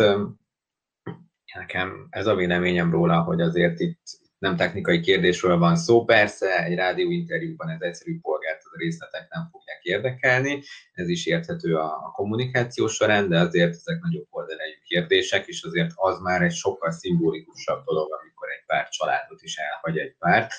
nekem 1.54 2.08
ez 2.10 2.28
a 2.28 2.36
véleményem 2.36 2.92
róla, 2.92 3.22
hogy 3.22 3.42
azért 3.42 3.80
itt 3.80 4.02
nem 4.38 4.56
technikai 4.56 5.00
kérdésről 5.00 5.58
van 5.58 5.76
szó. 5.76 6.04
Persze 6.04 6.64
egy 6.64 6.76
rádióinterjúban 6.76 7.70
ez 7.70 7.82
egyszerű 7.82 8.20
polgárt 8.20 8.62
az 8.64 8.80
részletek 8.80 9.28
nem 9.30 9.48
fogják 9.52 9.84
érdekelni, 9.84 10.62
ez 10.94 11.10
is 11.10 11.26
érthető 11.26 11.76
a, 11.76 12.12
kommunikáció 12.14 12.88
során, 12.88 13.30
de 13.30 13.40
azért 13.40 13.70
ezek 13.70 14.00
nagyobb 14.02 14.28
oldalejű 14.30 14.78
kérdések, 14.84 15.48
és 15.48 15.64
azért 15.64 15.92
az 15.96 16.20
már 16.20 16.42
egy 16.42 16.54
sokkal 16.54 16.92
szimbolikusabb 16.92 17.84
dolog, 17.86 18.14
amikor 18.22 18.50
egy 18.50 18.66
pár 18.66 18.90
családot 18.90 19.42
is 19.42 19.56
elhagy 19.56 19.98
egy 19.98 20.16
párt, 20.20 20.52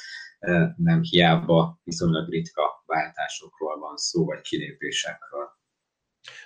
nem 0.77 1.03
hiába 1.03 1.81
viszonylag 1.85 2.29
ritka 2.29 2.83
váltásokról 2.87 3.79
van 3.79 3.97
szó, 3.97 4.25
vagy 4.25 4.41
kilépésekről. 4.41 5.55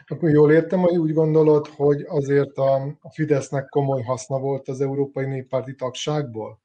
Akkor 0.06 0.30
jól 0.30 0.52
értem, 0.52 0.78
hogy 0.78 0.96
úgy 0.96 1.12
gondolod, 1.12 1.66
hogy 1.66 2.02
azért 2.06 2.56
a, 2.56 2.74
a 3.00 3.10
Fidesznek 3.12 3.68
komoly 3.68 4.02
haszna 4.02 4.38
volt 4.38 4.68
az 4.68 4.80
Európai 4.80 5.24
Néppárti 5.26 5.74
tagságból? 5.74 6.60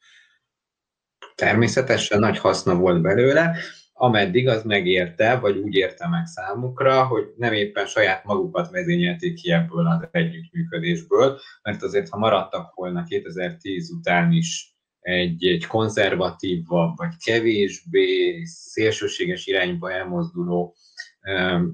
Természetesen 1.36 2.20
nagy 2.20 2.38
haszna 2.38 2.76
volt 2.76 3.02
belőle, 3.02 3.58
ameddig 3.94 4.48
az 4.48 4.64
megérte, 4.64 5.36
vagy 5.36 5.58
úgy 5.58 5.76
érte 5.76 6.08
meg 6.08 6.26
számukra, 6.26 7.06
hogy 7.06 7.34
nem 7.38 7.54
éppen 7.54 7.86
saját 7.86 8.24
magukat 8.24 8.72
vezényelték 8.72 9.34
ki 9.34 9.52
ebből 9.52 9.88
az 9.88 10.08
együttműködésből, 10.12 11.40
mert 11.62 11.84
azért, 11.84 12.10
ha 12.10 12.18
maradtak 12.18 12.74
volna 12.74 13.04
2010 13.04 13.92
után 13.92 14.32
is 14.32 14.76
egy, 15.00 15.46
egy 15.46 15.66
konzervatívabb, 15.66 16.98
vagy 16.98 17.14
kevésbé 17.24 18.44
szélsőséges 18.44 19.46
irányba 19.46 19.92
elmozduló 19.92 20.76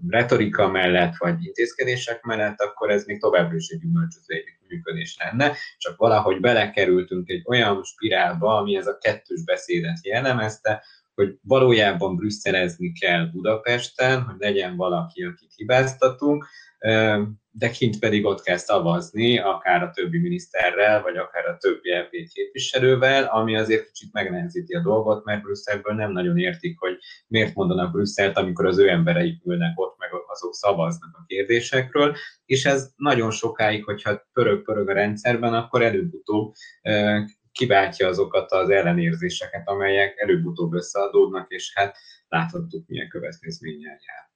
retorika 0.10 0.68
mellett, 0.68 1.16
vagy 1.18 1.45
intézkedések 1.45 2.22
mellett, 2.22 2.60
akkor 2.60 2.89
ez 2.89 3.06
még 3.06 3.20
továbbra 3.20 3.56
is 3.56 3.68
egy 3.70 3.80
gyümölcsöző 3.80 4.43
működés 4.68 5.18
lenne, 5.20 5.56
csak 5.78 5.97
valahogy 5.97 6.39
belekerültünk 6.39 7.30
egy 7.30 7.43
olyan 7.45 7.84
spirálba, 7.84 8.58
ami 8.58 8.76
ez 8.76 8.88
a 8.88 8.97
kettős 8.97 9.43
beszédet 9.43 10.06
jellemezte, 10.06 10.84
hogy 11.16 11.38
valójában 11.41 12.16
brüsszelezni 12.16 12.91
kell 12.91 13.26
Budapesten, 13.26 14.22
hogy 14.22 14.36
legyen 14.38 14.76
valaki, 14.76 15.24
akit 15.24 15.53
hibáztatunk, 15.55 16.45
de 17.53 17.70
kint 17.72 17.99
pedig 17.99 18.26
ott 18.26 18.41
kell 18.41 18.57
szavazni, 18.57 19.39
akár 19.39 19.84
a 19.84 19.91
többi 19.91 20.18
miniszterrel, 20.20 21.01
vagy 21.01 21.18
akár 21.18 21.45
a 21.45 21.57
többi 21.57 21.89
LP 21.89 22.30
képviselővel, 22.34 23.24
ami 23.24 23.55
azért 23.55 23.86
kicsit 23.86 24.14
megnehezíti 24.14 24.74
a 24.74 24.82
dolgot, 24.82 25.26
mert 25.26 25.41
Brüsszelből 25.41 25.95
nem 25.95 26.12
nagyon 26.12 26.38
értik, 26.38 26.80
hogy 26.80 26.97
miért 27.28 27.55
mondanak 27.55 27.91
Brüsszelt, 27.91 28.38
amikor 28.38 28.66
az 28.66 28.78
ő 28.78 28.89
embereik 28.89 29.45
ülnek 29.45 29.80
ott, 29.80 29.97
meg 29.97 30.09
azok 30.28 30.53
szavaznak 30.53 31.16
a 31.18 31.24
kérdésekről, 31.28 32.16
és 32.45 32.66
ez 32.66 32.91
nagyon 32.95 33.32
sokáig, 33.32 33.84
hogyha 33.84 34.30
pörög-pörög 34.34 34.89
a 34.89 34.93
rendszerben, 34.93 35.53
akkor 35.53 35.82
előbb-utóbb 35.82 36.53
kiváltja 37.52 38.08
azokat 38.08 38.52
az 38.52 38.70
ellenérzéseket, 38.70 39.68
amelyek 39.68 40.18
előbb-utóbb 40.18 40.74
összeadódnak, 40.74 41.52
és 41.52 41.72
hát 41.76 41.97
láthattuk, 42.28 42.88
milyen 42.88 43.10
következménnyel 43.10 43.99
jár. 44.08 44.30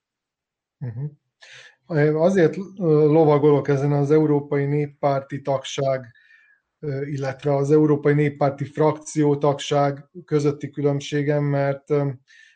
Uh-huh. 0.91 1.11
Azért 2.21 2.55
lovagolok 2.85 3.67
ezen 3.67 3.91
az 3.91 4.11
Európai 4.11 4.65
Néppárti 4.65 5.41
tagság, 5.41 6.11
illetve 7.03 7.55
az 7.55 7.71
Európai 7.71 8.13
Néppárti 8.13 8.65
frakció 8.65 9.37
tagság 9.37 10.09
közötti 10.25 10.69
különbségem, 10.69 11.43
mert 11.43 11.93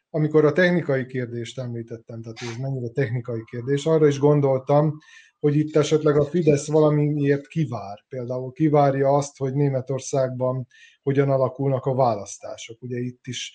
amikor 0.10 0.46
a 0.46 0.52
technikai 0.52 1.06
kérdést 1.06 1.60
említettem, 1.60 2.22
tehát 2.22 2.38
ez 2.42 2.58
mennyire 2.58 2.90
technikai 2.90 3.44
kérdés, 3.44 3.86
arra 3.86 4.08
is 4.08 4.20
gondoltam, 4.20 4.98
hogy 5.40 5.56
itt 5.56 5.76
esetleg 5.76 6.18
a 6.18 6.26
Fidesz 6.26 6.68
valamiért 6.68 7.48
kivár. 7.48 8.06
Például 8.10 8.52
kivárja 8.52 9.10
azt, 9.10 9.38
hogy 9.38 9.54
Németországban 9.54 10.68
hogyan 11.02 11.30
alakulnak 11.30 11.86
a 11.86 11.96
választások. 11.96 12.82
Ugye 12.82 12.98
itt 12.98 13.28
is 13.28 13.54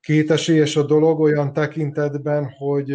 kétesélyes 0.00 0.76
a 0.76 0.82
dolog 0.82 1.20
olyan 1.20 1.52
tekintetben, 1.52 2.50
hogy 2.50 2.92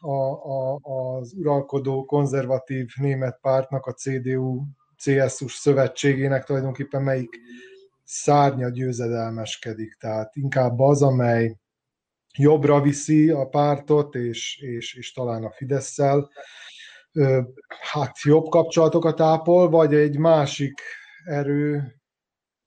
a, 0.00 0.32
a, 0.32 0.80
az 0.82 1.32
uralkodó 1.36 2.04
konzervatív 2.04 2.88
német 3.00 3.38
pártnak, 3.40 3.86
a 3.86 3.92
CDU, 3.92 4.62
CSU 4.96 5.48
szövetségének 5.48 6.44
tulajdonképpen 6.44 7.02
melyik 7.02 7.40
szárnya 8.04 8.68
győzedelmeskedik. 8.68 9.96
Tehát 10.00 10.36
inkább 10.36 10.80
az, 10.80 11.02
amely 11.02 11.56
jobbra 12.38 12.80
viszi 12.80 13.30
a 13.30 13.48
pártot, 13.48 14.14
és, 14.14 14.58
és, 14.60 14.94
és 14.94 15.12
talán 15.12 15.44
a 15.44 15.50
Fidesz-szel 15.50 16.30
hát 17.80 18.20
jobb 18.22 18.48
kapcsolatokat 18.48 19.20
ápol, 19.20 19.68
vagy 19.68 19.94
egy 19.94 20.18
másik 20.18 20.80
erő 21.24 21.92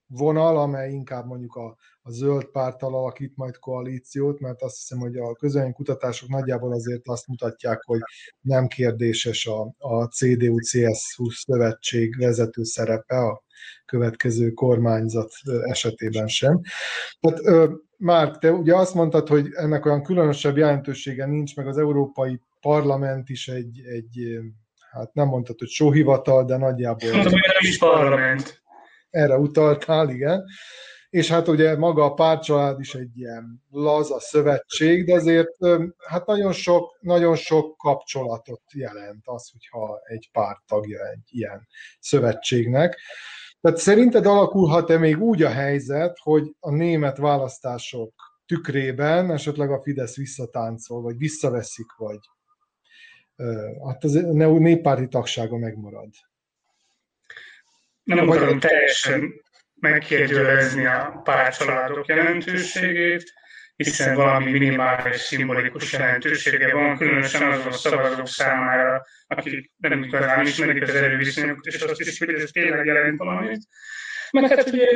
vonal, 0.08 0.58
amely 0.58 0.92
inkább 0.92 1.26
mondjuk 1.26 1.56
a, 1.56 1.78
a 2.02 2.12
zöld 2.12 2.46
párttal 2.46 2.96
alakít 2.96 3.36
majd 3.36 3.58
koalíciót, 3.58 4.40
mert 4.40 4.62
azt 4.62 4.78
hiszem, 4.78 5.00
hogy 5.00 5.18
a 5.18 5.34
közöny 5.34 5.74
kutatások 5.74 6.30
nagyjából 6.30 6.74
azért 6.74 7.08
azt 7.08 7.28
mutatják, 7.28 7.82
hogy 7.84 8.00
nem 8.42 8.68
kérdéses 8.68 9.46
a, 9.46 9.74
a 9.78 10.06
CDU-CSU 10.06 11.30
szövetség 11.30 12.18
vezető 12.18 12.64
szerepe 12.64 13.18
a 13.18 13.44
következő 13.86 14.52
kormányzat 14.52 15.32
esetében 15.64 16.28
sem. 16.28 16.62
Tehát 17.20 17.72
Márk, 17.98 18.38
te 18.38 18.52
ugye 18.52 18.76
azt 18.76 18.94
mondtad, 18.94 19.28
hogy 19.28 19.48
ennek 19.54 19.86
olyan 19.86 20.04
különösebb 20.04 20.58
jelentősége 20.58 21.26
nincs, 21.26 21.56
meg 21.56 21.68
az 21.68 21.78
Európai 21.78 22.42
Parlament 22.66 23.30
is 23.30 23.48
egy, 23.48 23.82
egy 23.86 24.40
hát 24.92 25.14
nem 25.14 25.28
mondtad, 25.28 25.60
hogy 25.60 25.68
sóhivatal, 25.68 26.46
de 26.46 26.58
nagyjából... 26.58 27.12
Mondtam, 27.12 27.32
hogy 27.32 27.42
nem 27.42 27.70
is 27.70 27.78
parlament. 27.78 28.64
Erre 29.10 29.38
utaltál, 29.38 30.10
igen. 30.10 30.44
És 31.10 31.30
hát 31.30 31.48
ugye 31.48 31.78
maga 31.78 32.04
a 32.04 32.14
pártcsalád 32.14 32.80
is 32.80 32.96
egy 32.96 33.18
ilyen 33.18 33.64
laza 33.70 34.20
szövetség, 34.20 35.06
de 35.06 35.14
azért 35.14 35.50
hát 36.08 36.26
nagyon 36.26 36.52
sok, 36.52 36.98
nagyon 37.02 37.36
sok 37.36 37.78
kapcsolatot 37.78 38.62
jelent 38.74 39.24
az, 39.24 39.50
hogyha 39.52 40.00
egy 40.04 40.30
párt 40.32 40.62
tagja 40.68 41.10
egy 41.10 41.28
ilyen 41.30 41.68
szövetségnek. 42.00 43.00
Tehát 43.62 43.78
szerinted 43.78 44.26
alakulhat-e 44.26 44.98
még 44.98 45.22
úgy 45.22 45.44
a 45.44 45.50
helyzet, 45.50 46.18
hogy 46.22 46.56
a 46.60 46.72
német 46.72 47.18
választások 47.18 48.14
tükrében 48.46 49.32
esetleg 49.32 49.72
a 49.72 49.82
Fidesz 49.82 50.16
visszatáncol, 50.16 51.02
vagy 51.02 51.18
visszaveszik, 51.18 51.96
vagy 51.98 52.20
hát 53.86 54.04
az 54.04 54.14
néppárti 54.14 55.08
tagsága 55.08 55.58
megmarad? 55.58 56.10
Nem 58.04 58.30
akarom 58.30 58.60
teljesen 58.60 59.34
megkérdőlezni 59.80 60.86
a 60.86 61.22
párcsaládok 61.24 62.08
jelentőségét, 62.08 63.34
hiszen 63.76 64.16
valami 64.16 64.52
minimális 64.52 65.20
szimbolikus 65.20 65.94
jelentősége 65.94 66.74
van, 66.74 66.98
különösen 66.98 67.52
azon 67.52 67.68
a 67.68 67.72
szavazók 67.72 68.28
számára, 68.28 69.06
akik 69.28 69.72
nem 69.78 70.04
igazán 70.04 70.46
ismerik 70.46 70.82
az 70.82 70.96
erőviszonyokat, 70.96 71.66
és 71.66 71.82
azt 71.82 72.00
is, 72.00 72.20
hogy 72.20 72.30
ez 72.30 72.50
tényleg 72.52 72.86
jelent 72.86 73.18
valamit. 73.18 73.62
Meg 74.32 74.50
hát 74.50 74.68
ugye 74.68 74.88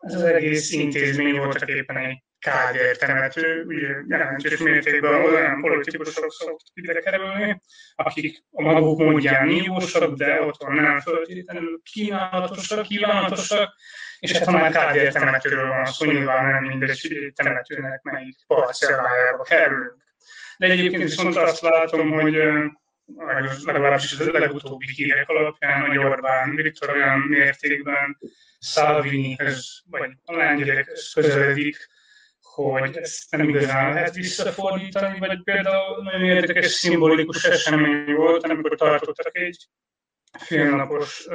ez 0.00 0.14
az 0.14 0.22
egész 0.22 0.72
intézmény 0.72 1.36
voltak 1.36 1.68
éppen 1.68 1.96
egy 1.96 2.22
kádér 2.38 2.96
temető, 2.96 3.64
ugye 3.66 3.88
jelentős 4.08 4.58
mértékben 4.58 5.14
olyan 5.14 5.60
politikusok 5.60 6.32
szoktak 6.32 6.58
ide 6.74 7.00
kerülni, 7.00 7.60
akik 7.94 8.44
a 8.50 8.62
maguk 8.62 8.98
módján 8.98 9.46
nívósak, 9.46 10.14
de 10.14 10.42
otthon 10.42 10.74
nem 10.74 11.00
föltétlenül 11.00 11.80
kívánatosak, 11.92 12.86
kívánatosak, 12.86 13.74
és 14.18 14.32
hát 14.32 14.44
ha 14.44 14.52
már 14.52 14.72
kádér 14.72 15.12
temetőről 15.12 15.68
van 15.68 15.84
szó, 15.84 16.04
nyilván 16.04 16.52
nem 16.52 16.64
mindegy, 16.64 17.32
temetőnek 17.34 18.02
melyik 18.02 18.36
parcellájába 18.46 19.42
kerülünk. 19.42 20.04
De 20.58 20.66
egyébként 20.66 21.02
viszont 21.02 21.36
azt 21.36 21.60
látom, 21.60 22.10
hogy 22.10 22.38
legalábbis 23.64 24.18
a 24.18 24.38
legutóbbi 24.38 24.86
hírek 24.94 25.28
alapján, 25.28 25.86
hogy 25.86 25.98
Orbán 25.98 26.54
Viktor 26.54 26.90
olyan 26.90 27.18
mértékben 27.18 28.18
Salvinihez, 28.58 29.82
vagy 29.90 30.10
a 30.24 30.36
lengyelekhez 30.36 31.12
közeledik, 31.14 31.88
hogy 32.62 32.96
ezt 32.96 33.30
nem 33.30 33.48
igazán 33.48 33.92
lehet 33.92 34.14
visszafordítani, 34.14 35.18
vagy 35.18 35.42
például 35.42 36.02
nagyon 36.02 36.24
érdekes, 36.24 36.70
szimbolikus 36.70 37.44
esemény 37.44 38.14
volt, 38.14 38.44
amikor 38.44 38.74
tartottak 38.74 39.36
egy 39.36 39.68
félnapos 40.38 41.26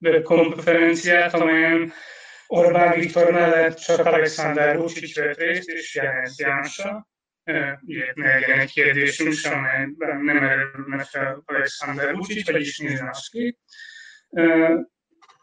uh, 0.00 0.22
konferenciát, 0.22 1.34
amelyen 1.34 1.92
Orbán 2.46 2.98
Viktor 2.98 3.32
mellett 3.32 3.76
csak 3.76 4.06
Alexander 4.06 4.76
Vucic 4.76 5.16
vett 5.16 5.38
részt, 5.38 5.68
és 5.68 5.94
János 5.94 6.38
Jánsa. 6.38 7.08
Ugye 7.86 8.12
legyen 8.14 8.58
egy 8.58 8.72
kérdésünk 8.72 9.32
sem, 9.32 9.58
amelyben 9.58 10.24
nem 10.24 10.36
erőlne 10.36 11.06
Alexander 11.44 12.14
Vucic, 12.14 12.50
vagyis 12.50 12.78
Niznaszki. 12.78 13.58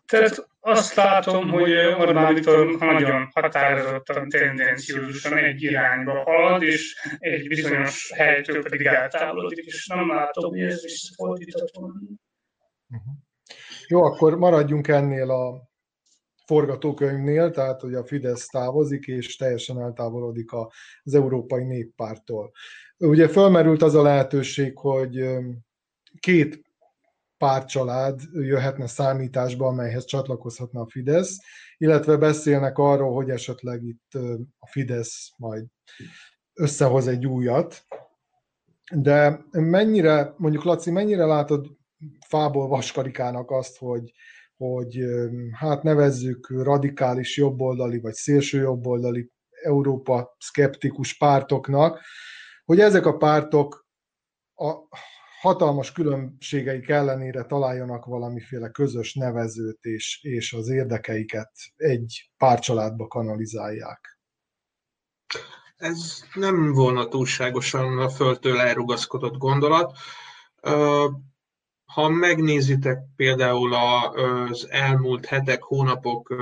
Tehát 0.05 0.47
azt 0.65 0.95
látom, 0.95 1.49
hogy 1.49 1.71
Orbán 1.73 2.33
Viktor 2.33 2.77
nagyon 2.77 3.29
határozottan, 3.33 4.29
tendenciózusan 4.29 5.37
egy 5.37 5.61
irányba 5.61 6.23
halad, 6.23 6.61
és 6.61 6.95
egy 7.19 7.47
bizonyos 7.47 8.11
helytől 8.15 8.61
pedig 8.61 8.85
eltávolodik, 8.85 9.65
és 9.65 9.87
nem 9.87 10.09
látom, 10.09 10.49
hogy 10.49 10.61
ez 10.61 10.81
visszafordítható. 10.81 11.91
Jó, 13.87 14.03
akkor 14.03 14.37
maradjunk 14.37 14.87
ennél 14.87 15.29
a 15.31 15.71
forgatókönyvnél, 16.45 17.51
tehát 17.51 17.81
hogy 17.81 17.93
a 17.93 18.05
Fidesz 18.05 18.47
távozik, 18.47 19.05
és 19.05 19.35
teljesen 19.35 19.81
eltávolodik 19.81 20.49
az 21.03 21.13
Európai 21.13 21.63
Néppártól. 21.63 22.51
Ugye 22.97 23.27
felmerült 23.27 23.81
az 23.81 23.95
a 23.95 24.01
lehetőség, 24.01 24.77
hogy 24.77 25.25
két 26.19 26.62
pártcsalád 27.43 28.21
jöhetne 28.33 28.87
számításba, 28.87 29.67
amelyhez 29.67 30.05
csatlakozhatna 30.05 30.81
a 30.81 30.89
Fidesz, 30.89 31.37
illetve 31.77 32.17
beszélnek 32.17 32.77
arról, 32.77 33.13
hogy 33.13 33.29
esetleg 33.29 33.83
itt 33.83 34.13
a 34.59 34.67
Fidesz 34.67 35.31
majd 35.37 35.65
összehoz 36.53 37.07
egy 37.07 37.25
újat. 37.25 37.85
de 38.95 39.45
mennyire, 39.51 40.33
mondjuk 40.37 40.63
Laci, 40.63 40.91
mennyire 40.91 41.25
látod 41.25 41.67
fából 42.27 42.67
vaskarikának 42.67 43.51
azt, 43.51 43.77
hogy, 43.77 44.13
hogy 44.57 44.97
hát 45.51 45.83
nevezzük 45.83 46.49
radikális 46.49 47.37
jobboldali 47.37 47.99
vagy 47.99 48.13
szélső 48.13 48.59
jobboldali 48.61 49.31
Európa 49.63 50.35
szkeptikus 50.39 51.17
pártoknak, 51.17 51.99
hogy 52.65 52.79
ezek 52.79 53.05
a 53.05 53.17
pártok 53.17 53.87
a 54.55 54.73
hatalmas 55.43 55.91
különbségeik 55.91 56.89
ellenére 56.89 57.43
találjanak 57.43 58.05
valamiféle 58.05 58.69
közös 58.69 59.13
nevezőt, 59.13 59.83
és, 59.83 60.19
és 60.21 60.53
az 60.53 60.69
érdekeiket 60.69 61.51
egy 61.75 62.31
párcsaládba 62.37 63.07
kanalizálják. 63.07 64.19
Ez 65.75 66.23
nem 66.33 66.71
volna 66.73 67.07
túlságosan 67.07 67.99
a 67.99 68.09
földtől 68.09 68.59
elrugaszkodott 68.59 69.37
gondolat. 69.37 69.97
Ha 71.85 72.09
megnézitek 72.09 72.97
például 73.15 73.73
az 73.73 74.67
elmúlt 74.69 75.25
hetek, 75.25 75.63
hónapok 75.63 76.35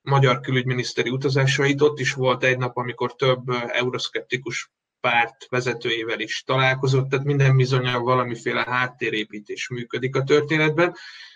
magyar 0.00 0.40
külügyminiszteri 0.40 1.10
utazásait, 1.10 1.80
ott 1.80 1.98
is 1.98 2.12
volt 2.12 2.44
egy 2.44 2.58
nap, 2.58 2.76
amikor 2.76 3.14
több 3.14 3.48
euroszkeptikus 3.66 4.72
párt 5.04 5.46
vezetőjével 5.48 6.20
is 6.20 6.42
találkozott, 6.46 7.08
tehát 7.08 7.24
minden 7.24 7.56
bizonyal 7.56 8.00
valamiféle 8.00 8.64
háttérépítés 8.68 9.68
működik 9.68 10.16
a 10.16 10.22
történetben. 10.22 10.94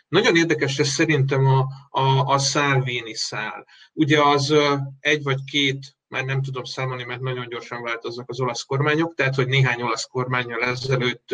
Nagyon 0.08 0.36
érdekes 0.36 0.78
ez 0.78 0.88
szerintem 0.88 1.46
a, 1.46 1.66
a, 1.90 2.32
a 2.32 2.38
Salvini 2.38 3.14
szál. 3.14 3.66
Ugye 3.92 4.22
az 4.22 4.54
egy 5.00 5.22
vagy 5.22 5.44
két, 5.44 5.96
már 6.08 6.24
nem 6.24 6.42
tudom 6.42 6.64
számolni, 6.64 7.04
mert 7.04 7.20
nagyon 7.20 7.48
gyorsan 7.48 7.82
változnak 7.82 8.28
az 8.28 8.40
olasz 8.40 8.62
kormányok, 8.62 9.14
tehát 9.14 9.34
hogy 9.34 9.48
néhány 9.48 9.82
olasz 9.82 10.04
kormányjal 10.04 10.62
ezelőtt 10.62 11.28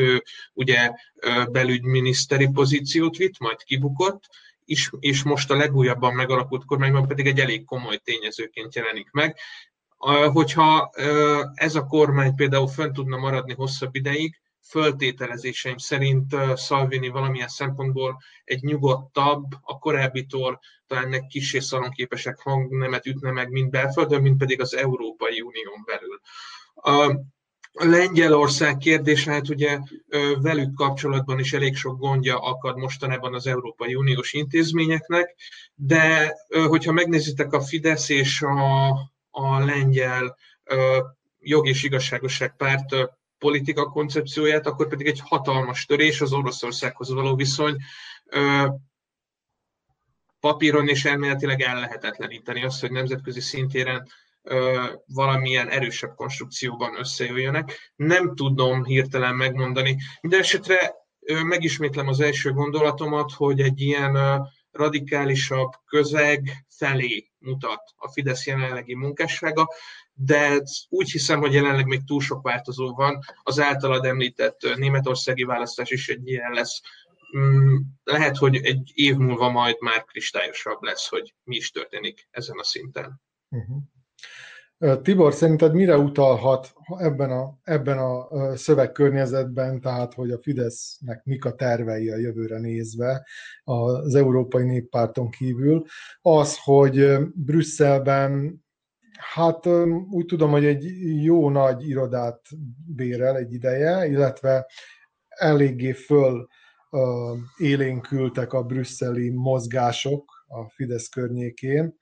ugye 0.53 0.91
belügyminiszteri 1.51 2.49
pozíciót 2.49 3.17
vitt, 3.17 3.39
majd 3.39 3.63
kibukott, 3.63 4.25
és, 4.65 4.91
és 4.99 5.23
most 5.23 5.51
a 5.51 5.57
legújabban 5.57 6.15
megalakult 6.15 6.65
kormányban 6.65 7.07
pedig 7.07 7.27
egy 7.27 7.41
elég 7.41 7.65
komoly 7.65 7.97
tényezőként 7.97 8.75
jelenik 8.75 9.11
meg. 9.11 9.37
Hogyha 10.33 10.91
ez 11.55 11.75
a 11.75 11.85
kormány 11.85 12.35
például 12.35 12.69
fönn 12.69 12.93
tudna 12.93 13.17
maradni 13.17 13.55
hosszabb 13.55 13.95
ideig, 13.95 14.43
föltételezéseim 14.69 15.77
szerint 15.77 16.37
Salvini 16.57 17.09
valamilyen 17.09 17.49
szempontból 17.49 18.23
egy 18.45 18.63
nyugodtabb, 18.63 19.45
a 19.61 19.79
korábbitól 19.79 20.61
talán 20.87 21.13
egy 21.13 21.27
kisé 21.27 21.59
szalonképesek 21.59 22.41
hangnemet 22.41 23.07
ütne 23.07 23.31
meg, 23.31 23.51
mind 23.51 23.71
belföldön, 23.71 24.23
mint 24.23 24.39
pedig 24.39 24.61
az 24.61 24.77
Európai 24.77 25.41
Unión 25.41 25.85
belül. 25.87 26.21
A 26.75 27.19
Lengyelország 27.73 28.77
kérdése, 28.77 29.33
hát 29.33 29.49
ugye 29.49 29.79
velük 30.41 30.75
kapcsolatban 30.75 31.39
is 31.39 31.53
elég 31.53 31.77
sok 31.77 31.99
gondja 31.99 32.39
akad 32.39 32.77
mostanában 32.77 33.35
az 33.35 33.47
Európai 33.47 33.95
Uniós 33.95 34.33
intézményeknek, 34.33 35.35
de 35.75 36.35
hogyha 36.69 36.93
megnézitek 36.93 37.53
a 37.53 37.61
Fidesz 37.61 38.09
és 38.09 38.43
a, 38.43 38.93
a 39.35 39.65
lengyel 39.65 40.37
jog 41.39 41.69
és 41.69 41.83
igazságosság 41.83 42.57
párt 42.57 42.95
politika 43.39 43.85
koncepcióját, 43.85 44.67
akkor 44.67 44.89
pedig 44.89 45.07
egy 45.07 45.21
hatalmas 45.25 45.85
törés 45.85 46.21
az 46.21 46.33
Oroszországhoz 46.33 47.13
való 47.13 47.35
viszony 47.35 47.77
papíron 50.41 50.89
és 50.89 51.05
elméletileg 51.05 51.61
ellehetetleníteni 51.61 52.65
azt, 52.65 52.81
hogy 52.81 52.91
nemzetközi 52.91 53.41
szintéren 53.41 54.09
valamilyen 55.07 55.69
erősebb 55.69 56.15
konstrukcióban 56.15 56.99
összejöjjenek. 56.99 57.93
Nem 57.97 58.35
tudom 58.35 58.85
hirtelen 58.85 59.35
megmondani. 59.35 59.97
Minden 60.21 60.41
esetre 60.41 60.95
megismétlem 61.43 62.09
az 62.09 62.21
első 62.21 62.53
gondolatomat, 62.53 63.33
hogy 63.33 63.61
egy 63.61 63.81
ilyen 63.81 64.43
radikálisabb 64.71 65.71
közeg 65.87 66.67
felé 66.69 67.34
mutat 67.45 67.83
a 67.97 68.09
Fidesz 68.09 68.47
jelenlegi 68.47 68.95
munkássága, 68.95 69.69
de 70.13 70.63
úgy 70.89 71.11
hiszem, 71.11 71.41
hogy 71.41 71.53
jelenleg 71.53 71.87
még 71.87 72.05
túl 72.05 72.21
sok 72.21 72.43
változó 72.43 72.95
van. 72.95 73.19
Az 73.43 73.61
általad 73.61 74.05
említett 74.05 74.77
németországi 74.77 75.45
választás 75.45 75.91
is 75.91 76.09
egy 76.09 76.29
ilyen 76.29 76.53
lesz. 76.53 76.81
Mm, 77.39 77.77
lehet, 78.05 78.37
hogy 78.37 78.57
egy 78.57 78.93
év 78.95 79.17
múlva 79.17 79.51
majd 79.51 79.77
már 79.81 80.05
kristályosabb 80.05 80.83
lesz, 80.83 81.09
hogy 81.09 81.35
mi 81.45 81.57
is 81.57 81.71
történik 81.71 82.29
ezen 82.31 82.59
a 82.59 82.65
szinten. 82.65 83.21
Uh-huh. 83.49 83.83
Tibor, 85.03 85.35
szerinted 85.35 85.75
mire 85.75 85.99
utalhat 85.99 86.73
ebben 86.99 87.31
a, 87.31 87.59
ebben 87.63 87.99
a 87.99 88.29
szövegkörnyezetben, 88.57 89.81
tehát 89.81 90.15
hogy 90.15 90.31
a 90.31 90.39
Fidesznek 90.43 91.25
mik 91.25 91.45
a 91.45 91.55
tervei 91.55 92.11
a 92.11 92.17
jövőre 92.17 92.59
nézve 92.59 93.27
az 93.65 94.15
Európai 94.15 94.65
Néppárton 94.65 95.31
kívül, 95.31 95.85
az, 96.23 96.59
hogy 96.63 97.19
Brüsszelben 97.35 98.63
Hát 99.33 99.67
úgy 100.11 100.27
tudom, 100.27 100.51
hogy 100.51 100.65
egy 100.65 100.85
jó 101.23 101.51
nagy 101.51 101.89
irodát 101.89 102.41
bérel 102.87 103.37
egy 103.37 103.53
ideje, 103.53 104.07
illetve 104.07 104.67
eléggé 105.29 105.93
föl 105.93 106.47
élénkültek 107.57 108.53
a 108.53 108.63
brüsszeli 108.63 109.31
mozgások 109.31 110.45
a 110.47 110.69
Fidesz 110.69 111.09
környékén 111.09 111.97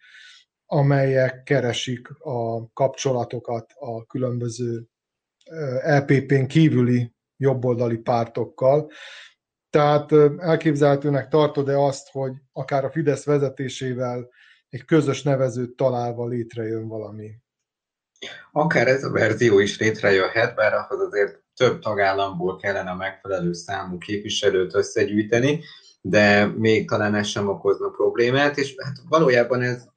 amelyek 0.72 1.42
keresik 1.42 2.08
a 2.18 2.72
kapcsolatokat 2.72 3.72
a 3.74 4.06
különböző 4.06 4.86
LPP-n 5.84 6.46
kívüli 6.46 7.14
jobboldali 7.36 7.96
pártokkal. 7.96 8.90
Tehát 9.70 10.12
elképzelhetőnek 10.38 11.28
tartod-e 11.28 11.78
azt, 11.78 12.08
hogy 12.10 12.32
akár 12.52 12.84
a 12.84 12.90
Fidesz 12.90 13.24
vezetésével 13.24 14.28
egy 14.68 14.84
közös 14.84 15.22
nevezőt 15.22 15.76
találva 15.76 16.26
létrejön 16.26 16.88
valami? 16.88 17.30
Akár 18.52 18.88
ez 18.88 19.04
a 19.04 19.10
verzió 19.10 19.58
is 19.58 19.78
létrejöhet, 19.78 20.54
bár 20.54 20.74
ahhoz 20.74 21.00
azért 21.00 21.42
több 21.54 21.80
tagállamból 21.80 22.56
kellene 22.56 22.90
a 22.90 22.96
megfelelő 22.96 23.52
számú 23.52 23.98
képviselőt 23.98 24.74
összegyűjteni, 24.74 25.60
de 26.00 26.46
még 26.46 26.88
talán 26.88 27.14
ez 27.14 27.26
sem 27.26 27.48
okozna 27.48 27.88
problémát, 27.88 28.56
és 28.56 28.74
hát 28.84 28.96
valójában 29.08 29.62
ez 29.62 29.90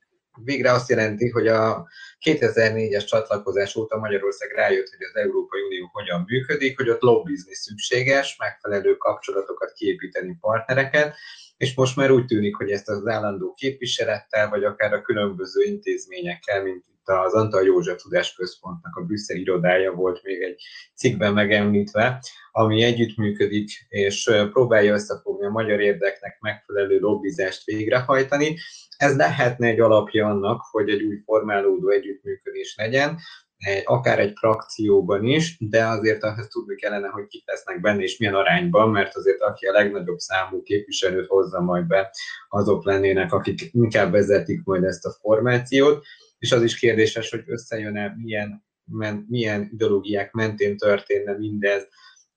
végre 0.44 0.72
azt 0.72 0.90
jelenti, 0.90 1.30
hogy 1.30 1.48
a 1.48 1.88
2004-es 2.26 3.06
csatlakozás 3.06 3.76
óta 3.76 3.98
Magyarország 3.98 4.52
rájött, 4.52 4.90
hogy 4.90 5.06
az 5.10 5.16
Európai 5.16 5.62
Unió 5.62 5.90
hogyan 5.92 6.24
működik, 6.28 6.78
hogy 6.78 6.90
ott 6.90 7.02
lobbizni 7.02 7.54
szükséges, 7.54 8.36
megfelelő 8.38 8.96
kapcsolatokat 8.98 9.72
kiépíteni 9.72 10.38
partnereket, 10.40 11.16
és 11.58 11.76
most 11.76 11.96
már 11.96 12.12
úgy 12.12 12.26
tűnik, 12.26 12.56
hogy 12.56 12.72
ezt 12.72 12.90
az 12.90 13.08
állandó 13.08 13.54
képviselettel, 13.54 14.50
vagy 14.50 14.64
akár 14.64 14.94
a 14.94 15.02
különböző 15.02 15.64
intézményekkel, 15.64 16.64
mint 16.64 16.86
itt 17.06 17.16
az 17.26 17.34
Antal 17.34 17.64
József 17.64 18.02
Tudásközpontnak 18.02 18.96
a 18.96 19.02
Brüsszel 19.02 19.38
irodája 19.38 19.92
volt 19.92 20.24
még 20.24 20.42
egy 20.42 20.62
cikkben 20.96 21.34
megemlítve, 21.34 22.24
ami 22.52 22.84
együttműködik, 22.84 23.86
és 23.90 24.32
próbálja 24.52 24.94
összefogni 24.94 25.46
a 25.46 25.50
magyar 25.50 25.80
érdeknek 25.80 26.38
megfelelő 26.40 27.00
lobbizást 27.00 27.66
végrehajtani, 27.66 28.58
ez 28.98 29.16
lehetne 29.16 29.68
egy 29.68 29.80
alapja 29.80 30.28
annak, 30.28 30.62
hogy 30.72 30.90
egy 30.90 31.04
új 31.04 31.22
formálódó 31.26 31.90
együttműködés 31.90 32.76
legyen, 32.78 33.18
akár 33.84 34.20
egy 34.20 34.34
frakcióban 34.36 35.24
is, 35.24 35.58
de 35.60 35.86
azért 35.86 36.24
ahhoz 36.24 36.48
tudni 36.48 36.76
kellene, 36.76 37.08
hogy 37.08 37.28
kik 37.28 37.44
lesznek 37.46 37.82
benne 37.82 38.02
és 38.02 38.18
milyen 38.18 38.36
arányban, 38.36 38.90
mert 38.90 39.16
azért 39.16 39.42
aki 39.42 39.66
a 39.66 39.72
legnagyobb 39.72 40.18
számú 40.18 40.62
képviselőt 40.62 41.28
hozza 41.28 41.62
majd 41.62 41.86
be, 41.86 42.12
azok 42.50 42.86
lennének, 42.86 43.34
akik 43.34 43.70
inkább 43.72 44.12
vezetik 44.12 44.64
majd 44.64 44.84
ezt 44.84 45.06
a 45.06 45.16
formációt, 45.22 46.06
és 46.40 46.52
az 46.52 46.64
is 46.64 46.80
kérdéses, 46.80 47.30
hogy 47.30 47.44
összejön-e, 47.46 48.14
milyen, 48.18 48.66
milyen 49.28 49.70
ideológiák 49.74 50.32
mentén 50.32 50.78
történne 50.78 51.38
mindez, 51.38 51.88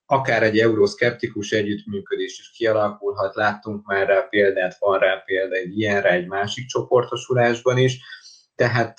akár 0.06 0.42
egy 0.42 0.58
euroszkeptikus 0.58 1.52
együttműködés 1.52 2.38
is 2.38 2.50
kialakulhat, 2.50 3.34
láttunk 3.34 3.86
már 3.86 4.06
rá 4.06 4.20
példát, 4.20 4.76
van 4.78 4.98
rá 4.98 5.22
példa 5.24 5.54
egy 5.54 5.78
ilyenre 5.78 6.10
egy 6.10 6.26
másik 6.26 6.66
csoportosulásban 6.66 7.78
is, 7.78 8.00
tehát 8.54 8.98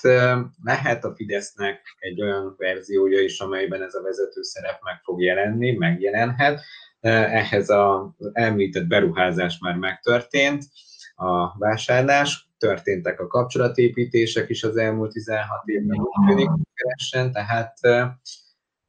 lehet 0.64 1.04
a 1.04 1.14
Fidesznek 1.14 1.96
egy 1.98 2.22
olyan 2.22 2.54
verziója 2.58 3.20
is, 3.20 3.40
amelyben 3.40 3.82
ez 3.82 3.94
a 3.94 4.02
vezető 4.02 4.42
szerep 4.42 4.78
meg 4.82 5.00
fog 5.02 5.22
jelenni, 5.22 5.70
megjelenhet. 5.70 6.60
Ehhez 7.00 7.68
az 7.68 8.30
említett 8.32 8.86
beruházás 8.86 9.58
már 9.58 9.74
megtörtént, 9.74 10.64
a 11.14 11.58
vásárlás, 11.58 12.49
történtek 12.60 13.20
a 13.20 13.26
kapcsolatépítések 13.26 14.48
is 14.48 14.62
az 14.62 14.76
elmúlt 14.76 15.12
16 15.12 15.62
évben, 15.64 15.98
úgy 16.00 17.32
tehát 17.32 17.78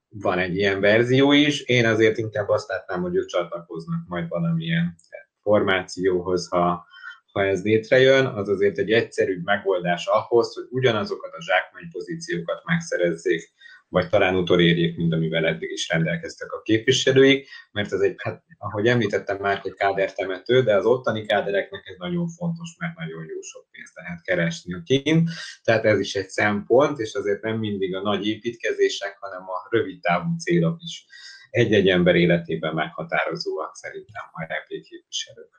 van 0.09 0.39
egy 0.39 0.55
ilyen 0.55 0.79
verzió 0.79 1.31
is. 1.31 1.61
Én 1.61 1.85
azért 1.85 2.17
inkább 2.17 2.49
azt 2.49 2.69
látnám, 2.69 3.01
hogy 3.01 3.15
ők 3.15 3.25
csatlakoznak 3.25 4.07
majd 4.07 4.27
valamilyen 4.27 4.95
formációhoz, 5.41 6.47
ha, 6.47 6.85
ha 7.31 7.45
ez 7.45 7.63
létrejön, 7.63 8.25
az 8.25 8.49
azért 8.49 8.77
egy 8.77 8.91
egyszerű 8.91 9.41
megoldás 9.43 10.05
ahhoz, 10.05 10.53
hogy 10.53 10.67
ugyanazokat 10.69 11.33
a 11.33 11.41
zsákmány 11.41 11.89
pozíciókat 11.91 12.61
megszerezzék 12.65 13.53
vagy 13.91 14.09
talán 14.09 14.35
utolérjék, 14.35 14.97
mint 14.97 15.13
amivel 15.13 15.45
eddig 15.45 15.71
is 15.71 15.89
rendelkeztek 15.89 16.51
a 16.51 16.61
képviselőik, 16.61 17.47
mert 17.71 17.93
ez 17.93 17.99
egy, 17.99 18.15
hát, 18.17 18.43
ahogy 18.57 18.87
említettem 18.87 19.37
már, 19.37 19.61
egy 19.63 19.73
kádertemető, 19.73 20.61
de 20.61 20.75
az 20.75 20.85
ottani 20.85 21.25
kádereknek 21.25 21.87
ez 21.87 21.95
nagyon 21.97 22.27
fontos, 22.27 22.75
mert 22.77 22.97
nagyon 22.97 23.25
jó 23.25 23.41
sok 23.41 23.67
pénzt 23.71 23.95
lehet 23.95 24.21
keresni 24.21 24.83
kint, 24.83 25.29
tehát 25.63 25.85
ez 25.85 25.99
is 25.99 26.15
egy 26.15 26.29
szempont, 26.29 26.99
és 26.99 27.13
azért 27.13 27.41
nem 27.41 27.57
mindig 27.57 27.95
a 27.95 28.01
nagy 28.01 28.27
építkezések, 28.27 29.17
hanem 29.19 29.41
a 29.41 29.67
rövid 29.69 30.01
távú 30.01 30.35
célok 30.37 30.81
is 30.81 31.05
egy-egy 31.49 31.87
ember 31.87 32.15
életében 32.15 32.73
meghatározóak 32.73 33.75
szerintem 33.75 34.23
a 34.31 34.47
képviselők. 34.67 35.49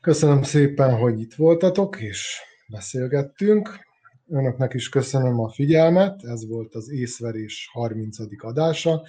Köszönöm 0.00 0.42
szépen, 0.42 0.96
hogy 0.96 1.20
itt 1.20 1.34
voltatok, 1.34 2.00
és 2.00 2.40
beszélgettünk. 2.68 3.87
Önöknek 4.30 4.74
is 4.74 4.88
köszönöm 4.88 5.40
a 5.40 5.48
figyelmet, 5.48 6.24
ez 6.24 6.46
volt 6.46 6.74
az 6.74 6.90
észverés 6.90 7.68
30. 7.72 8.16
adása. 8.38 9.02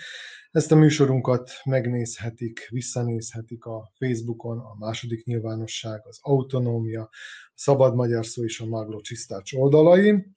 Ezt 0.51 0.71
a 0.71 0.75
műsorunkat 0.75 1.51
megnézhetik, 1.63 2.67
visszanézhetik 2.69 3.65
a 3.65 3.91
Facebookon, 3.97 4.57
a 4.57 4.75
második 4.79 5.25
nyilvánosság, 5.25 6.01
az 6.03 6.19
Autonómia, 6.21 7.01
a 7.01 7.09
Szabad 7.55 7.95
Magyar 7.95 8.25
Szó 8.25 8.43
és 8.43 8.59
a 8.59 8.65
Magló 8.65 8.99
Csisztács 8.99 9.53
oldalain. 9.53 10.33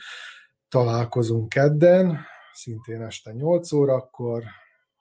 Találkozunk 0.70 1.50
kedden, 1.50 2.20
szintén 2.54 3.02
este 3.02 3.32
8 3.32 3.72
órakor, 3.72 4.44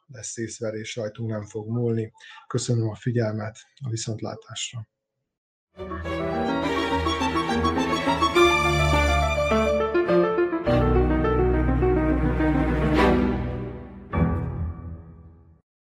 lesz 0.07 0.37
észverés, 0.37 0.97
rajtunk 0.97 1.31
nem 1.31 1.47
fog 1.47 1.69
múlni. 1.69 2.13
Köszönöm 2.47 2.89
a 2.89 2.95
figyelmet, 2.95 3.57
a 3.85 3.89
viszontlátásra. 3.89 4.87
thank 5.75 6.05
you 6.05 6.32